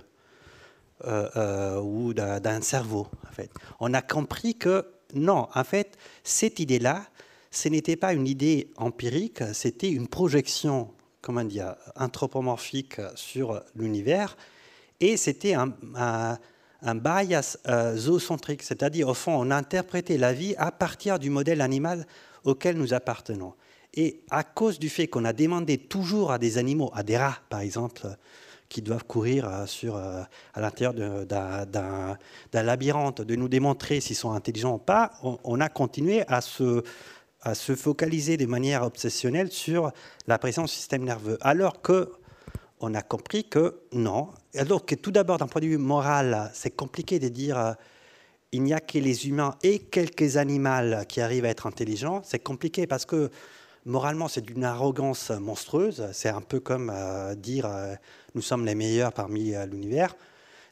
euh, 1.04 1.28
euh, 1.36 1.80
ou 1.80 2.14
d'un 2.14 2.60
cerveau. 2.60 3.06
En 3.28 3.32
fait. 3.32 3.50
On 3.80 3.94
a 3.94 4.02
compris 4.02 4.54
que 4.54 4.86
non, 5.14 5.48
en 5.54 5.64
fait, 5.64 5.96
cette 6.24 6.58
idée-là, 6.58 7.06
ce 7.50 7.68
n'était 7.68 7.96
pas 7.96 8.12
une 8.12 8.26
idée 8.26 8.70
empirique, 8.76 9.42
c'était 9.52 9.90
une 9.90 10.08
projection, 10.08 10.92
comment 11.22 11.44
dire, 11.44 11.76
anthropomorphique 11.96 13.00
sur 13.14 13.62
l'univers, 13.74 14.36
et 15.00 15.16
c'était 15.16 15.54
un, 15.54 15.72
un, 15.94 16.38
bias 16.95 17.59
euh, 17.68 17.97
zoocentrique, 17.97 18.62
c'est-à-dire 18.62 19.09
au 19.09 19.14
fond, 19.14 19.34
on 19.37 19.51
interprétait 19.51 20.18
la 20.18 20.32
vie 20.32 20.55
à 20.59 20.70
partir 20.70 21.18
du 21.18 21.30
modèle 21.30 21.61
animal 21.61 22.07
auquel 22.45 22.76
nous 22.76 22.95
appartenons. 22.95 23.55
Et 23.95 24.20
à 24.30 24.45
cause 24.45 24.78
du 24.78 24.89
fait 24.89 25.07
qu'on 25.07 25.24
a 25.24 25.32
demandé 25.32 25.78
toujours 25.78 26.30
à 26.30 26.39
des 26.39 26.59
animaux, 26.59 26.91
à 26.95 27.03
des 27.03 27.16
rats 27.16 27.39
par 27.49 27.61
exemple, 27.61 28.07
qui 28.68 28.82
doivent 28.82 29.05
courir 29.05 29.49
euh, 29.49 29.66
sur, 29.66 29.97
euh, 29.97 30.22
à 30.55 30.61
l'intérieur 30.61 30.95
d'un 30.95 32.16
labyrinthe, 32.53 33.22
de 33.22 33.37
nous 33.37 33.49
démontrer 33.49 34.01
s'ils 34.01 34.16
sont 34.16 34.32
intelligents 34.32 34.74
ou 34.74 34.78
pas, 34.78 35.12
on 35.22 35.61
a 35.61 35.68
continué 35.68 36.24
à 36.28 36.41
se 36.41 36.82
à 37.47 37.55
se 37.55 37.76
focaliser 37.76 38.37
de 38.37 38.47
manière 38.47 38.82
obsessionnelle 38.82 39.53
sur 39.53 39.93
la 40.26 40.37
présence 40.37 40.72
du 40.72 40.76
système 40.76 41.05
nerveux, 41.05 41.39
alors 41.41 41.80
que 41.80 42.11
on 42.80 42.94
a 42.94 43.02
compris 43.02 43.44
que 43.44 43.80
non. 43.92 44.28
Alors 44.54 44.84
que 44.84 44.94
tout 44.94 45.10
d'abord, 45.10 45.38
d'un 45.38 45.46
point 45.46 45.62
de 45.62 45.66
vue 45.66 45.78
moral, 45.78 46.50
c'est 46.54 46.74
compliqué 46.74 47.18
de 47.18 47.28
dire 47.28 47.58
euh, 47.58 47.72
il 48.52 48.62
n'y 48.62 48.74
a 48.74 48.80
que 48.80 48.98
les 48.98 49.28
humains 49.28 49.54
et 49.62 49.78
quelques 49.78 50.36
animaux 50.36 51.04
qui 51.08 51.20
arrivent 51.20 51.44
à 51.44 51.48
être 51.48 51.66
intelligents. 51.66 52.22
C'est 52.24 52.38
compliqué 52.38 52.86
parce 52.86 53.06
que 53.06 53.30
moralement, 53.84 54.28
c'est 54.28 54.40
d'une 54.40 54.64
arrogance 54.64 55.30
monstrueuse. 55.30 56.08
C'est 56.12 56.28
un 56.28 56.40
peu 56.40 56.60
comme 56.60 56.90
euh, 56.92 57.34
dire 57.34 57.66
euh, 57.66 57.94
nous 58.34 58.42
sommes 58.42 58.64
les 58.64 58.74
meilleurs 58.74 59.12
parmi 59.12 59.54
l'univers. 59.70 60.14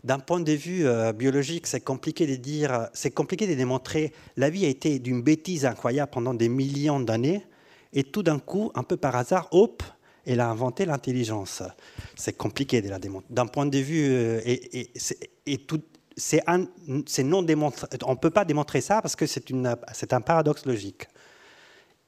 D'un 0.05 0.19
point 0.19 0.41
de 0.41 0.53
vue 0.53 0.87
euh, 0.87 1.15
biologique, 1.15 1.67
c'est 1.67 1.81
compliqué 1.81 2.27
de 2.27 2.37
dire, 2.37 2.89
c'est 2.93 3.11
compliqué 3.11 3.47
de 3.47 3.55
démontrer. 3.55 4.13
La 4.37 4.51
vie 4.51 4.67
a 4.67 4.69
été 4.69 4.99
d'une 4.99 5.23
bêtise 5.23 5.65
incroyable 5.65 6.11
pendant 6.13 6.35
des 6.35 6.51
millions 6.51 7.01
d'années, 7.01 7.47
et 7.95 8.05
tout 8.05 8.23
d'un 8.23 8.39
coup, 8.39 8.71
un 8.75 8.83
peu 8.83 8.99
par 8.99 9.17
hasard, 9.17 9.49
hop, 9.53 9.83
elle 10.27 10.41
a 10.41 10.49
inventé 10.49 10.85
l'intelligence. 10.85 11.63
C'est 12.17 12.37
compliqué 12.37 12.83
de 12.83 12.89
la 12.89 12.99
démontrer. 12.99 13.27
D'un 13.31 13.47
point 13.47 13.67
de 13.67 13.79
vue, 13.79 14.07
euh, 14.09 14.41
et, 14.45 15.59
tout, 15.59 15.83
c'est 16.17 16.43
non 17.25 17.43
démontré. 17.43 17.87
On 18.07 18.13
ne 18.13 18.19
peut 18.19 18.31
pas 18.31 18.45
démontrer 18.45 18.81
ça 18.81 19.03
parce 19.03 19.17
que 19.17 19.27
c'est 19.27 20.13
un 20.13 20.21
paradoxe 20.21 20.67
logique. 20.67 21.09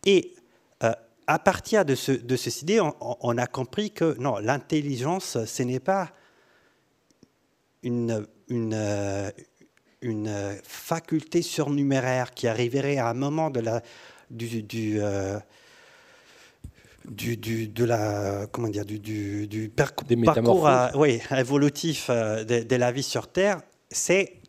Et 0.05 0.35
euh, 0.83 0.93
à 1.27 1.39
partir 1.39 1.85
de, 1.85 1.95
ce, 1.95 2.13
de 2.13 2.37
cette 2.37 2.63
idée, 2.63 2.81
on, 2.81 3.39
a 3.39 3.47
compris 3.47 3.91
que 3.91 4.17
non, 4.19 4.39
l'intelligence, 4.39 5.45
ce 5.45 5.63
n'est 5.63 5.81
pas 5.81 6.11
une, 7.83 8.27
une, 8.49 8.77
faculté 10.63 11.43
surnuméraire 11.43 12.31
qui 12.31 12.47
arriverait 12.47 12.99
à 12.99 13.09
un 13.09 13.15
moment 13.15 13.51
de 13.51 13.59
la, 13.61 13.83
du, 14.31 14.63
du, 14.63 15.01
euh, 15.01 15.39
du, 17.11 17.69
de 17.69 17.85
la 17.85 18.47
comment 18.51 18.69
dire 18.69 18.85
du, 18.85 18.99
du, 18.99 19.69
parcours 19.69 20.07
oui, 20.95 21.21
évolutif 21.37 22.09
euh, 22.11 22.45
de, 22.45 22.77
la 22.77 22.93
vie 22.93 23.03
sur 23.03 23.29
Terre, 23.29 23.59
c'est 23.91 24.41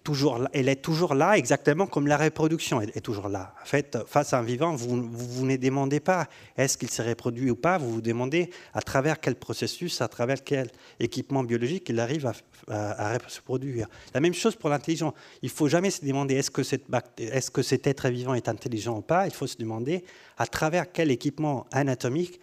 elle 0.53 0.69
est 0.69 0.81
toujours 0.81 1.13
là, 1.13 1.37
exactement 1.37 1.85
comme 1.85 2.07
la 2.07 2.17
reproduction 2.17 2.81
est, 2.81 3.01
toujours 3.01 3.29
là. 3.29 3.53
En 3.61 3.65
fait, 3.65 3.97
face 4.07 4.33
à 4.33 4.39
un 4.39 4.43
vivant, 4.43 4.73
vous, 4.73 5.07
vous, 5.11 5.45
ne 5.45 5.57
demandez 5.57 5.99
pas 5.99 6.27
est-ce 6.55 6.77
qu'il 6.77 6.89
s'est 6.89 7.03
reproduit 7.03 7.49
ou 7.49 7.55
pas, 7.55 7.77
vous 7.77 7.91
vous 7.91 8.01
demandez 8.01 8.49
à 8.73 8.81
travers 8.81 9.19
quel 9.19 9.35
processus, 9.35 10.01
à 10.01 10.07
travers 10.07 10.43
quel 10.43 10.69
équipement 10.99 11.43
biologique 11.43 11.89
il 11.89 11.99
arrive 11.99 12.25
à, 12.25 13.13
à, 13.13 13.17
se 13.27 13.41
produire. 13.41 13.87
La 14.13 14.19
même 14.19 14.33
chose 14.33 14.55
pour 14.55 14.69
l'intelligence. 14.69 15.13
Il 15.41 15.47
ne 15.47 15.51
faut 15.51 15.67
jamais 15.67 15.91
se 15.91 16.05
demander 16.05 16.35
est-ce 16.35 16.51
que, 16.51 16.63
cette, 16.63 16.85
est-ce 17.17 17.51
que 17.51 17.61
cet 17.61 17.87
être 17.87 18.09
vivant 18.09 18.33
est 18.33 18.47
intelligent 18.47 18.97
ou 18.97 19.01
pas, 19.01 19.25
il 19.25 19.33
faut 19.33 19.47
se 19.47 19.57
demander 19.57 20.03
à 20.37 20.47
travers 20.47 20.91
quel 20.91 21.11
équipement 21.11 21.65
anatomique 21.71 22.39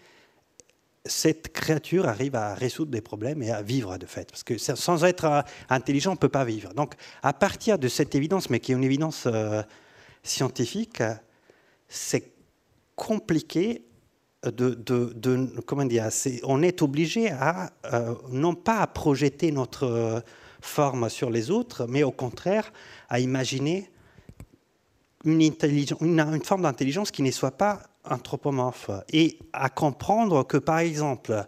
cette 1.06 1.52
créature 1.52 2.08
arrive 2.08 2.34
à 2.34 2.54
résoudre 2.54 2.90
des 2.90 3.02
problèmes 3.02 3.42
et 3.42 3.50
à 3.50 3.62
vivre 3.62 3.98
de 3.98 4.06
fait. 4.06 4.30
Parce 4.30 4.42
que 4.42 4.56
sans 4.58 5.04
être 5.04 5.24
euh, 5.24 5.42
intelligent, 5.68 6.12
on 6.12 6.14
ne 6.14 6.18
peut 6.18 6.28
pas 6.28 6.44
vivre. 6.44 6.72
Donc, 6.72 6.94
à 7.22 7.32
partir 7.32 7.78
de 7.78 7.88
cette 7.88 8.14
évidence, 8.14 8.48
mais 8.48 8.60
qui 8.60 8.72
est 8.72 8.74
une 8.74 8.84
évidence 8.84 9.24
euh, 9.26 9.62
scientifique, 10.22 11.02
c'est 11.88 12.32
compliqué 12.96 13.84
de, 14.44 15.60
comment 15.66 15.84
dire, 15.84 16.08
on 16.42 16.62
est 16.62 16.82
obligé 16.82 17.30
à 17.30 17.72
euh, 17.92 18.14
non 18.30 18.54
pas 18.54 18.78
à 18.80 18.86
projeter 18.86 19.52
notre 19.52 20.22
forme 20.60 21.08
sur 21.08 21.30
les 21.30 21.50
autres, 21.50 21.86
mais 21.86 22.02
au 22.02 22.10
contraire 22.10 22.72
à 23.08 23.20
imaginer 23.20 23.90
une, 25.24 26.44
forme 26.44 26.62
d'intelligence 26.62 27.10
qui 27.10 27.22
ne 27.22 27.30
soit 27.30 27.52
pas 27.52 27.82
anthropomorphe. 28.08 28.90
Et 29.12 29.38
à 29.52 29.70
comprendre 29.70 30.44
que, 30.44 30.56
par 30.56 30.78
exemple, 30.78 31.46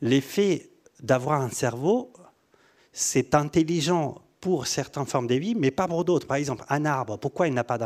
l'effet 0.00 0.70
d'avoir 1.02 1.40
un 1.40 1.50
cerveau, 1.50 2.12
c'est 2.92 3.34
intelligent 3.34 4.22
pour 4.40 4.66
certaines 4.66 5.06
formes 5.06 5.26
de 5.26 5.34
vie, 5.34 5.54
mais 5.54 5.70
pas 5.70 5.88
pour 5.88 6.04
d'autres. 6.04 6.26
Par 6.26 6.36
exemple, 6.36 6.64
un 6.68 6.84
arbre, 6.84 7.18
pourquoi 7.18 7.48
il 7.48 7.54
n'a 7.54 7.64
pas 7.64 7.78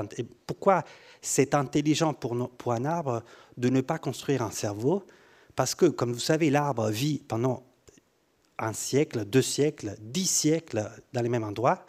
Pourquoi 0.46 0.82
c'est 1.22 1.54
intelligent 1.54 2.12
pour, 2.12 2.50
pour 2.50 2.72
un 2.72 2.84
arbre 2.84 3.22
de 3.56 3.68
ne 3.68 3.80
pas 3.80 3.98
construire 3.98 4.42
un 4.42 4.50
cerveau? 4.50 5.04
Parce 5.54 5.74
que, 5.74 5.86
comme 5.86 6.12
vous 6.12 6.18
savez, 6.20 6.50
l'arbre 6.50 6.88
vit 6.88 7.20
pendant 7.26 7.64
un 8.58 8.72
siècle, 8.72 9.24
deux 9.24 9.42
siècles, 9.42 9.96
dix 10.00 10.26
siècles 10.26 10.90
dans 11.12 11.22
les 11.22 11.28
mêmes 11.28 11.44
endroits, 11.44 11.84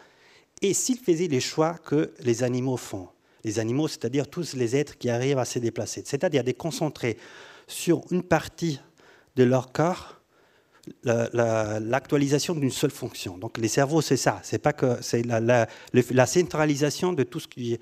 et 0.61 0.73
s'il 0.73 0.97
faisait 0.97 1.27
les 1.27 1.39
choix 1.39 1.75
que 1.77 2.11
les 2.19 2.43
animaux 2.43 2.77
font, 2.77 3.07
les 3.43 3.59
animaux, 3.59 3.87
c'est-à-dire 3.87 4.27
tous 4.27 4.53
les 4.55 4.75
êtres 4.75 4.97
qui 4.97 5.09
arrivent 5.09 5.37
à 5.37 5.45
se 5.45 5.59
déplacer, 5.59 6.03
c'est-à-dire 6.05 6.43
de 6.43 6.51
concentrer 6.51 7.17
sur 7.67 8.01
une 8.11 8.23
partie 8.23 8.79
de 9.35 9.43
leur 9.43 9.71
corps 9.71 10.19
l'actualisation 11.03 12.55
d'une 12.55 12.71
seule 12.71 12.91
fonction. 12.91 13.37
Donc 13.37 13.57
les 13.57 13.67
cerveaux, 13.67 14.01
c'est 14.01 14.17
ça, 14.17 14.39
c'est 14.43 14.59
pas 14.59 14.73
que 14.73 14.97
c'est 15.01 15.23
la, 15.23 16.25
centralisation 16.25 17.13
de 17.13 17.23
tout 17.23 17.39
ce 17.39 17.47
qui. 17.47 17.79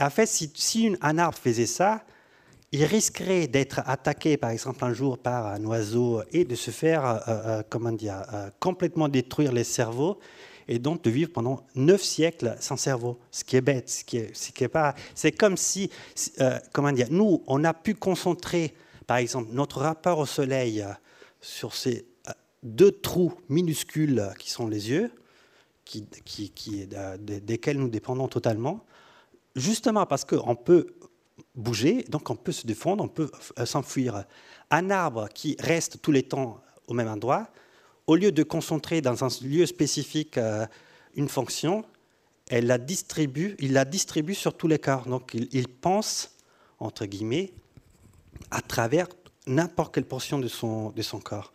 En 0.00 0.10
fait, 0.10 0.26
si, 0.26 0.96
un 1.00 1.18
arbre 1.18 1.38
faisait 1.38 1.66
ça, 1.66 2.04
il 2.72 2.84
risquerait 2.84 3.46
d'être 3.46 3.82
attaqué, 3.86 4.36
par 4.38 4.50
exemple, 4.50 4.84
un 4.84 4.94
jour 4.94 5.18
par 5.18 5.46
un 5.46 5.62
oiseau 5.64 6.22
et 6.32 6.44
de 6.44 6.54
se 6.54 6.70
faire, 6.70 7.04
euh, 7.04 7.18
euh, 7.28 7.62
comment 7.68 7.92
dire, 7.92 8.22
euh, 8.32 8.50
complètement 8.58 9.08
détruire 9.08 9.52
les 9.52 9.64
cerveaux 9.64 10.18
et 10.68 10.78
donc 10.78 11.02
de 11.02 11.10
vivre 11.10 11.30
pendant 11.32 11.66
neuf 11.74 12.02
siècles 12.02 12.56
sans 12.60 12.76
cerveau, 12.76 13.18
ce 13.30 13.44
qui 13.44 13.56
est 13.56 13.60
bête, 13.60 13.88
ce 13.88 14.04
qui 14.04 14.18
est, 14.18 14.68
pas. 14.68 14.94
C'est 15.14 15.32
comme 15.32 15.56
si, 15.56 15.90
euh, 16.40 16.58
comment 16.72 16.92
dire, 16.92 17.08
nous, 17.10 17.42
on 17.46 17.64
a 17.64 17.74
pu 17.74 17.94
concentrer, 17.94 18.74
par 19.06 19.18
exemple, 19.18 19.50
notre 19.52 19.80
rapport 19.80 20.18
au 20.18 20.26
Soleil 20.26 20.82
euh, 20.82 20.92
sur 21.40 21.74
ces 21.74 22.06
euh, 22.28 22.32
deux 22.62 22.92
trous 22.92 23.32
minuscules 23.48 24.30
qui 24.38 24.50
sont 24.50 24.66
les 24.68 24.90
yeux, 24.90 25.10
desquels 27.20 27.78
nous 27.78 27.88
dépendons 27.88 28.28
totalement, 28.28 28.84
justement 29.56 30.06
parce 30.06 30.24
qu'on 30.24 30.54
peut 30.54 30.86
bouger, 31.54 32.04
donc 32.08 32.30
on 32.30 32.36
peut 32.36 32.52
se 32.52 32.66
défendre, 32.66 33.04
on 33.04 33.08
peut 33.08 33.30
s'enfuir. 33.64 34.24
Un 34.70 34.90
arbre 34.90 35.28
qui 35.28 35.56
reste 35.58 36.00
tout 36.00 36.12
les 36.12 36.22
temps 36.22 36.62
au 36.86 36.94
même 36.94 37.08
endroit, 37.08 37.48
au 38.06 38.16
lieu 38.16 38.32
de 38.32 38.42
concentrer 38.42 39.00
dans 39.00 39.24
un 39.24 39.28
lieu 39.42 39.66
spécifique 39.66 40.38
une 41.14 41.28
fonction, 41.28 41.84
il 42.50 42.66
la 42.66 42.78
distribue 42.78 44.34
sur 44.34 44.54
tous 44.54 44.68
les 44.68 44.78
corps. 44.78 45.06
Donc 45.06 45.34
il, 45.34 45.68
pense, 45.68 46.36
entre 46.78 47.06
guillemets, 47.06 47.52
à 48.50 48.60
travers 48.60 49.06
n'importe 49.46 49.94
quelle 49.94 50.04
portion 50.04 50.38
de 50.38 50.48
son, 50.48 50.92
corps. 51.24 51.52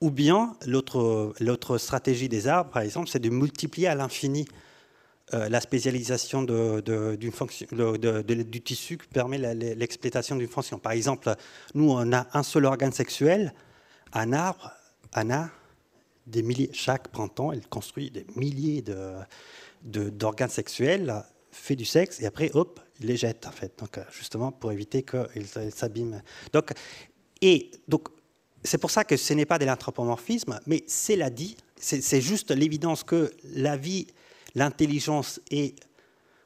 Ou 0.00 0.10
bien 0.10 0.56
l'autre 0.66 1.78
stratégie 1.78 2.28
des 2.28 2.48
arbres, 2.48 2.70
par 2.70 2.82
exemple, 2.82 3.08
c'est 3.08 3.18
de 3.18 3.28
multiplier 3.28 3.88
à 3.88 3.94
l'infini 3.94 4.46
euh, 5.34 5.48
la 5.48 5.60
spécialisation 5.60 6.44
fonction, 7.32 7.66
du 7.70 8.60
tissu 8.62 8.98
qui 8.98 9.06
permet 9.08 9.38
l'exploitation 9.54 10.36
d'une 10.36 10.48
fonction. 10.48 10.78
Par 10.78 10.92
exemple, 10.92 11.32
nous, 11.74 11.90
on 11.90 12.12
a 12.12 12.26
un 12.32 12.42
seul 12.42 12.64
organe 12.64 12.92
sexuel, 12.92 13.52
un 14.12 14.32
arbre, 14.32 14.72
un 15.12 15.30
a 15.30 15.50
chaque 16.72 17.08
printemps, 17.08 17.52
il 17.52 17.66
construit 17.68 18.10
des 18.10 18.26
milliers 18.36 18.82
de, 18.82 20.10
d'organes 20.10 20.50
sexuels, 20.50 21.24
fait 21.50 21.76
du 21.76 21.84
sexe 21.84 22.20
et 22.20 22.26
après, 22.26 22.50
hop, 22.54 22.80
il 23.00 23.06
les 23.06 23.16
jette 23.16 23.46
en 23.46 23.50
fait. 23.50 23.72
Donc, 23.78 23.98
euh, 23.98 24.04
justement, 24.12 24.52
pour 24.52 24.72
éviter 24.72 25.02
qu'ils 25.02 25.46
s'abîment. 25.72 26.22
Donc, 26.52 26.72
et 27.40 27.70
donc, 27.88 28.08
c'est 28.62 28.78
pour 28.78 28.90
ça 28.90 29.04
que 29.04 29.16
ce 29.16 29.32
n'est 29.32 29.46
pas 29.46 29.58
de 29.58 29.64
l'anthropomorphisme, 29.64 30.60
mais 30.66 30.84
c'est 30.86 31.16
la 31.16 31.30
dit. 31.30 31.56
C'est 31.76 32.20
juste 32.20 32.50
l'évidence 32.50 33.04
que 33.04 33.32
la 33.54 33.76
vie, 33.76 34.06
l'intelligence 34.54 35.40
et 35.50 35.74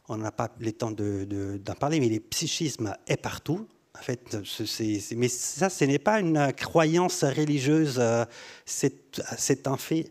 on 0.08 0.16
n'a 0.16 0.30
pas 0.30 0.54
le 0.60 0.70
temps 0.72 0.92
d'en 0.92 1.24
de, 1.24 1.60
parler, 1.78 1.98
mais 1.98 2.08
le 2.08 2.20
psychisme 2.20 2.94
est 3.08 3.16
partout. 3.16 3.66
En 3.96 4.02
fait, 4.02 4.36
mais 5.16 5.28
ça, 5.28 5.70
ce 5.70 5.84
n'est 5.84 6.00
pas 6.00 6.18
une 6.20 6.52
croyance 6.52 7.22
religieuse, 7.22 7.96
euh, 7.98 8.24
c'est 8.66 9.66
un 9.66 9.76
fait 9.76 10.10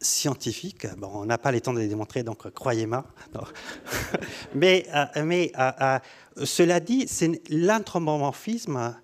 scientifique. 0.00 0.86
Bon, 0.96 1.10
on 1.12 1.26
n'a 1.26 1.36
pas 1.36 1.50
le 1.50 1.60
temps 1.60 1.72
de 1.72 1.80
les 1.80 1.88
démontrer, 1.88 2.22
donc 2.22 2.48
croyez-moi. 2.50 3.04
mais, 4.54 4.86
euh, 4.94 5.24
mais 5.24 5.50
euh, 5.58 5.98
cela 6.44 6.78
dit, 6.78 7.08
l'anthropomorphisme, 7.50 8.96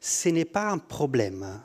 ce 0.00 0.28
n'est 0.30 0.46
pas 0.46 0.70
un 0.70 0.78
problème. 0.78 1.60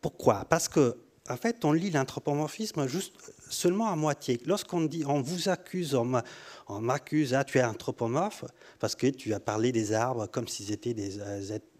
pourquoi? 0.00 0.44
Parce 0.48 0.68
que 0.68 0.96
en 1.32 1.36
fait, 1.36 1.64
on 1.64 1.72
lit 1.72 1.90
l'anthropomorphisme 1.90 2.86
juste 2.86 3.14
seulement 3.48 3.90
à 3.90 3.96
moitié. 3.96 4.40
Lorsqu'on 4.44 4.82
dit, 4.82 5.04
on 5.06 5.22
vous 5.22 5.48
accuse, 5.48 5.94
on 5.94 6.80
m'accuse, 6.80 7.34
ah, 7.34 7.44
tu 7.44 7.58
es 7.58 7.64
anthropomorphe 7.64 8.44
parce 8.78 8.94
que 8.94 9.06
tu 9.06 9.32
as 9.32 9.40
parlé 9.40 9.72
des 9.72 9.92
arbres 9.92 10.26
comme 10.26 10.46
s'ils 10.46 10.72
étaient 10.72 10.94
des, 10.94 11.18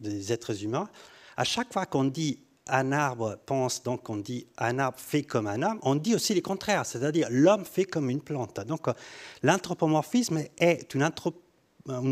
des 0.00 0.32
êtres 0.32 0.64
humains. 0.64 0.88
À 1.36 1.44
chaque 1.44 1.72
fois 1.72 1.86
qu'on 1.86 2.05
dit 2.05 2.40
un 2.68 2.92
arbre 2.92 3.38
pense, 3.44 3.82
donc 3.82 4.09
on 4.09 4.16
dit 4.16 4.46
un 4.59 4.78
arbre 4.78 4.98
fait 4.98 5.22
comme 5.22 5.46
un 5.46 5.62
homme, 5.62 5.78
on 5.82 5.96
dit 5.96 6.14
aussi 6.14 6.34
le 6.34 6.40
contraire, 6.40 6.86
c'est-à-dire 6.86 7.26
l'homme 7.30 7.64
fait 7.64 7.84
comme 7.84 8.09
une 8.09 8.20
plante. 8.20 8.61
Donc 8.66 8.86
l'anthropomorphisme 9.42 10.42
est 10.59 10.94
une, 10.94 11.05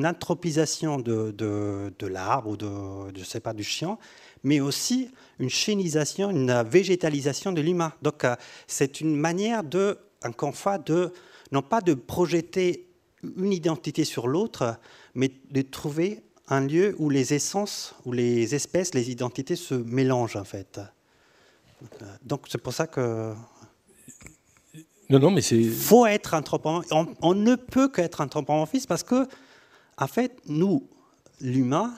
anthropisation 0.04 0.98
de, 0.98 1.30
de, 1.30 2.06
l'arbre 2.06 2.50
ou 2.50 2.56
de, 2.56 3.16
je 3.16 3.24
sais 3.24 3.40
pas, 3.40 3.52
du 3.52 3.64
chien, 3.64 3.96
mais 4.42 4.60
aussi 4.60 5.10
une 5.38 5.50
chénisation, 5.50 6.30
une 6.30 6.62
végétalisation 6.62 7.52
de 7.52 7.60
l'humain. 7.60 7.92
Donc 8.02 8.24
c'est 8.66 9.00
une 9.00 9.16
manière 9.16 9.64
de, 9.64 9.98
encore 10.24 10.54
fois, 10.54 10.78
de, 10.78 11.12
non 11.52 11.62
pas 11.62 11.80
de 11.80 11.94
projeter 11.94 12.88
une 13.36 13.52
identité 13.52 14.04
sur 14.04 14.28
l'autre, 14.28 14.78
mais 15.14 15.30
de 15.50 15.62
trouver 15.62 16.22
un 16.48 16.66
lieu 16.66 16.94
où 16.98 17.10
les 17.10 17.32
essences, 17.34 17.94
où 18.04 18.12
les 18.12 18.54
espèces, 18.54 18.94
les 18.94 19.10
identités 19.10 19.56
se 19.56 19.74
mélangent 19.74 20.36
en 20.36 20.44
fait. 20.44 20.80
Donc 22.22 22.46
c'est 22.48 22.58
pour 22.58 22.72
ça 22.72 22.86
que. 22.86 23.34
Non, 25.08 25.18
non, 25.18 25.30
mais 25.30 25.40
c'est. 25.40 25.62
Faut 25.62 26.06
être 26.06 26.34
anthropomorphe. 26.34 26.86
On, 26.90 27.06
on, 27.22 27.34
ne 27.34 27.56
peut 27.56 27.88
qu'être 27.88 28.20
anthropomorphiste 28.20 28.86
parce 28.86 29.02
que, 29.02 29.26
en 29.96 30.06
fait, 30.06 30.36
nous, 30.46 30.86
l'humain, 31.40 31.94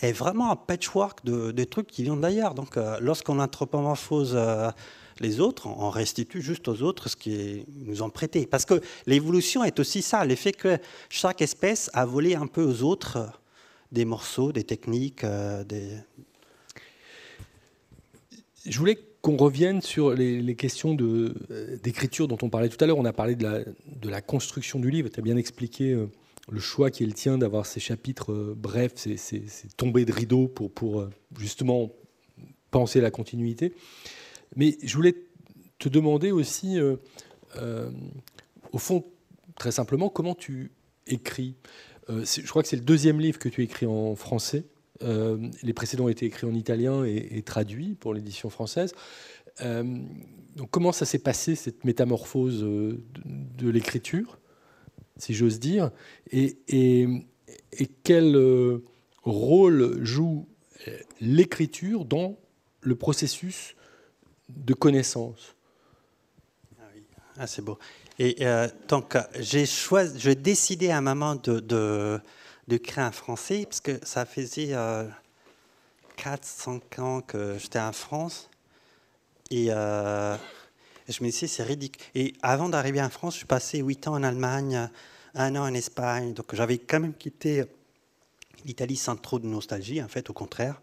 est 0.00 0.12
vraiment 0.12 0.50
un 0.50 0.56
patchwork 0.56 1.24
de, 1.24 1.64
trucs 1.64 1.88
qui 1.88 2.02
viennent 2.02 2.20
d'ailleurs. 2.20 2.54
Donc, 2.54 2.76
euh, 2.76 2.98
lorsqu'on 3.00 3.38
anthropomorphose 3.38 4.32
euh, 4.34 4.70
les 5.20 5.40
autres, 5.40 5.66
on 5.66 5.90
restitue 5.90 6.40
juste 6.40 6.68
aux 6.68 6.82
autres 6.82 7.08
ce 7.08 7.16
qu'ils 7.16 7.64
nous 7.84 8.02
ont 8.02 8.10
prêté. 8.10 8.46
Parce 8.46 8.64
que 8.64 8.80
l'évolution 9.06 9.64
est 9.64 9.78
aussi 9.80 10.02
ça, 10.02 10.24
l'effet 10.24 10.52
que 10.52 10.78
chaque 11.08 11.42
espèce 11.42 11.90
a 11.94 12.06
volé 12.06 12.34
un 12.34 12.46
peu 12.46 12.62
aux 12.62 12.82
autres 12.82 13.30
des 13.92 14.04
morceaux, 14.04 14.52
des 14.52 14.64
techniques 14.64 15.24
euh, 15.24 15.64
des... 15.64 15.88
Je 18.66 18.78
voulais 18.78 18.98
qu'on 19.22 19.36
revienne 19.36 19.80
sur 19.80 20.12
les, 20.12 20.54
questions 20.54 20.96
euh, 21.00 21.32
d'écriture 21.82 22.28
dont 22.28 22.38
on 22.42 22.50
parlait 22.50 22.68
tout 22.68 22.82
à 22.82 22.86
l'heure. 22.86 22.98
On 22.98 23.04
a 23.04 23.12
parlé 23.12 23.34
de 23.34 23.44
la, 23.44 23.60
de 23.60 24.08
la 24.08 24.20
construction 24.20 24.78
du 24.78 24.90
livre. 24.90 25.08
Tu 25.08 25.18
as 25.18 25.22
bien 25.22 25.36
expliqué 25.36 25.92
euh, 25.92 26.06
le 26.50 26.60
choix 26.60 26.90
qui 26.90 27.02
est 27.02 27.06
le 27.06 27.12
tien 27.12 27.38
d'avoir 27.38 27.66
ces 27.66 27.80
chapitres 27.80 28.54
brefs, 28.56 28.96
ces, 28.96 29.16
ces, 29.16 29.42
tombées 29.76 30.04
de 30.04 30.12
rideau 30.12 30.48
pour, 30.48 30.72
pour 30.72 31.08
justement 31.38 31.92
penser 32.70 33.00
la 33.00 33.10
continuité. 33.10 33.74
Mais 34.56 34.76
je 34.82 34.94
voulais 34.94 35.14
te 35.78 35.88
demander 35.88 36.30
aussi, 36.30 36.78
au 38.72 38.78
fond, 38.78 39.04
très 39.56 39.72
simplement, 39.72 40.08
comment 40.08 40.34
tu 40.34 40.72
écris 41.06 41.54
euh, 42.10 42.24
je 42.24 42.46
crois 42.48 42.62
que 42.62 42.68
c'est 42.68 42.76
le 42.76 42.82
deuxième 42.82 43.20
livre 43.20 43.38
que 43.38 43.48
tu 43.48 43.62
écris 43.62 43.86
en 43.86 44.14
français. 44.14 44.64
Euh, 45.02 45.36
les 45.62 45.72
précédents 45.72 46.04
ont 46.04 46.08
été 46.08 46.26
écrits 46.26 46.46
en 46.46 46.54
italien 46.54 47.04
et, 47.04 47.42
traduits 47.42 47.94
pour 47.94 48.14
l'édition 48.14 48.50
française. 48.50 48.94
Euh, 49.60 49.98
comment 50.70 50.92
ça 50.92 51.04
s'est 51.04 51.18
passé, 51.18 51.54
cette 51.54 51.84
métamorphose 51.84 52.62
de, 52.62 53.70
l'écriture, 53.70 54.38
si 55.18 55.34
j'ose 55.34 55.58
dire, 55.60 55.90
et, 56.30 56.56
quel 58.02 58.80
rôle 59.24 60.04
joue 60.04 60.46
l'écriture 61.20 62.04
dans 62.04 62.36
le 62.80 62.94
processus 62.94 63.74
de 64.48 64.74
connaissance? 64.74 65.54
Ah 66.78 66.84
oui, 66.94 67.02
ah, 67.36 67.46
c'est 67.46 67.62
beau. 67.62 67.78
Et 68.18 68.36
euh, 68.40 68.68
donc, 68.88 69.16
j'ai 69.38 69.64
choisi, 69.66 70.18
j'ai 70.18 70.34
décidé 70.34 70.90
à 70.90 70.98
un 70.98 71.02
moment 71.02 71.36
de, 71.36 71.60
de, 71.60 72.76
créer 72.76 73.04
un 73.04 73.12
français, 73.12 73.64
parce 73.64 73.80
que 73.80 73.98
ça 74.02 74.24
faisait 74.24 74.72
4-5 76.16 76.80
euh, 76.98 77.02
ans 77.02 77.20
que 77.20 77.56
j'étais 77.58 77.78
en 77.78 77.92
France. 77.92 78.50
Et 79.50 79.70
euh, 81.08 81.12
je 81.12 81.22
me 81.22 81.28
disais, 81.30 81.46
c'est 81.46 81.62
ridicule. 81.62 82.02
Et 82.14 82.34
avant 82.42 82.68
d'arriver 82.68 83.02
en 83.02 83.10
France, 83.10 83.34
je 83.34 83.38
suis 83.38 83.46
passé 83.46 83.78
8 83.78 84.08
ans 84.08 84.14
en 84.14 84.22
Allemagne, 84.22 84.88
un 85.34 85.56
an 85.56 85.62
en 85.62 85.74
Espagne. 85.74 86.34
Donc, 86.34 86.54
j'avais 86.54 86.78
quand 86.78 87.00
même 87.00 87.14
quitté 87.14 87.64
l'Italie 88.64 88.96
sans 88.96 89.16
trop 89.16 89.38
de 89.38 89.46
nostalgie, 89.46 90.02
en 90.02 90.08
fait, 90.08 90.30
au 90.30 90.32
contraire. 90.32 90.80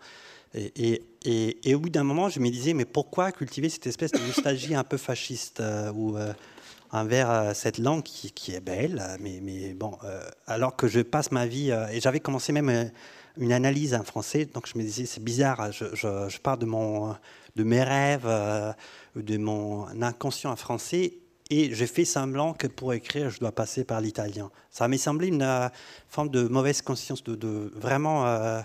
Et, 0.54 1.04
et, 1.26 1.70
et, 1.70 1.76
au 1.76 1.80
bout 1.80 1.90
d'un 1.90 2.04
moment, 2.04 2.30
je 2.30 2.40
me 2.40 2.50
disais, 2.50 2.74
mais 2.74 2.86
pourquoi 2.86 3.34
cultiver 3.34 3.68
cette 3.68 3.88
espèce 3.88 4.12
de 4.14 4.20
nostalgie 4.20 4.74
un 4.74 4.86
peu 4.86 4.96
fasciste 4.96 5.62
ou 5.94 6.18
envers 6.96 7.30
euh, 7.30 7.54
cette 7.54 7.78
langue 7.78 8.04
qui, 8.04 8.54
est 8.54 8.60
belle, 8.60 9.04
mais, 9.20 9.40
mais 9.42 9.74
bon, 9.74 9.98
euh, 10.04 10.22
alors 10.48 10.76
que 10.76 10.88
je 10.88 11.02
passe 11.02 11.32
ma 11.32 11.46
vie, 11.46 11.72
euh, 11.72 11.88
et 11.88 12.00
j'avais 12.00 12.20
commencé 12.20 12.52
même 12.52 12.92
une 13.38 13.52
analyse 13.52 13.94
en 13.94 14.04
français, 14.04 14.46
donc 14.46 14.68
je 14.68 14.78
me 14.78 14.84
disais, 14.84 15.06
c'est 15.06 15.24
bizarre, 15.24 15.72
je, 15.72 15.86
je, 15.94 16.40
pars 16.40 16.58
de, 16.58 16.66
mon, 16.66 17.16
de 17.56 17.64
mes 17.64 17.84
rêves, 17.84 18.28
de 19.16 19.38
mon 19.38 19.88
inconscient 20.02 20.52
en 20.52 20.56
français, 20.56 21.14
et 21.50 21.74
je 21.74 21.86
fais 21.86 22.06
semblant 22.06 22.54
que 22.54 22.68
pour 22.68 22.94
écrire, 22.94 23.30
je 23.30 23.40
dois 23.40 23.52
passer 23.52 23.84
par 23.84 24.02
l'italien. 24.02 24.50
Ça 24.72 24.88
m'est 24.88 24.98
semblé 24.98 25.28
une 25.28 25.70
forme 26.10 26.30
de 26.30 26.48
mauvaise 26.48 26.82
conscience, 26.82 27.24
de, 27.24 27.72
vraiment 27.76 28.64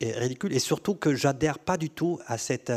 ridicule, 0.00 0.52
et 0.52 0.58
surtout 0.58 0.94
que 0.94 1.14
j'adhère 1.14 1.58
pas 1.58 1.76
du 1.76 1.90
tout 1.90 2.18
à 2.26 2.38
cette 2.38 2.72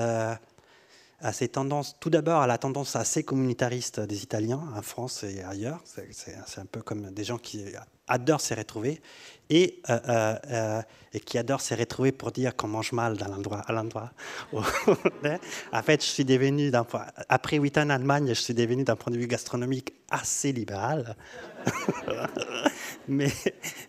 à 1.25 1.33
ces 1.33 1.47
tendances, 1.47 1.95
tout 1.99 2.09
d'abord 2.09 2.41
à 2.41 2.47
la 2.47 2.57
tendance 2.57 2.95
assez 2.95 3.23
communitariste 3.23 3.99
des 3.99 4.23
Italiens 4.23 4.61
en 4.75 4.81
France 4.81 5.23
et 5.23 5.41
ailleurs. 5.41 5.81
C'est 5.85 6.59
un 6.59 6.65
peu 6.65 6.81
comme 6.81 7.11
des 7.11 7.23
gens 7.23 7.37
qui 7.37 7.63
adorent 8.07 8.41
se 8.41 8.53
retrouver 8.53 9.01
et, 9.49 9.81
euh, 9.89 9.99
euh, 10.07 10.35
euh, 10.49 10.81
et 11.13 11.19
qui 11.19 11.37
adorent 11.37 11.61
se 11.61 11.73
retrouver 11.73 12.11
pour 12.11 12.31
dire 12.31 12.55
qu'on 12.55 12.67
mange 12.67 12.91
mal 12.91 13.17
à 13.21 13.71
l'endroit. 13.71 14.11
en 14.53 15.81
fait, 15.83 16.01
je 16.01 16.07
suis 16.07 16.25
devenu, 16.25 16.71
après 17.29 17.57
huit 17.57 17.77
ans 17.77 17.83
en 17.83 17.89
Allemagne, 17.89 18.27
je 18.29 18.33
suis 18.33 18.53
devenu 18.53 18.83
d'un 18.83 18.95
point 18.95 19.13
de 19.13 19.17
vue 19.17 19.27
gastronomique 19.27 19.93
assez 20.09 20.51
libéral. 20.51 21.15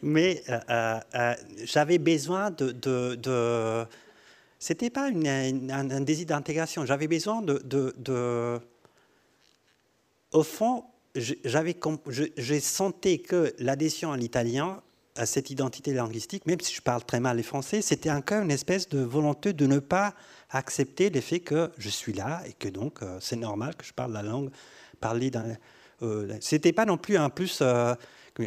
mais 0.03 0.43
j'avais 1.65 1.99
besoin 1.99 2.51
de, 2.51 2.71
de 2.73 3.87
c'était 4.59 4.91
pas 4.91 5.09
un, 5.09 6.01
désir 6.01 6.27
d'intégration. 6.27 6.87
J'avais 6.87 7.09
besoin 7.09 7.43
de, 7.43 7.63
de, 7.65 8.61
Au 10.33 10.43
fond, 10.43 10.85
j'ai 11.17 12.61
senti 12.61 13.23
que 13.23 13.55
l'adhésion 13.59 14.13
à 14.13 14.17
l'italien 14.17 14.83
à 15.17 15.27
cette 15.27 15.51
identité 15.51 15.93
linguistique, 15.93 16.47
même 16.47 16.61
si 16.61 16.75
je 16.75 16.83
parle 16.83 17.05
très 17.05 17.21
mal 17.21 17.37
les 17.37 17.43
français, 17.43 17.83
c'était 17.83 18.11
encore 18.11 18.43
une 18.43 18.51
espèce 18.51 18.89
de 18.89 19.01
volonté 19.01 19.53
de 19.53 19.67
ne 19.67 19.79
pas 19.79 20.15
accepter 20.51 21.11
l'effet 21.11 21.41
que 21.41 21.71
je 21.79 21.89
suis 21.89 22.13
là 22.13 22.43
et 22.47 22.53
que 22.53 22.69
donc 22.69 23.03
euh, 23.03 23.19
c'est 23.21 23.37
normal 23.37 23.75
que 23.77 23.85
je 23.85 23.93
parle 23.93 24.13
la 24.13 24.23
langue 24.23 24.51
parlée 25.01 25.31
dans. 25.31 25.57
Euh, 26.03 26.37
c'était 26.41 26.73
pas 26.73 26.85
non 26.85 26.99
plus 26.99 27.17
un 27.17 27.31
plus. 27.31 27.59
Euh, 27.63 27.95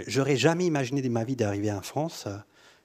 j'aurais 0.07 0.37
jamais 0.37 0.65
imaginé 0.65 1.01
de 1.01 1.09
ma 1.09 1.23
vie 1.23 1.35
d'arriver 1.35 1.71
en 1.71 1.81
France. 1.81 2.27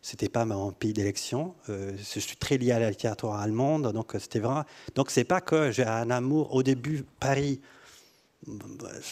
C'était 0.00 0.28
pas 0.28 0.44
mon 0.44 0.72
pays 0.72 0.92
d'élection. 0.92 1.54
je 1.66 2.20
suis 2.20 2.36
très 2.36 2.58
lié 2.58 2.72
à 2.72 2.78
la 2.78 2.90
littérature 2.90 3.32
allemande, 3.32 3.90
donc 3.92 4.12
c'était 4.18 4.38
vrai. 4.38 4.62
Donc 4.94 5.10
c'est 5.10 5.24
pas 5.24 5.40
que 5.40 5.70
j'ai 5.70 5.86
un 5.86 6.10
amour 6.10 6.54
au 6.54 6.62
début 6.62 7.04
Paris 7.20 7.62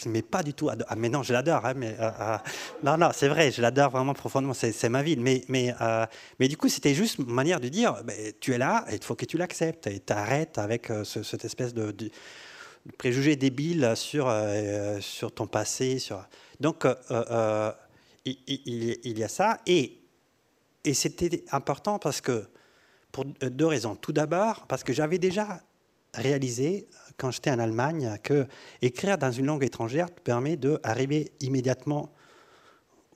mais 0.05 0.21
pas 0.21 0.43
du 0.43 0.53
tout. 0.53 0.69
Ah, 0.69 0.95
mais 0.95 1.09
non, 1.09 1.23
je 1.23 1.33
l'adore. 1.33 1.65
Hein, 1.65 1.73
euh, 1.81 1.93
euh, 1.99 2.37
non, 2.83 2.97
non, 2.97 3.09
c'est 3.13 3.27
vrai, 3.27 3.51
je 3.51 3.61
l'adore 3.61 3.91
vraiment 3.91 4.13
profondément. 4.13 4.53
C'est 4.53 4.89
ma 4.89 5.01
vie. 5.01 5.17
Mais, 5.17 5.43
mais, 5.47 5.73
euh, 5.81 6.05
mais 6.39 6.47
du 6.47 6.57
coup, 6.57 6.69
c'était 6.69 6.93
juste 6.93 7.19
une 7.19 7.31
manière 7.31 7.59
de 7.59 7.69
dire 7.69 8.01
tu 8.39 8.53
es 8.53 8.57
là 8.57 8.85
il 8.91 9.03
faut 9.03 9.15
que 9.15 9.25
tu 9.25 9.37
l'acceptes. 9.37 9.87
Et 9.87 9.99
tu 9.99 10.13
arrêtes 10.13 10.57
avec 10.57 10.91
cette 11.03 11.45
espèce 11.45 11.73
de, 11.73 11.93
préjugé 12.97 13.35
débile 13.35 13.93
sur, 13.95 14.33
sur 14.99 15.31
ton 15.31 15.47
passé. 15.47 15.97
Donc, 16.59 16.85
il, 18.25 18.37
il, 19.03 19.19
y 19.19 19.23
a 19.23 19.27
ça. 19.27 19.59
Et, 19.65 19.99
et 20.83 20.93
c'était 20.93 21.43
important 21.51 21.99
parce 21.99 22.21
que, 22.21 22.45
pour 23.11 23.25
deux 23.25 23.67
raisons. 23.67 23.95
Tout 23.95 24.11
d'abord, 24.11 24.65
parce 24.67 24.83
que 24.83 24.91
j'avais 24.91 25.19
déjà 25.19 25.61
réalisé 26.13 26.87
quand 27.17 27.31
j'étais 27.31 27.51
en 27.51 27.59
Allemagne 27.59 28.17
que 28.23 28.47
écrire 28.81 29.17
dans 29.17 29.31
une 29.31 29.45
langue 29.45 29.63
étrangère 29.63 30.13
te 30.13 30.21
permet 30.21 30.57
d'arriver 30.57 31.31
immédiatement 31.39 32.13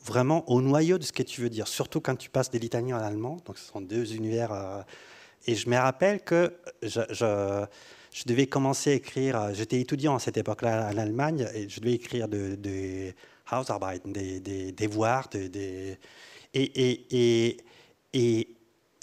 vraiment 0.08 0.50
au 0.50 0.62
noyau 0.62 0.98
de 0.98 1.04
ce 1.04 1.12
que 1.12 1.24
tu 1.24 1.42
veux 1.42 1.50
dire, 1.50 1.68
surtout 1.68 2.02
quand 2.02 2.16
tu 2.16 2.30
passes 2.30 2.50
de 2.50 2.58
l'italien 2.58 2.98
à 2.98 3.02
l'allemand. 3.02 3.38
Donc, 3.46 3.58
ce 3.58 3.66
sont 3.66 3.82
deux 3.82 4.16
univers. 4.16 4.52
Euh, 4.52 4.82
et 5.46 5.56
je 5.56 5.70
me 5.70 5.78
rappelle 5.78 6.22
que 6.24 6.54
je, 6.82 7.66
devais 8.26 8.48
commencer 8.48 8.92
à 8.92 8.94
écrire. 8.94 9.40
Euh, 9.40 9.54
j'étais 9.54 9.80
étudiant 9.80 10.16
à 10.16 10.20
cette 10.20 10.38
époque-là 10.38 10.90
en 10.92 10.98
Allemagne 10.98 11.48
et 11.54 11.70
je 11.70 11.80
devais 11.80 11.94
écrire 11.94 12.28
des 12.28 12.58
de 12.58 13.14
Hausarbeit, 13.52 14.02
des, 14.06 14.72
devoirs, 14.72 15.30
et, 15.34 15.98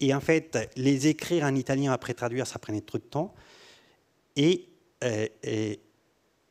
et 0.00 0.14
en 0.14 0.20
fait, 0.20 0.70
les 0.76 1.06
écrire 1.06 1.44
en 1.44 1.54
italien 1.54 1.92
après 1.92 2.14
traduire, 2.14 2.46
ça 2.46 2.58
prenait 2.58 2.80
trop 2.80 2.98
de 2.98 3.04
temps. 3.04 3.34
Et 4.36 4.68
et, 5.04 5.80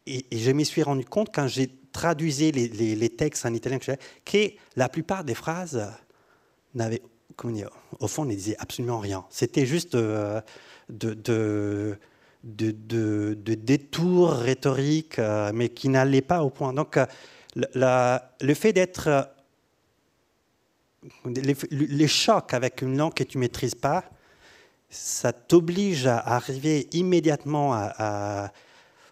et, 0.06 0.26
je 0.32 0.52
me 0.52 0.64
suis 0.64 0.84
rendu 0.84 1.06
compte 1.06 1.34
quand 1.34 1.48
j'ai 1.48 1.70
traduisé 1.92 2.52
les, 2.52 3.10
textes 3.10 3.46
en 3.46 3.54
italien 3.54 3.80
que, 3.80 4.38
la 4.76 4.90
plupart 4.90 5.24
des 5.24 5.36
phrases 5.36 5.90
n'avaient, 6.76 7.02
au 8.00 8.08
fond, 8.08 8.26
ne 8.26 8.34
disaient 8.34 8.58
absolument 8.60 9.00
rien. 9.00 9.26
C'était 9.30 9.66
juste 9.66 9.96
de, 9.96 10.42
de, 10.90 11.98
de, 12.44 13.54
détours 13.54 14.32
rhétoriques, 14.32 15.20
euh, 15.20 15.52
mais 15.54 15.70
qui 15.70 15.90
n'allaient 15.90 16.22
pas 16.22 16.44
au 16.44 16.50
point. 16.50 16.74
Donc, 16.74 16.98
euh, 16.98 17.06
le 17.56 18.54
fait 18.54 18.74
d'être 18.74 19.30
les, 21.26 21.56
les, 21.70 22.08
chocs 22.08 22.54
avec 22.54 22.82
une 22.82 22.98
langue 22.98 23.14
que 23.14 23.24
tu 23.24 23.38
maîtrises 23.38 23.76
pas, 23.76 24.04
ça 24.94 25.34
t'oblige 25.34 26.06
à 26.06 26.20
arriver 26.20 26.88
immédiatement 26.92 27.90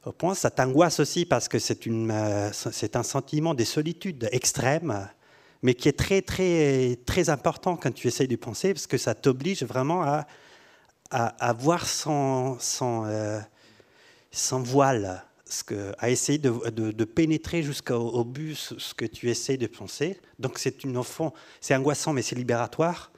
au 0.06 0.12
point. 0.12 0.36
Ça 0.36 0.50
t'angoisse 0.50 1.00
aussi 1.00 1.26
parce 1.26 1.48
que 1.48 1.58
euh, 1.58 2.50
c'est 2.54 2.96
un 2.96 3.04
sentiment 3.04 3.54
de 3.54 3.64
solitude 3.64 4.30
extrême, 4.32 5.10
mais 5.64 5.74
qui 5.74 5.90
est 5.90 5.98
très, 5.98 6.22
très, 6.22 6.98
très 7.06 7.30
important 7.30 7.76
quand 7.76 7.92
tu 7.92 8.08
essayes 8.08 8.28
de 8.28 8.36
penser, 8.36 8.74
parce 8.74 8.88
que 8.88 8.98
ça 8.98 9.16
t'oblige 9.16 9.64
vraiment 9.64 10.24
à, 11.10 11.54
voir 11.54 11.86
sans, 11.88 12.58
sans, 12.60 13.06
euh, 13.06 13.40
voile, 14.60 15.24
à 15.98 16.10
essayer 16.10 16.38
de, 16.38 17.04
pénétrer 17.04 17.64
jusqu'au 17.64 18.24
but 18.24 18.56
ce 18.56 18.94
que 18.94 19.06
tu 19.06 19.30
essayes 19.30 19.58
de 19.58 19.68
penser. 19.68 20.20
Donc 20.40 20.60
c'est 20.60 20.84
une 20.84 21.04
fond, 21.04 21.34
c'est 21.60 21.76
angoissant, 21.76 22.14
mais 22.14 22.22
c'est 22.22 22.36
libératoire. 22.36 23.11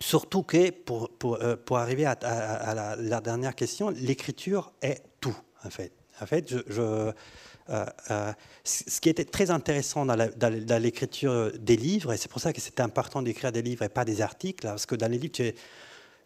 Surtout 0.00 0.42
que, 0.42 0.70
pour, 0.70 1.10
pour, 1.10 1.42
euh, 1.42 1.56
pour 1.56 1.78
arriver 1.78 2.04
à, 2.04 2.96
la, 2.98 3.20
dernière 3.20 3.54
question, 3.54 3.88
l'écriture 3.90 4.72
est 4.82 5.02
tout, 5.20 5.36
en 5.64 5.70
fait. 5.70 5.92
En 6.20 6.26
fait, 6.26 6.52
euh, 6.52 7.12
euh, 7.70 8.32
ce 8.64 9.00
qui 9.00 9.08
était 9.08 9.24
très 9.24 9.50
intéressant 9.50 10.04
dans 10.04 10.82
l'écriture 10.82 11.50
des 11.58 11.76
livres, 11.76 12.12
et 12.12 12.16
c'est 12.16 12.30
pour 12.30 12.40
ça 12.40 12.52
que 12.52 12.60
c'était 12.60 12.82
important 12.82 13.22
d'écrire 13.22 13.52
des 13.52 13.62
livres 13.62 13.84
et 13.84 13.88
pas 13.88 14.04
des 14.04 14.20
articles, 14.20 14.66
parce 14.66 14.86
que 14.86 14.94
dans 14.94 15.10
les 15.10 15.18
livres, 15.18 15.32
tu, 15.32 15.52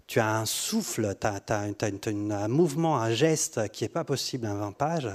tu 0.06 0.18
as 0.18 0.36
un 0.36 0.46
souffle, 0.46 1.14
tu 1.20 1.26
as, 1.26 1.42
un 1.50 2.48
mouvement, 2.48 2.98
un 2.98 3.12
geste 3.12 3.68
qui 3.70 3.84
n'est 3.84 3.88
pas 3.88 4.04
possible 4.04 4.48
en 4.48 4.56
20 4.56 4.72
pages. 4.72 5.10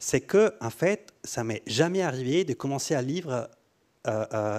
C'est 0.00 0.20
que, 0.20 0.54
en 0.60 0.70
fait, 0.70 1.14
ça 1.22 1.44
m'est 1.44 1.62
jamais 1.66 2.02
arrivé 2.02 2.44
de 2.44 2.52
commencer 2.52 2.96
un 2.96 3.02
livre 3.02 3.48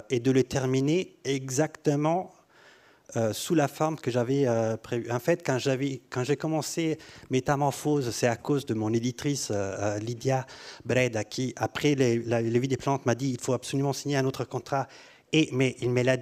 et 0.09 0.19
de 0.19 0.31
le 0.31 0.43
terminer 0.43 1.17
exactement 1.23 2.33
euh, 3.15 3.31
sous 3.31 3.55
la 3.55 3.69
forme 3.69 3.95
que 3.95 4.11
j'avais 4.11 4.45
euh, 4.47 4.75
prévue. 4.75 5.09
En 5.11 5.19
fait, 5.19 5.41
quand, 5.41 5.57
quand 6.09 6.23
j'ai 6.25 6.35
commencé 6.35 6.97
Métamorphose, 7.29 8.11
c'est 8.11 8.27
à 8.27 8.35
cause 8.35 8.65
de 8.65 8.73
mon 8.73 8.91
éditrice 8.93 9.47
euh, 9.49 9.97
Lydia 9.99 10.45
Breda 10.83 11.23
qui, 11.23 11.53
après 11.55 11.95
les, 11.95 12.19
la, 12.19 12.43
des 12.43 12.77
plantes, 12.77 13.05
m'a 13.05 13.15
dit 13.15 13.29
il 13.29 13.39
faut 13.39 13.53
absolument 13.53 13.93
signer 13.93 14.17
un 14.17 14.25
autre 14.25 14.43
contrat. 14.43 14.87
Et, 15.31 15.47
mais 15.53 15.77
il 15.79 15.89
me 15.89 16.03
l'a 16.03 16.17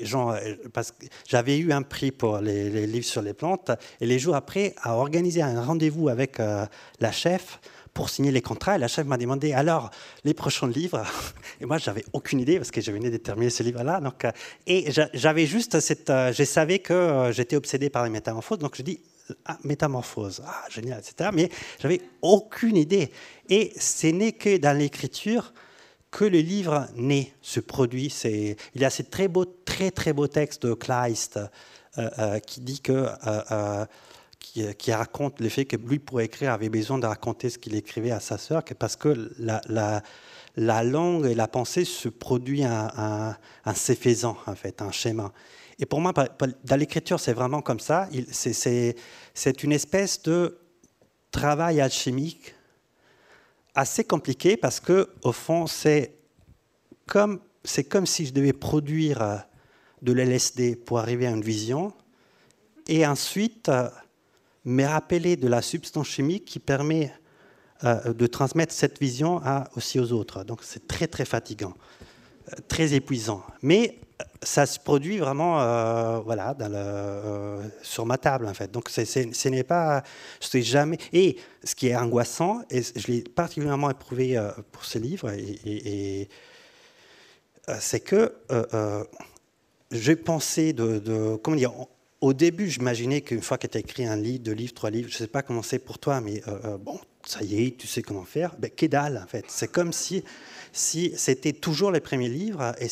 genre, 0.00 0.36
parce 0.72 0.90
que 0.90 1.06
j'avais 1.28 1.58
eu 1.58 1.72
un 1.72 1.82
prix 1.82 2.10
pour 2.10 2.38
les, 2.38 2.68
les, 2.68 2.86
livres 2.88 3.06
sur 3.06 3.22
les 3.22 3.34
plantes, 3.34 3.70
et 4.00 4.06
les 4.06 4.18
jours 4.18 4.34
après, 4.34 4.74
a 4.82 4.96
organisé 4.96 5.40
un 5.42 5.62
rendez-vous 5.62 6.08
avec 6.08 6.38
la 6.38 7.12
chef 7.12 7.60
pour 7.94 8.08
signer 8.08 8.30
les 8.30 8.40
contrats. 8.40 8.76
Et 8.76 8.78
la 8.78 8.88
chef 8.88 9.06
m'a 9.06 9.16
demandé 9.16 9.52
alors 9.52 9.90
les 10.24 10.34
prochains 10.34 10.68
livres? 10.68 11.04
Et 11.60 11.66
moi, 11.66 11.78
j'avais 11.78 12.04
aucune 12.12 12.40
idée 12.40 12.56
parce 12.56 12.70
que 12.70 12.80
je 12.80 12.90
venais 12.90 13.10
de 13.10 13.16
terminer 13.16 13.50
ce 13.50 13.62
livre-là. 13.62 14.00
Donc, 14.00 14.24
euh, 14.24 14.32
et 14.66 14.90
j'avais 15.14 15.46
juste 15.46 15.80
cette. 15.80 16.10
Euh, 16.10 16.32
je 16.32 16.44
savais 16.44 16.78
que 16.78 16.92
euh, 16.92 17.32
j'étais 17.32 17.56
obsédé 17.56 17.90
par 17.90 18.04
les 18.04 18.10
métamorphoses. 18.10 18.58
Donc, 18.58 18.76
je 18.76 18.82
dis 18.82 19.00
ah, 19.46 19.58
métamorphose, 19.64 20.42
ah, 20.46 20.64
génial, 20.70 21.00
etc. 21.00 21.30
Mais 21.32 21.50
j'avais 21.80 22.00
aucune 22.22 22.76
idée. 22.76 23.10
Et 23.48 23.72
ce 23.78 24.06
n'est 24.08 24.32
que 24.32 24.56
dans 24.56 24.76
l'écriture 24.76 25.52
que 26.10 26.24
le 26.24 26.40
livre 26.40 26.88
naît, 26.96 27.32
se 27.40 27.60
produit. 27.60 28.12
Il 28.24 28.80
y 28.80 28.84
a 28.84 28.90
ce 28.90 29.02
très 29.02 29.28
beau, 29.28 29.46
très 29.46 29.90
très 29.90 30.12
beau 30.12 30.26
texte 30.26 30.66
de 30.66 30.74
Kleist 30.74 31.40
qui 32.46 32.60
dit 32.60 32.80
que 32.80 33.06
qui, 34.42 34.92
raconte 34.92 35.40
le 35.40 35.48
fait 35.48 35.64
que 35.64 35.76
lui, 35.76 35.98
pour 35.98 36.20
écrire, 36.20 36.52
avait 36.52 36.68
besoin 36.68 36.98
de 36.98 37.06
raconter 37.06 37.48
ce 37.48 37.58
qu'il 37.58 37.74
écrivait 37.74 38.10
à 38.10 38.20
sa 38.20 38.38
sœur, 38.38 38.62
parce 38.78 38.96
que 38.96 39.32
la, 39.38 39.60
la, 39.68 40.02
la, 40.56 40.82
langue 40.82 41.26
et 41.26 41.34
la 41.34 41.48
pensée 41.48 41.84
se 41.84 42.08
produit 42.08 42.64
un, 42.64 43.36
un, 43.64 43.74
s'effaisant, 43.74 44.36
en 44.46 44.54
fait, 44.54 44.82
un 44.82 44.90
schéma. 44.90 45.32
Et 45.78 45.86
pour 45.86 46.00
moi, 46.00 46.12
dans 46.12 46.76
l'écriture, 46.76 47.18
c'est 47.18 47.32
vraiment 47.32 47.62
comme 47.62 47.80
ça. 47.80 48.08
C'est 48.32 49.62
une 49.62 49.72
espèce 49.72 50.22
de 50.22 50.58
travail 51.30 51.80
alchimique 51.80 52.54
assez 53.74 54.04
compliqué 54.04 54.56
parce 54.56 54.80
que, 54.80 55.08
au 55.22 55.32
fond, 55.32 55.66
c'est 55.66 56.12
comme, 57.06 57.40
comme 57.88 58.06
si 58.06 58.26
je 58.26 58.32
devais 58.32 58.52
produire 58.52 59.44
de 60.02 60.12
l'LSD 60.12 60.76
pour 60.76 60.98
arriver 60.98 61.26
à 61.26 61.30
une 61.30 61.42
vision. 61.42 61.92
Et 62.88 63.06
ensuite, 63.06 63.70
mais 64.64 64.86
rappeler 64.86 65.36
de 65.36 65.48
la 65.48 65.62
substance 65.62 66.08
chimique 66.08 66.44
qui 66.44 66.58
permet 66.58 67.12
euh, 67.84 68.12
de 68.12 68.26
transmettre 68.28 68.72
cette 68.72 69.00
vision 69.00 69.40
aussi 69.76 69.98
aux 69.98 70.12
autres. 70.12 70.44
Donc 70.44 70.60
c'est 70.62 70.86
très 70.86 71.08
très 71.08 71.24
fatigant, 71.24 71.74
euh, 72.48 72.56
très 72.68 72.94
épuisant. 72.94 73.42
Mais 73.60 73.98
euh, 74.20 74.24
ça 74.40 74.66
se 74.66 74.78
produit 74.78 75.18
vraiment 75.18 75.54
voilà, 76.22 76.56
sur 77.82 78.06
ma 78.06 78.18
table 78.18 78.46
en 78.46 78.54
fait. 78.54 78.70
Donc 78.70 78.88
ce 78.88 79.48
n'est 79.48 79.64
pas, 79.64 80.04
je 80.40 80.46
sais 80.46 80.62
jamais. 80.62 80.98
Et 81.12 81.38
ce 81.64 81.74
qui 81.74 81.88
est 81.88 81.96
angoissant, 81.96 82.62
et 82.70 82.82
je 82.82 83.06
l'ai 83.08 83.22
particulièrement 83.22 83.90
éprouvé 83.90 84.40
pour 84.70 84.84
ce 84.84 84.98
livre, 84.98 85.32
c'est 87.80 88.00
que 88.00 88.32
j'ai 89.90 90.16
pensé 90.16 90.72
de, 90.72 90.98
de, 90.98 91.36
comment 91.36 91.56
dire, 91.56 91.72
au 92.22 92.32
début, 92.32 92.70
j'imaginais 92.70 93.20
qu'une 93.20 93.42
fois 93.42 93.58
que 93.58 93.66
tu 93.66 93.76
as 93.76 93.80
écrit 93.80 94.06
un 94.06 94.16
livre, 94.16 94.44
deux 94.44 94.52
livres, 94.52 94.72
trois 94.72 94.90
livres, 94.90 95.08
je 95.08 95.14
ne 95.16 95.18
sais 95.18 95.26
pas 95.26 95.42
comment 95.42 95.62
c'est 95.62 95.80
pour 95.80 95.98
toi, 95.98 96.20
mais 96.20 96.40
euh, 96.46 96.58
euh, 96.64 96.78
bon, 96.78 96.98
ça 97.26 97.42
y 97.42 97.66
est, 97.66 97.76
tu 97.76 97.88
sais 97.88 98.00
comment 98.00 98.24
faire. 98.24 98.54
Ben, 98.58 98.70
dalle, 98.88 99.20
en 99.22 99.26
fait. 99.26 99.44
C'est 99.48 99.70
comme 99.70 99.92
si, 99.92 100.22
si 100.72 101.12
c'était 101.16 101.52
toujours 101.52 101.90
les 101.90 101.98
premiers 101.98 102.28
livres, 102.28 102.74
et, 102.80 102.86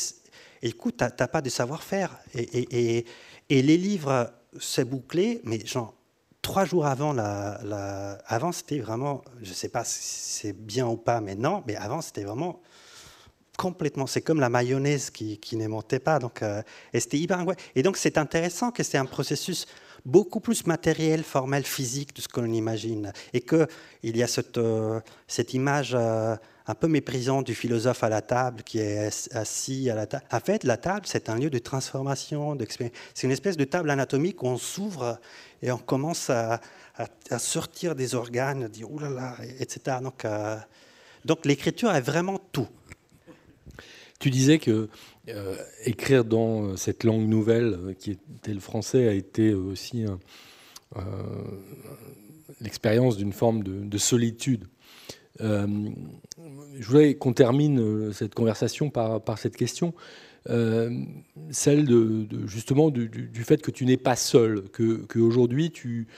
et 0.63 0.73
coup, 0.73 0.91
tu 0.91 1.05
n'as 1.05 1.29
pas 1.29 1.41
de 1.43 1.49
savoir-faire. 1.49 2.19
Et, 2.35 3.05
les 3.49 3.77
livres, 3.77 4.33
c'est 4.59 4.85
bouclé, 4.85 5.41
mais 5.45 5.65
genre, 5.65 5.95
trois 6.43 6.65
jours 6.65 6.87
avant, 6.87 7.13
la 7.13 8.19
avant 8.27 8.51
c'était 8.51 8.81
vraiment, 8.81 9.23
je 9.43 9.51
ne 9.51 9.55
sais 9.55 9.69
pas 9.69 9.85
si 9.85 10.01
c'est 10.03 10.53
bien 10.53 10.89
ou 10.89 10.97
pas 10.97 11.21
maintenant, 11.21 11.63
mais 11.69 11.77
avant, 11.77 12.01
c'était 12.01 12.25
vraiment 12.25 12.61
complètement. 13.57 14.07
C'est 14.07 14.23
comme 14.23 14.41
la 14.41 14.49
mayonnaise 14.49 15.11
qui, 15.11 15.39
qui 15.39 15.59
pas. 16.03 16.19
Donc, 16.19 16.43
euh, 16.43 16.63
et 16.93 17.01
c'était 17.01 17.19
hyper 17.19 17.45
Et 17.75 17.83
donc, 17.83 17.97
c'est 17.97 18.19
intéressant 18.19 18.71
que 18.71 18.83
c'est 18.83 18.99
un 18.99 19.05
processus 19.05 19.67
beaucoup 20.07 20.41
plus 20.41 20.67
matériel, 20.67 21.23
formel, 21.23 21.65
physique 21.65 22.15
de 22.17 22.23
ce 22.23 22.29
que 22.29 22.41
l'on 22.41 22.53
imagine. 22.53 23.13
Et 23.35 23.41
qu'il 23.41 23.67
y 24.03 24.23
a 24.23 24.27
cette, 24.27 24.57
euh, 24.57 25.01
image 25.53 25.93
euh, 25.95 26.37
un 26.67 26.75
peu 26.75 26.89
méprisante 26.89 27.47
du 27.47 27.55
philosophe 27.55 28.03
à 28.03 28.09
la 28.09 28.23
table 28.23 28.63
qui 28.63 28.79
est 28.79 29.35
assis 29.35 29.91
à 29.91 29.95
la 29.95 30.07
table. 30.07 30.25
En 30.33 30.41
fait, 30.41 30.65
la 30.65 30.79
table, 30.79 31.03
c'est 31.05 31.29
un 31.29 31.37
lieu 31.37 31.51
de 31.51 31.59
transformation, 31.59 32.55
d'expérience. 32.55 32.97
C'est 33.13 33.27
une 33.27 33.33
espèce 33.33 33.57
de 33.57 33.65
table 33.65 33.91
anatomique 33.91 34.43
où 34.43 34.47
on 34.47 34.57
s'ouvre 34.57 35.19
et 35.61 35.71
on 35.71 35.79
commence 35.79 36.31
à, 36.31 36.61
à, 36.97 37.39
sortir 37.39 37.95
des 37.95 38.15
organes, 38.15 38.69
dire 38.69 38.91
oulala, 38.91 39.37
etc. 39.59 39.99
Donc, 40.03 40.25
donc 41.25 41.45
l'écriture 41.45 41.93
est 41.93 42.01
vraiment 42.01 42.39
tout. 42.53 42.69
Tu 44.21 44.29
disais 44.29 44.59
que 44.59 44.91
euh, 45.29 45.57
écrire 45.87 46.27
dans 46.27 46.65
euh, 46.65 46.77
cette 46.77 47.05
langue 47.05 47.27
nouvelle 47.27 47.73
euh, 47.73 47.95
qui 47.95 48.11
était 48.11 48.53
le 48.53 48.61
français 48.61 49.09
a 49.09 49.13
été 49.13 49.55
aussi 49.55 50.05
l'expérience 52.61 53.17
d'une 53.17 53.33
forme 53.33 53.63
de, 53.63 53.99
solitude. 53.99 54.67
je 55.39 56.85
voudrais 56.85 57.15
qu'on 57.15 57.33
termine 57.33 58.13
cette 58.13 58.35
conversation 58.35 58.91
par, 58.91 59.39
cette 59.39 59.57
question, 59.57 59.95
celle 60.47 61.87
de, 61.87 62.27
justement 62.47 62.91
du, 62.91 63.45
fait 63.45 63.63
que 63.63 63.71
tu 63.71 63.87
n'es 63.87 63.97
pas 63.97 64.17
seul, 64.17 64.65
que 64.71 64.97
qu'aujourd'hui 65.07 65.71
tu 65.71 66.09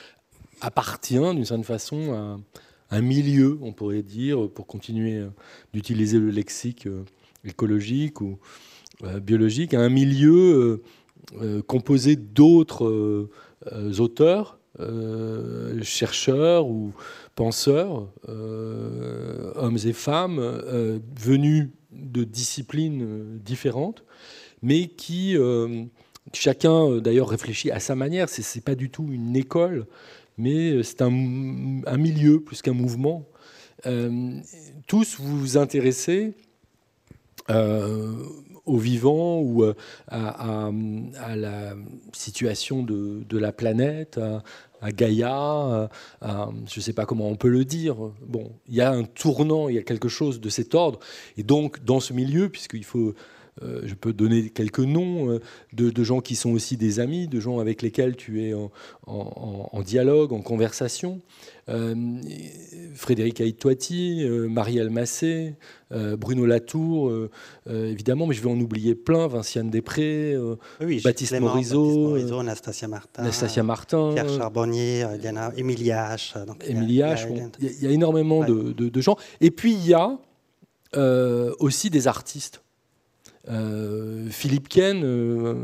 appartiens 0.62 1.34
d'une 1.34 1.44
certaine 1.44 1.64
façon 1.64 2.14
à 2.14 2.96
un 2.96 3.02
milieu, 3.02 3.58
on 3.60 3.72
pourrait 3.72 4.02
dire, 4.02 4.50
pour 4.50 4.66
continuer 4.66 5.22
d'utiliser 5.74 6.18
le 6.18 6.30
lexique 6.30 6.88
écologique 7.44 8.20
ou 8.20 8.38
euh, 9.04 9.20
biologique, 9.20 9.74
un 9.74 9.88
milieu 9.88 10.32
euh, 10.32 10.82
euh, 11.40 11.62
composé 11.62 12.16
d'autres 12.16 13.28
auteurs, 13.98 14.58
chercheurs 15.82 16.66
ou 16.66 16.92
penseurs, 17.36 18.08
hommes 18.26 19.78
et 19.84 19.92
femmes, 19.92 20.40
venus 21.16 21.68
de 21.92 22.24
disciplines 22.24 23.38
différentes, 23.38 24.02
mais 24.62 24.88
qui 24.88 25.36
chacun 26.32 26.98
d'ailleurs 26.98 27.28
réfléchit 27.28 27.70
à 27.70 27.78
sa 27.78 27.94
manière. 27.94 28.28
Ce 28.28 28.40
n'est 28.40 28.62
pas 28.62 28.74
du 28.74 28.90
tout 28.90 29.06
une 29.12 29.36
école, 29.36 29.86
mais 30.38 30.82
c'est 30.82 31.02
un, 31.02 31.10
milieu 31.10 32.40
plus 32.40 32.62
qu'un 32.62 32.72
mouvement. 32.72 33.28
tous 34.88 35.20
vous 35.20 35.38
vous 35.38 35.56
intéressez 35.56 36.34
euh, 37.50 38.14
aux 38.64 38.78
vivants 38.78 39.40
ou 39.40 39.64
euh, 39.64 39.74
à, 40.08 40.70
la 41.36 41.74
situation 42.12 42.82
de, 42.82 43.38
la 43.38 43.52
planète, 43.52 44.20
à, 44.80 44.92
Gaïa, 44.92 45.90
je 46.22 46.28
ne 46.76 46.80
sais 46.80 46.92
pas 46.92 47.06
comment 47.06 47.28
on 47.28 47.36
peut 47.36 47.48
le 47.48 47.64
dire. 47.64 47.96
Bon, 48.26 48.52
il 48.68 48.74
y 48.74 48.80
a 48.80 48.90
un 48.90 49.04
tournant, 49.04 49.68
il 49.68 49.74
y 49.74 49.78
a 49.78 49.82
quelque 49.82 50.08
chose 50.08 50.40
de 50.40 50.48
cet 50.48 50.74
ordre. 50.74 51.00
Et 51.36 51.42
donc, 51.42 51.84
dans 51.84 52.00
ce 52.00 52.12
milieu, 52.12 52.48
puisqu'il 52.48 52.84
faut 52.84 53.14
je 53.60 53.94
peux 53.94 54.12
donner 54.12 54.48
quelques 54.48 54.80
noms 54.80 55.30
euh, 55.30 55.40
de, 55.72 56.04
gens 56.04 56.20
qui 56.20 56.36
sont 56.36 56.50
aussi 56.52 56.76
des 56.76 57.00
amis, 57.00 57.28
de 57.28 57.38
gens 57.38 57.58
avec 57.58 57.82
lesquels 57.82 58.16
tu 58.16 58.42
es 58.42 58.54
en, 59.06 59.82
dialogue, 59.82 60.32
en 60.32 60.40
conversation. 60.40 61.20
Euh, 61.68 61.94
Frédéric 62.94 63.40
Aïtouati, 63.40 64.26
Marie 64.48 64.80
Massé, 64.88 65.54
Bruno 65.90 66.46
Latour, 66.46 67.12
évidemment, 67.68 68.26
mais 68.26 68.34
je 68.34 68.42
vais 68.42 68.50
en 68.50 68.58
oublier 68.58 68.94
plein, 68.94 69.26
Vinciane 69.28 69.70
Després, 69.70 70.36
Baptiste, 71.04 71.38
Morisot, 71.38 72.38
Anastasia 72.38 72.88
Martin, 72.88 73.62
Martin, 73.62 74.10
Pierre 74.14 74.28
Charbonnier, 74.28 75.06
Émilie 75.56 75.90
H. 75.90 76.34
il 76.68 76.92
y, 76.92 77.02
a, 77.02 77.90
énormément 77.90 78.44
de, 78.44 78.72
de, 78.72 79.00
gens. 79.00 79.16
Et 79.40 79.50
puis 79.50 79.72
il 79.72 79.86
y 79.86 79.94
a 79.94 80.18
aussi 81.60 81.90
des 81.90 82.08
artistes. 82.08 82.61
Euh, 83.48 84.28
Philippe 84.30 84.68
Ken, 84.68 85.02
euh, 85.04 85.54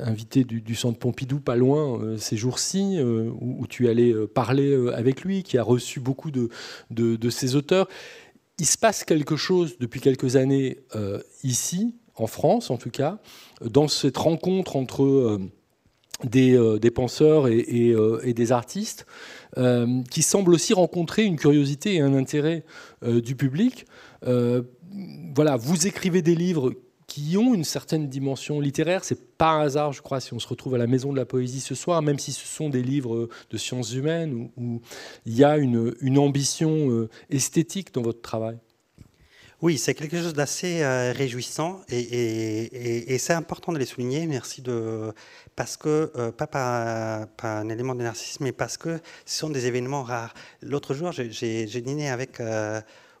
invité 0.00 0.44
du, 0.44 0.74
centre 0.74 0.98
Pompidou, 0.98 1.40
pas 1.40 1.56
loin 1.56 2.00
euh, 2.00 2.16
ces 2.16 2.36
jours-ci, 2.36 2.98
où, 3.00 3.66
tu 3.66 3.88
allais 3.88 4.14
parler 4.26 4.74
avec 4.94 5.22
lui, 5.22 5.42
qui 5.42 5.58
a 5.58 5.62
reçu 5.62 6.00
beaucoup 6.00 6.30
de, 6.30 6.48
de, 6.90 7.30
ces 7.30 7.56
auteurs. 7.56 7.88
Il 8.58 8.66
se 8.66 8.78
passe 8.78 9.04
quelque 9.04 9.36
chose 9.36 9.76
depuis 9.78 10.00
quelques 10.00 10.36
années 10.36 10.78
ici, 11.44 11.94
en 12.16 12.26
France 12.26 12.70
en 12.70 12.76
tout 12.76 12.90
cas, 12.90 13.18
dans 13.64 13.86
cette 13.86 14.16
rencontre 14.16 14.76
entre 14.76 15.38
des, 16.24 16.90
penseurs 16.90 17.46
et, 17.48 18.34
des 18.34 18.52
artistes, 18.52 19.06
qui 20.10 20.22
semble 20.22 20.54
aussi 20.54 20.72
rencontrer 20.72 21.24
une 21.24 21.36
curiosité 21.36 21.94
et 21.94 22.00
un 22.00 22.14
intérêt 22.14 22.64
du 23.06 23.36
public. 23.36 23.86
voilà, 24.22 25.56
vous 25.56 25.86
écrivez 25.86 26.22
des 26.22 26.34
livres 26.34 26.72
qui 27.18 27.36
ont 27.36 27.52
une 27.54 27.64
certaine 27.64 28.08
dimension 28.08 28.60
littéraire. 28.60 29.04
C'est 29.04 29.36
pas 29.36 29.60
hasard, 29.60 29.92
je 29.92 30.02
crois, 30.02 30.20
si 30.20 30.32
on 30.34 30.38
se 30.38 30.46
retrouve 30.46 30.74
à 30.74 30.78
la 30.78 30.86
Maison 30.86 31.12
de 31.12 31.16
la 31.16 31.26
Poésie 31.26 31.60
ce 31.60 31.74
soir, 31.74 32.00
même 32.02 32.18
si 32.18 32.32
ce 32.32 32.46
sont 32.46 32.68
des 32.68 32.82
livres 32.82 33.28
de 33.50 33.56
sciences 33.56 33.92
humaines 33.92 34.50
où, 34.56 34.80
il 35.26 35.34
y 35.34 35.44
a 35.44 35.56
une, 35.56 36.18
ambition 36.18 36.90
euh, 36.90 37.08
esthétique 37.30 37.92
dans 37.92 38.02
votre 38.02 38.22
travail. 38.22 38.58
Oui, 39.60 39.78
c'est 39.78 39.94
quelque 39.94 40.16
chose 40.16 40.34
d'assez 40.34 40.82
euh, 40.82 41.12
réjouissant 41.12 41.80
et, 41.88 43.16
c'est 43.18 43.32
important 43.32 43.72
de 43.72 43.78
les 43.78 43.86
souligner. 43.86 44.26
Merci 44.26 44.62
de 44.62 45.12
parce 45.56 45.76
que 45.76 46.12
euh, 46.16 46.30
pas 46.30 46.46
par, 46.46 47.26
un 47.42 47.68
élément 47.68 47.96
de 47.96 48.02
narcissisme, 48.02 48.44
mais 48.44 48.52
parce 48.52 48.76
que 48.76 49.00
ce 49.26 49.38
sont 49.38 49.50
des 49.50 49.66
événements 49.66 50.04
rares. 50.04 50.34
L'autre 50.62 50.94
jour, 50.94 51.10
j'ai 51.10 51.80
dîné 51.80 52.10
avec 52.10 52.40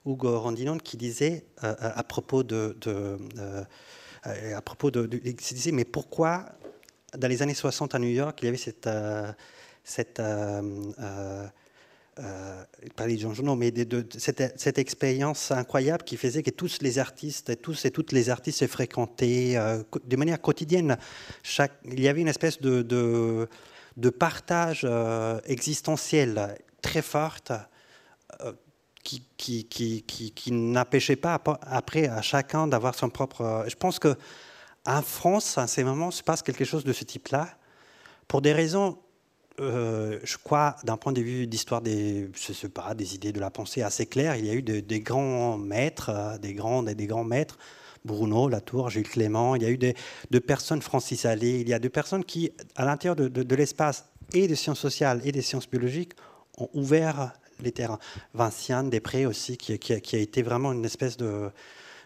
Hugo 0.08 0.40
Rondinon 0.40 0.78
qui 0.78 0.96
disait 0.96 1.44
euh, 1.64 1.74
à 1.80 2.02
propos 2.02 2.42
de, 2.42 2.76
euh, 2.86 3.16
à 4.24 4.62
propos 4.62 4.90
de, 4.90 5.06
disait, 5.06 5.72
mais 5.72 5.84
pourquoi 5.84 6.46
dans 7.16 7.28
les 7.28 7.42
années 7.42 7.54
60 7.54 7.94
à 7.94 7.98
New 7.98 8.08
York 8.08 8.38
il 8.42 8.44
y 8.46 8.48
avait 8.48 8.58
cette 8.58 8.86
euh, 8.86 9.32
cette 9.84 10.20
pas 12.96 13.06
les 13.06 13.16
gens 13.16 13.56
mais 13.56 13.70
de, 13.70 14.04
cette, 14.18 14.58
cette, 14.60 14.78
expérience 14.78 15.52
incroyable 15.52 16.02
qui 16.02 16.16
faisait 16.16 16.42
que 16.42 16.50
tous 16.50 16.78
les 16.82 16.98
artistes, 16.98 17.62
tous 17.62 17.84
et 17.84 17.92
toutes 17.92 18.10
les 18.10 18.28
artistes 18.28 18.58
se 18.58 18.66
fréquentaient 18.66 19.56
de 20.04 20.16
manière 20.16 20.40
quotidienne. 20.40 20.98
Il 21.84 22.00
y 22.00 22.08
avait 22.08 22.20
une 22.20 22.28
espèce 22.28 22.60
de, 22.60 22.82
de, 22.82 23.48
de 23.96 24.10
partage 24.10 24.84
existentiel 25.46 26.56
très 26.82 27.02
forte 27.02 27.52
qui, 29.36 30.52
n'empêchait 30.52 31.16
pas 31.16 31.40
après 31.62 32.08
à 32.08 32.22
chacun 32.22 32.66
d'avoir 32.66 32.94
son 32.94 33.08
propre. 33.08 33.64
Je 33.68 33.76
pense 33.76 33.98
que 33.98 34.16
en 34.86 35.02
France, 35.02 35.58
en 35.58 35.66
ces 35.66 35.84
moments, 35.84 36.10
se 36.10 36.22
passe 36.22 36.42
quelque 36.42 36.64
chose 36.64 36.84
de 36.84 36.92
ce 36.92 37.04
type-là, 37.04 37.48
pour 38.26 38.42
des 38.42 38.52
raisons, 38.52 38.98
euh, 39.60 40.18
je 40.22 40.36
crois, 40.38 40.76
d'un 40.84 40.96
point 40.96 41.12
de 41.12 41.20
vue 41.20 41.46
d'histoire 41.46 41.80
des, 41.80 42.30
je 42.34 42.52
sais 42.52 42.68
des 42.94 43.14
idées 43.14 43.32
de 43.32 43.40
la 43.40 43.50
pensée 43.50 43.82
assez 43.82 44.06
claires. 44.06 44.36
Il 44.36 44.46
y 44.46 44.50
a 44.50 44.54
eu 44.54 44.62
des 44.62 45.00
grands 45.00 45.58
maîtres, 45.58 46.10
euh, 46.10 46.38
des 46.38 46.54
grands, 46.54 46.82
des 46.82 47.06
grands 47.06 47.24
maîtres. 47.24 47.58
Bruno 48.04 48.48
Latour, 48.48 48.90
Gilles 48.90 49.08
Clément, 49.08 49.56
il 49.56 49.62
y 49.62 49.66
a 49.66 49.70
eu 49.70 49.76
des, 49.76 49.94
de 50.30 50.38
personnes, 50.38 50.80
Francis 50.80 51.26
Allais, 51.26 51.60
il 51.60 51.68
y 51.68 51.74
a 51.74 51.78
deux 51.78 51.88
personnes 51.88 52.24
qui, 52.24 52.52
à 52.76 52.84
l'intérieur 52.84 53.16
de 53.16 53.54
l'espace 53.56 54.06
et 54.32 54.46
des 54.46 54.54
sciences 54.54 54.78
sociales 54.78 55.20
et 55.24 55.32
des 55.32 55.42
sciences 55.42 55.68
biologiques, 55.68 56.12
ont 56.56 56.70
ouvert 56.74 57.32
les 57.62 57.72
terrains. 57.72 57.98
Vinciane 58.34 58.90
Després 58.90 59.26
aussi, 59.26 59.56
qui, 59.56 59.72
a 59.92 60.18
été 60.18 60.42
vraiment 60.42 60.72
une 60.72 60.84
espèce 60.84 61.16
de 61.16 61.50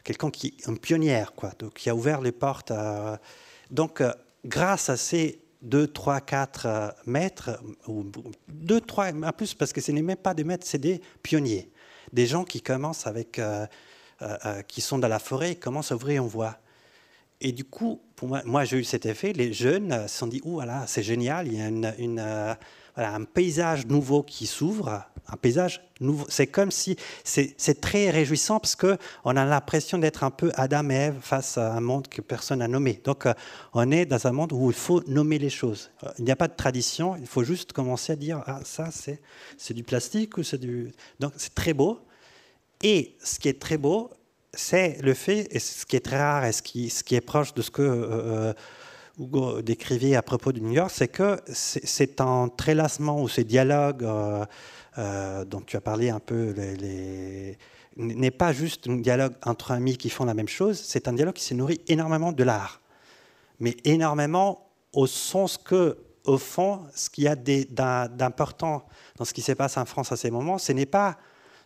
quelqu'un 0.05 0.31
qui 0.31 0.55
une 0.67 0.79
pionnière, 0.79 1.33
quoi, 1.33 1.53
donc, 1.59 1.75
qui 1.75 1.91
a 1.91 1.95
ouvert 1.95 2.21
les 2.21 2.33
portes. 2.33 2.73
donc, 3.71 4.01
euh, 4.01 4.13
grâce 4.45 4.89
à 4.89 4.97
ces 4.97 5.41
2, 5.63 5.87
3, 5.87 6.21
4 6.21 6.97
mètres, 7.07 7.61
ou 7.87 8.05
2, 8.49 8.81
3, 8.81 9.13
en 9.13 9.33
plus, 9.33 9.55
parce 9.55 9.73
que 9.73 9.81
ce 9.81 9.93
n'est 9.93 10.03
même 10.03 10.17
pas 10.17 10.35
des 10.35 10.45
maîtres, 10.45 10.67
c'est 10.67 10.79
des 10.79 11.01
pionniers. 11.23 11.71
Des 12.13 12.27
gens 12.27 12.45
qui 12.45 12.61
commencent 12.61 13.07
avec, 13.07 13.39
euh, 13.39 13.67
euh, 14.23 14.63
qui 14.63 14.81
sont 14.81 14.99
dans 14.99 15.09
la 15.09 15.21
forêt, 15.21 15.55
commencent 15.55 15.93
à 15.93 15.95
ouvrir 15.95 16.23
une 16.23 16.29
voie. 16.29 16.59
Et 17.41 17.53
du 17.53 17.65
coup, 17.65 18.03
pour 18.17 18.29
moi, 18.29 18.43
moi 18.45 18.65
j'ai 18.65 18.79
eu 18.79 18.85
cet 18.85 19.07
effet. 19.07 19.33
Les 19.33 19.53
jeunes 19.53 20.07
se 20.07 20.19
sont 20.19 20.27
dit, 20.27 20.41
oh 20.45 20.53
voilà, 20.53 20.87
c'est 20.87 21.03
génial, 21.03 21.49
il 21.49 21.59
y 21.59 21.61
a 21.61 21.67
une 21.67 22.57
voilà, 22.95 23.15
un 23.15 23.25
paysage 23.25 23.87
nouveau 23.87 24.23
qui 24.23 24.47
s'ouvre, 24.47 25.05
un 25.29 25.37
paysage 25.37 25.81
nouveau. 26.01 26.27
C'est 26.29 26.47
comme 26.47 26.71
si 26.71 26.97
c'est 27.25 27.81
très 27.81 28.11
réjouissant 28.11 28.61
parce 28.61 28.77
que 28.77 28.99
on 29.25 29.37
a 29.37 29.45
l'impression 29.45 29.99
d'être 29.99 30.25
un 30.25 30.31
peu 30.31 30.53
Adam 30.57 30.91
et 30.91 30.95
Ève 30.95 31.19
face 31.21 31.57
à 31.57 31.73
un 31.73 31.81
monde 31.81 32.09
que 32.09 32.21
personne 32.21 32.59
n'a 32.59 32.69
nommé. 32.69 33.01
Donc 33.05 33.27
euh, 33.27 33.33
on 33.73 33.91
est 33.91 34.05
dans 34.05 34.27
un 34.27 34.33
monde 34.33 34.53
où 34.53 34.71
il 34.71 34.77
faut 34.77 35.03
nommer 35.07 35.39
les 35.39 35.51
choses. 35.51 35.91
Euh, 36.05 36.11
il 36.19 36.25
n'y 36.25 36.31
a 36.31 36.37
pas 36.37 36.49
de 36.49 36.57
tradition, 36.57 37.17
il 37.17 37.27
faut 37.27 37.45
juste 37.45 37.73
commencer 37.73 38.13
à 38.13 38.17
dire 38.17 38.43
ah 38.47 38.61
ça 38.65 38.91
c'est 38.91 39.21
c'est 39.57 39.75
du 39.75 39.85
plastique 39.85 40.37
ou 40.37 40.43
c'est 40.43 40.59
du 40.59 40.93
donc 41.19 41.33
c'est 41.37 41.55
très 41.55 41.73
beau. 41.73 42.01
Et 42.83 43.17
ce 43.23 43.39
qui 43.39 43.49
est 43.49 43.61
très 43.61 43.79
beau, 43.79 44.11
c'est 44.53 45.01
le 45.03 45.15
fait, 45.15 45.47
et 45.51 45.61
ce 45.61 45.87
qui 45.87 45.97
est 45.97 46.01
très 46.01 46.19
rare 46.19 46.45
et 46.45 46.53
ce 46.53 46.61
qui, 46.61 46.91
ce 46.91 47.05
qui 47.05 47.15
est 47.15 47.21
proche 47.21 47.55
de 47.55 47.63
ce 47.63 47.71
que 47.71 48.55
Hugo 49.19 49.63
décrivait 49.63 50.17
à 50.17 50.23
propos 50.23 50.53
de 50.53 50.61
New 50.61 50.73
York, 50.73 50.91
c'est 50.93 51.09
que 51.09 51.41
c'est 51.53 52.21
un 52.21 52.49
trélassement 52.49 53.21
ou 53.23 53.29
ces 53.29 53.45
dialogues 53.45 54.07
dont 54.97 55.61
tu 55.67 55.77
as 55.77 55.81
parlé 55.81 56.11
un 56.11 56.21
peu, 56.21 56.55
n'est 57.97 58.31
pas 58.31 58.53
juste 58.53 58.89
un 58.89 58.97
dialogue 58.97 59.35
entre 59.45 59.73
amis 59.73 59.97
qui 59.97 60.09
font 60.09 60.25
la 60.25 60.35
même 60.35 60.49
chose, 60.49 60.81
c'est 60.83 61.09
un 61.09 61.13
dialogue 61.13 61.35
qui 61.35 61.45
se 61.45 61.55
nourrit 61.55 61.81
énormément 61.89 62.33
de 62.33 62.43
l'art. 62.43 62.81
Mais 63.61 63.77
énormément 63.85 64.71
au 64.93 65.07
sens 65.07 65.59
que, 65.59 65.99
au 66.25 66.39
fond, 66.39 66.81
ce 66.95 67.11
qu'il 67.11 67.25
y 67.25 67.29
a 67.29 67.37
d'important 67.37 68.87
dans 69.17 69.25
ce 69.25 69.35
qui 69.35 69.43
se 69.43 69.53
passe 69.53 69.77
en 69.77 69.85
France 69.85 70.11
à 70.13 70.17
ces 70.17 70.31
moments, 70.31 70.59
ce 70.59 70.73
n'est 70.73 70.87
pas 70.87 71.19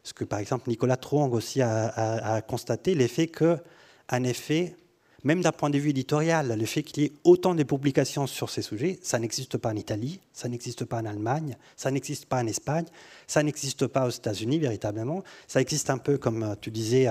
ce 0.02 0.12
que, 0.12 0.24
par 0.24 0.38
exemple, 0.38 0.68
Nicolas 0.68 0.96
Trong 0.96 1.32
aussi 1.32 1.62
a, 1.62 1.86
a 2.34 2.42
constaté, 2.42 2.94
l'effet 2.94 3.28
que, 3.28 3.58
en 4.10 4.22
effet, 4.24 4.76
même 5.26 5.42
d'un 5.42 5.50
point 5.50 5.70
de 5.70 5.78
vue 5.78 5.90
éditorial, 5.90 6.56
le 6.56 6.66
fait 6.66 6.84
qu'il 6.84 7.02
y 7.02 7.06
ait 7.06 7.12
autant 7.24 7.56
de 7.56 7.64
publications 7.64 8.28
sur 8.28 8.48
ces 8.48 8.62
sujets, 8.62 9.00
ça 9.02 9.18
n'existe 9.18 9.56
pas 9.56 9.70
en 9.70 9.76
Italie, 9.76 10.20
ça 10.32 10.48
n'existe 10.48 10.84
pas 10.84 10.98
en 10.98 11.04
Allemagne, 11.04 11.56
ça 11.76 11.90
n'existe 11.90 12.26
pas 12.26 12.40
en 12.40 12.46
Espagne, 12.46 12.84
ça 13.26 13.42
n'existe 13.42 13.88
pas 13.88 14.06
aux 14.06 14.10
États-Unis 14.10 14.60
véritablement, 14.60 15.24
ça 15.48 15.60
existe 15.60 15.90
un 15.90 15.98
peu, 15.98 16.16
comme 16.16 16.54
tu 16.60 16.70
disais, 16.70 17.08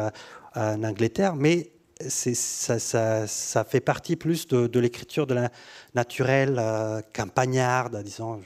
en 0.55 0.83
Angleterre, 0.85 1.35
mais 1.35 1.71
ça, 2.07 2.79
ça, 2.79 3.63
fait 3.65 3.81
partie 3.81 4.15
plus 4.15 4.47
de, 4.47 4.79
l'écriture 4.79 5.27
de 5.27 5.33
la 5.33 5.51
naturelle, 5.93 6.55
euh, 6.57 7.01
campagnarde, 7.13 8.01
disons, 8.01 8.39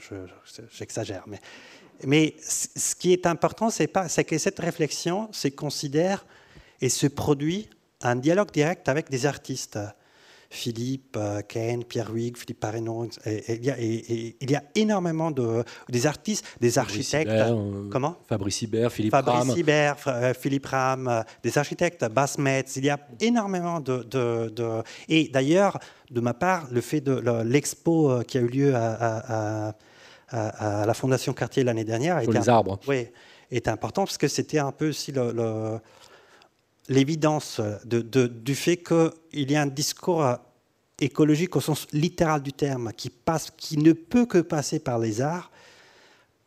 j'exagère. 0.72 1.22
mais, 1.28 1.38
mais 2.04 2.34
ce 2.40 2.96
qui 2.96 3.12
est 3.12 3.24
important, 3.24 3.70
c'est 3.70 4.24
que 4.24 4.36
cette 4.36 4.58
réflexion 4.58 5.28
se 5.30 5.46
considère 5.46 6.26
et 6.80 6.88
se 6.88 7.06
produit 7.06 7.68
un 8.02 8.16
dialogue 8.16 8.50
direct 8.50 8.88
avec 8.88 9.10
des 9.10 9.26
artistes. 9.26 9.78
Philippe, 10.52 11.16
euh, 11.16 11.42
Ken, 11.46 11.84
Pierre 11.84 12.10
Huyghe, 12.12 12.36
Philippe 12.36 12.58
Parrenon. 12.58 13.08
il, 13.24 14.50
y 14.50 14.56
a, 14.56 14.62
énormément 14.74 15.30
de 15.30 15.62
des 15.88 16.06
artistes, 16.08 16.44
des 16.60 16.76
architectes. 16.76 17.30
Euh, 17.30 17.88
comment? 17.88 18.16
Fabrice 18.28 18.62
Hibert, 18.62 18.90
Philippe 18.90 19.12
Fabrice 19.12 19.48
Ram. 19.48 19.56
Hibert, 19.56 19.96
euh, 20.08 20.34
Philippe 20.34 20.66
Ram, 20.66 21.24
des 21.44 21.56
architectes, 21.56 22.04
Bas 22.08 22.34
Metz. 22.38 22.74
Il 22.76 22.84
y 22.84 22.90
a 22.90 22.98
énormément 23.20 23.78
de. 23.78 24.02
de, 24.02 24.82
et 25.08 25.28
d'ailleurs, 25.28 25.78
de 26.10 26.20
ma 26.20 26.34
part, 26.34 26.66
le 26.72 26.80
fait 26.80 27.00
de 27.00 27.42
l'expo 27.44 28.20
qui 28.26 28.36
a 28.36 28.40
eu 28.40 28.48
lieu 28.48 28.74
à, 28.74 29.72
à, 30.30 30.84
la 30.84 30.94
Fondation 30.94 31.32
Cartier 31.32 31.62
l'année 31.62 31.84
dernière. 31.84 32.20
Sur 32.22 32.32
les 32.32 32.48
arbres. 32.48 32.80
Oui, 32.88 33.06
est 33.52 33.68
important 33.68 34.04
parce 34.04 34.18
que 34.18 34.26
c'était 34.26 34.58
un 34.58 34.72
peu 34.72 34.88
aussi 34.88 35.12
le 35.12 35.80
l'évidence 36.88 37.60
du 37.84 38.54
fait 38.54 38.76
qu'il 38.76 39.50
y 39.50 39.56
a 39.56 39.62
un 39.62 39.66
discours 39.66 40.38
écologique 41.00 41.56
au 41.56 41.60
sens 41.60 41.86
littéral 41.92 42.42
du 42.42 42.52
terme, 42.52 42.92
qui, 42.92 43.10
passe, 43.10 43.50
qui 43.56 43.78
ne 43.78 43.92
peut 43.92 44.26
que 44.26 44.38
passer 44.38 44.78
par 44.78 44.98
les 44.98 45.20
arts, 45.20 45.50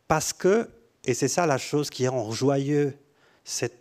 parce 0.08 0.34
que, 0.34 0.70
et 1.06 1.14
c'est 1.14 1.28
ça 1.28 1.46
la 1.46 1.58
chose 1.58 1.90
qui 1.90 2.08
rend 2.08 2.32
joyeux 2.32 2.98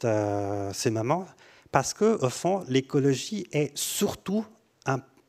euh, 0.05 0.73
ces 0.73 0.91
moments, 0.91 1.27
parce 1.71 1.95
que 1.95 2.19
au 2.25 2.31
fond, 2.31 2.65
l'écologie 2.69 3.47
est 3.53 3.77
surtout 3.77 4.45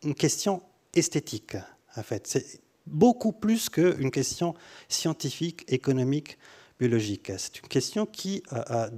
une 0.03 0.15
question 0.15 0.61
esthétique. 0.93 1.55
En 1.95 2.03
fait, 2.03 2.28
c'est 2.28 2.59
beaucoup 2.86 3.32
plus 3.32 3.69
qu'une 3.69 4.11
question 4.11 4.53
scientifique, 4.89 5.63
économique 5.67 6.38
c'est 6.80 7.59
une 7.59 7.67
question 7.69 8.05
qui, 8.05 8.43
euh, 8.51 8.63
euh, 8.71 8.89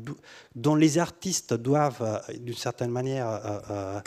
dont 0.56 0.76
les 0.76 0.98
artistes 0.98 1.54
doivent, 1.54 2.02
euh, 2.02 2.34
d'une 2.38 2.56
certaine 2.56 2.92
manière, 2.92 4.02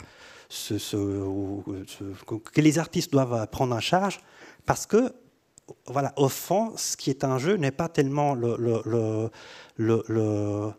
que 2.53 2.61
les 2.61 2.79
artistes 2.79 3.11
doivent 3.11 3.47
prendre 3.47 3.75
en 3.75 3.79
charge, 3.79 4.19
parce 4.65 4.85
que, 4.85 5.13
voilà, 5.85 6.13
au 6.17 6.29
fond, 6.29 6.73
ce 6.77 6.97
qui 6.97 7.09
est 7.09 7.23
en 7.23 7.37
jeu 7.37 7.55
n'est 7.55 7.71
pas 7.71 7.89
tellement 7.89 8.33
le, 8.33 8.57
le, 9.77 10.71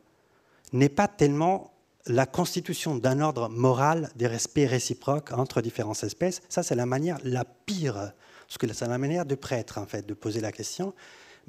n'est 0.72 0.88
pas 0.88 1.08
tellement 1.08 1.72
la 2.06 2.26
constitution 2.26 2.96
d'un 2.96 3.20
ordre 3.20 3.48
moral 3.48 4.10
des 4.16 4.26
respects 4.26 4.68
réciproques 4.68 5.32
entre 5.32 5.62
différentes 5.62 6.02
espèces. 6.02 6.42
Ça, 6.48 6.62
c'est 6.62 6.74
la 6.74 6.86
manière 6.86 7.18
la 7.22 7.44
pire, 7.44 8.12
parce 8.48 8.58
que 8.58 8.72
c'est 8.72 8.88
la 8.88 8.98
manière 8.98 9.26
de 9.26 9.36
prêtre, 9.36 9.78
en 9.78 9.86
fait, 9.86 10.04
de 10.06 10.14
poser 10.14 10.40
la 10.40 10.50
question 10.50 10.92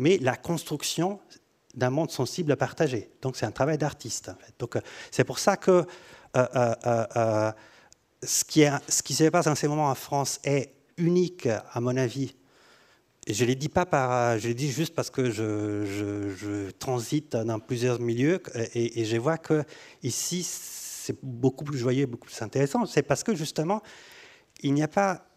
mais 0.02 0.18
la 0.18 0.36
construction 0.36 1.20
d'un 1.76 1.92
monde 1.92 2.10
sensible 2.10 2.52
à 2.52 2.58
partager. 2.58 3.12
Donc 3.22 3.38
c'est 3.38 3.46
un 3.46 3.52
travail 3.52 3.78
d'artiste. 3.78 4.32
Donc 4.58 4.76
euh, 4.76 4.82
c'est 5.12 5.24
pour 5.24 5.38
ça 5.38 5.58
que 5.58 5.86
euh, 6.36 6.76
euh, 7.16 7.52
ce, 8.24 8.44
qui 8.44 9.14
se 9.14 9.30
passe 9.30 9.46
en 9.46 9.54
ces 9.54 9.68
moments 9.68 9.90
en 9.90 9.96
France 9.96 10.40
est 10.44 10.74
unique, 10.98 11.46
à 11.48 11.80
mon 11.80 11.96
avis. 11.96 12.36
Je 13.28 13.44
ne 13.44 13.50
le 13.50 13.56
dis 13.56 13.70
pas 13.70 13.86
par, 13.86 14.40
je 14.40 14.50
dis 14.50 14.72
juste 14.72 14.96
parce 14.96 15.12
que 15.12 15.30
je, 15.30 15.86
je, 15.86 16.72
transite 16.72 17.36
dans 17.36 17.60
plusieurs 17.60 18.00
milieux 18.00 18.42
et, 18.74 19.02
et 19.02 19.06
je 19.06 19.18
vois 19.18 19.38
que 19.38 19.64
ici 20.02 20.44
c'est 20.44 21.18
beaucoup 21.22 21.64
plus 21.64 21.78
joyeux, 21.78 22.08
beaucoup 22.08 22.26
plus 22.26 22.42
intéressant. 22.42 22.88
C'est 22.88 23.04
parce 23.04 23.24
que 23.24 23.36
justement 23.36 23.84
il 24.64 24.74
n'y 24.74 24.82
a 24.82 24.88
pas 24.88 25.28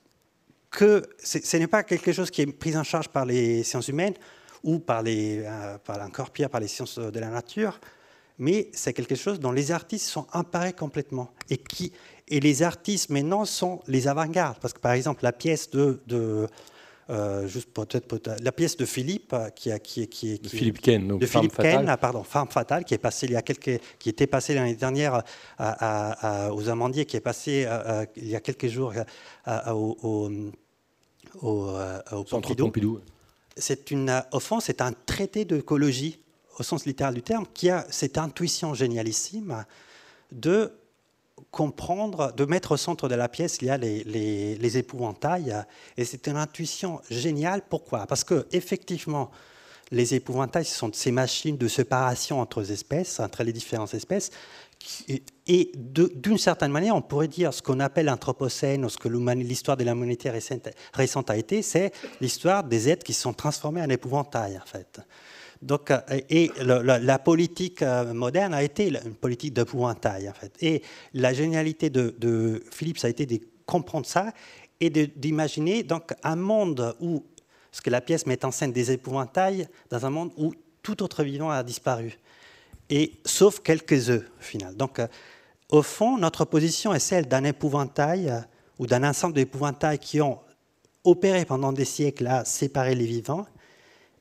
que 0.71 1.03
ce 1.23 1.57
n'est 1.59 1.67
pas 1.67 1.83
quelque 1.83 2.13
chose 2.13 2.31
qui 2.31 2.41
est 2.41 2.47
pris 2.47 2.75
en 2.77 2.83
charge 2.83 3.09
par 3.09 3.27
les 3.27 3.63
sciences 3.63 3.89
humaines 3.89 4.15
ou 4.65 4.79
par, 4.81 5.03
les, 5.03 5.43
euh, 5.45 5.79
par 5.79 6.01
encore 6.01 6.31
pire 6.31 6.51
par 6.51 6.61
les 6.61 6.69
sciences 6.69 6.99
de 6.99 7.21
la 7.21 7.29
nature, 7.29 7.79
mais 8.39 8.71
c'est 8.73 8.93
quelque 8.93 9.15
chose 9.15 9.39
dont 9.39 9.53
les 9.53 9.71
artistes 9.71 10.09
sont 10.09 10.27
emparés 10.33 10.73
complètement. 10.73 11.31
Et, 11.51 11.59
qui, 11.59 11.93
et 12.27 12.41
les 12.41 12.63
artistes 12.63 13.11
maintenant 13.11 13.45
sont 13.45 13.81
les 13.87 14.09
avant-gardes. 14.09 14.59
Parce 14.61 14.75
que 14.75 14.81
par 14.81 14.93
exemple, 14.93 15.23
la 15.23 15.33
pièce 15.33 15.71
de. 15.71 16.03
de 16.07 16.49
euh, 17.11 17.47
juste 17.47 17.69
peut-être 17.71 18.19
la 18.43 18.51
pièce 18.51 18.79
de 18.79 18.87
Philippe 18.87 19.35
euh, 19.35 19.51
qui 19.51 19.71
a 19.71 19.79
qui, 19.79 20.09
qui, 20.09 20.39
qui 20.39 20.49
Philippe 20.49 20.81
Ken 20.81 21.07
donc 21.07 21.21
de 21.21 21.27
Philippe 21.27 21.53
fatale. 21.53 21.85
Ken, 21.85 21.97
pardon 22.01 22.25
Femme 22.25 22.49
fatale 22.49 22.83
qui 22.87 22.95
est 22.95 22.99
passée 22.99 23.27
il 23.27 23.33
y 23.33 23.37
a 23.37 23.43
quelques 23.43 23.79
qui 23.99 24.09
était 24.09 24.27
passée 24.27 24.55
l'année 24.55 24.75
dernière 24.75 25.23
à, 25.59 26.51
aux 26.55 26.67
Amandiers 26.71 27.05
qui 27.05 27.19
est 27.19 27.21
passée 27.21 27.69
il 28.17 28.27
y 28.27 28.35
a 28.35 28.41
quelques 28.41 28.69
jours 28.69 28.95
au, 29.47 29.99
au, 30.03 30.31
au, 31.43 31.77
au 32.13 32.25
Pompidou. 32.25 32.65
Pompidou 32.65 33.01
c'est 33.57 33.91
une 33.91 34.23
offense, 34.33 34.65
c'est 34.67 34.81
un 34.81 34.93
traité 34.93 35.45
d'écologie 35.45 36.21
au 36.59 36.63
sens 36.63 36.87
littéral 36.87 37.15
du 37.15 37.23
terme, 37.23 37.47
qui 37.53 37.71
a 37.71 37.87
cette 37.91 38.19
intuition 38.19 38.75
génialissime 38.75 39.65
de 40.33 40.73
comprendre, 41.51 42.33
de 42.33 42.45
mettre 42.45 42.73
au 42.73 42.77
centre 42.77 43.09
de 43.09 43.15
la 43.15 43.29
pièce, 43.29 43.59
il 43.61 43.67
y 43.67 43.71
a 43.71 43.77
les, 43.77 44.79
épouvantails. 44.79 45.55
Et 45.97 46.05
c'est 46.05 46.27
une 46.27 46.37
intuition 46.37 47.01
géniale. 47.11 47.63
Pourquoi? 47.69 48.07
Parce 48.07 48.25
que 48.25 48.47
effectivement, 48.53 49.31
les 49.91 50.15
épouvantails, 50.15 50.65
ce 50.65 50.77
sont 50.77 50.93
ces 50.93 51.13
machines 51.13 51.57
de 51.57 51.69
séparation 51.69 52.41
entre 52.41 52.61
les 52.61 52.73
espèces, 52.73 53.21
entre 53.21 53.43
les 53.43 53.53
différentes 53.53 53.95
espèces, 53.95 54.31
et 55.47 55.73
d'une 55.75 56.39
certaine 56.39 56.73
manière, 56.73 56.97
on 56.97 57.03
pourrait 57.03 57.29
dire 57.29 57.53
ce 57.53 57.61
qu'on 57.61 57.81
appelle 57.81 58.07
l'anthropocène, 58.07 58.85
ou 58.85 58.89
ce 58.89 58.97
que 58.97 59.09
l'histoire 59.09 59.77
de 59.77 59.85
l'humanité 59.85 60.31
récente 60.31 61.31
a 61.31 61.37
été, 61.37 61.61
c'est 61.61 61.93
l'histoire 62.21 62.65
des 62.65 62.89
êtres 62.89 63.05
qui 63.05 63.13
sont 63.13 63.35
transformés 63.35 63.83
en 63.83 63.89
épouvantail, 63.91 64.57
en 64.57 64.67
fait. 64.67 65.01
Donc, 65.61 65.91
euh, 65.91 66.01
et 66.31 66.51
la, 66.61 67.19
politique 67.19 67.83
euh, 67.83 68.15
moderne 68.15 68.55
a 68.55 68.63
été 68.63 68.89
une 68.89 69.15
politique 69.15 69.53
d'épouvantail, 69.53 70.29
en 70.31 70.35
fait. 70.35 70.55
Et 70.63 70.83
la 71.13 71.35
génialité 71.35 71.91
de, 71.91 72.15
de, 72.19 72.63
Philippe, 72.71 72.99
ça 72.99 73.09
a 73.09 73.11
été 73.11 73.27
de 73.27 73.39
comprendre 73.67 74.07
ça 74.07 74.33
et 74.81 74.89
d'imaginer 74.91 75.83
donc 75.83 76.13
un 76.23 76.37
monde 76.37 76.97
où, 77.01 77.23
ce 77.71 77.83
que 77.83 77.91
la 77.91 78.01
pièce 78.01 78.27
met 78.27 78.45
en 78.45 78.51
scène 78.51 78.73
des 78.73 78.93
épouvantails, 78.93 79.69
dans 79.91 80.07
un 80.07 80.11
monde 80.11 80.33
où 80.39 80.55
tout 80.83 81.03
autre 81.03 81.23
vivant 81.23 81.51
a 81.51 81.63
disparu 81.63 82.19
et 82.91 83.13
sauf 83.25 83.61
quelques 83.61 84.11
œufs, 84.11 84.25
au 84.39 84.43
final. 84.43 84.77
Donc, 84.77 84.99
euh, 84.99 85.07
au 85.71 85.83
fond, 85.83 86.19
notre 86.19 86.45
position 86.45 86.95
est 86.95 87.01
celle 87.01 87.27
d'un 87.27 87.45
épouvantail 87.45 88.29
euh, 88.29 88.41
ou 88.79 88.87
d'un 88.87 89.09
ensemble 89.09 89.35
d'épouvantails 89.35 89.99
qui 89.99 90.21
ont 90.21 90.41
opéré 91.05 91.45
pendant 91.45 91.73
des 91.73 91.85
siècles 91.85 92.27
à 92.27 92.45
séparer 92.45 92.95
les 92.95 93.07
vivants 93.07 93.47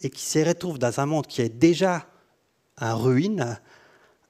et 0.01 0.09
qui 0.09 0.23
se 0.23 0.39
retrouvent 0.39 0.79
dans 0.79 0.99
un 0.99 1.05
monde 1.05 1.27
qui 1.27 1.41
est 1.41 1.49
déjà 1.49 2.05
en 2.79 2.97
ruine 2.97 3.59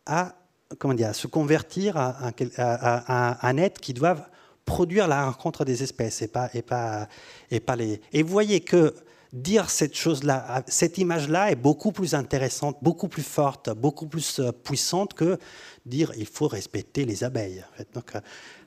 à, 0.05 0.35
comment 0.77 0.93
dire, 0.93 1.15
se 1.15 1.27
convertir 1.27 1.97
à, 1.97 3.47
un 3.47 3.57
être 3.57 3.79
qui 3.79 3.93
doivent 3.93 4.25
produire 4.65 5.07
la 5.07 5.25
rencontre 5.25 5.65
des 5.65 5.83
espèces 5.83 6.21
et 6.21 6.27
pas, 6.27 6.49
et 6.53 6.61
pas, 6.61 7.07
et 7.51 7.59
pas 7.59 7.75
les. 7.75 8.01
Et 8.11 8.23
vous 8.23 8.31
voyez 8.31 8.61
que 8.61 8.93
dire 9.33 9.71
cette 9.71 9.95
chose-là, 9.95 10.63
cette 10.67 10.99
image-là 10.99 11.51
est 11.51 11.55
beaucoup 11.55 11.91
plus 11.91 12.13
intéressante, 12.13 12.77
beaucoup 12.81 13.07
plus 13.07 13.23
forte, 13.23 13.71
beaucoup 13.75 14.05
plus 14.05 14.39
euh, 14.39 14.51
puissante 14.51 15.15
que 15.15 15.39
dire 15.85 16.11
il 16.17 16.27
faut 16.27 16.47
respecter 16.47 17.03
les 17.03 17.23
abeilles. 17.23 17.65
Donc, 17.93 18.15
euh, 18.15 18.21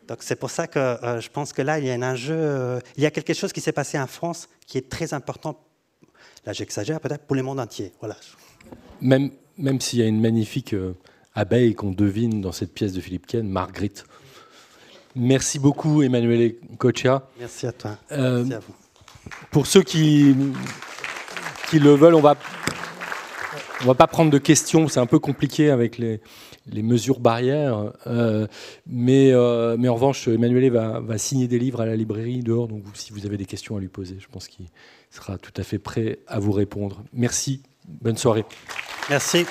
donc 0.09 0.19
c'est 0.21 0.37
pour 0.37 0.51
ça 0.51 0.67
que 0.67 0.79
euh, 0.79 1.21
je 1.21 1.31
pense 1.31 1.53
que 1.53 1.63
là, 1.63 1.79
il 1.79 1.87
y 1.87 1.91
a 1.91 1.95
un 1.95 2.03
enjeu, 2.03 2.81
il 2.97 3.03
y 3.03 3.07
a 3.07 3.13
quelque 3.13 3.33
chose 3.33 3.53
qui 3.53 3.61
s'est 3.61 3.73
passé 3.73 3.99
en 3.99 4.09
France 4.09 4.49
qui 4.67 4.77
est 4.77 4.91
très 4.91 5.15
important. 5.15 5.59
Là, 6.45 6.53
j'exagère 6.53 7.01
peut-être 7.01 7.25
pour 7.25 7.37
le 7.37 7.43
monde 7.43 7.61
entier. 7.61 7.93
Voilà. 8.01 8.17
Même, 9.01 9.31
même 9.57 9.81
s'il 9.81 10.01
y 10.01 10.03
a 10.03 10.07
une 10.07 10.21
magnifique 10.21 10.75
abeille 11.35 11.75
qu'on 11.75 11.93
devine 11.93 12.41
dans 12.41 12.53
cette 12.53 12.73
pièce 12.73 12.93
de 12.93 13.01
Philippe 13.01 13.27
Ken, 13.27 13.49
Marguerite. 13.49 14.05
Merci 15.15 15.59
beaucoup, 15.59 16.03
Emmanuel 16.03 16.57
Cocha. 16.79 17.29
Merci 17.39 17.67
à 17.67 17.73
toi. 17.73 17.99
Merci 18.11 18.55
à 18.55 18.59
vous. 18.59 18.75
Pour 19.51 19.67
ceux 19.67 19.83
qui, 19.83 20.35
qui 21.69 21.79
le 21.79 21.95
veulent, 21.95 22.15
on 22.15 22.21
va, 22.21 22.37
on 23.83 23.87
va 23.87 23.95
pas 23.95 24.07
prendre 24.07 24.31
de 24.31 24.39
questions, 24.39 24.89
c'est 24.89 25.01
un 25.01 25.07
peu 25.07 25.19
compliqué 25.19 25.71
avec 25.71 25.99
les, 25.99 26.21
les 26.67 26.83
mesures 26.83 27.21
barrières. 27.21 27.93
Euh, 28.07 28.47
mais, 28.87 29.33
euh, 29.33 29.77
mais 29.79 29.89
en 29.89 29.95
revanche, 29.95 30.29
Emmanuel 30.29 30.71
va, 30.71 31.01
va 31.01 31.19
signer 31.19 31.49
des 31.49 31.59
livres 31.59 31.81
à 31.81 31.87
la 31.87 31.97
librairie 31.97 32.41
dehors, 32.41 32.69
donc 32.69 32.85
si 32.95 33.13
vous 33.13 33.27
avez 33.27 33.37
des 33.37 33.47
questions 33.47 33.77
à 33.77 33.81
lui 33.81 33.89
poser, 33.89 34.17
je 34.19 34.29
pense 34.29 34.49
qu'il 34.49 34.67
sera 35.11 35.39
tout 35.39 35.53
à 35.57 35.63
fait 35.63 35.79
prêt 35.79 36.19
à 36.27 36.39
vous 36.39 36.53
répondre. 36.53 37.03
Merci, 37.13 37.63
bonne 37.87 38.17
soirée. 38.17 38.45
Merci. 39.09 39.47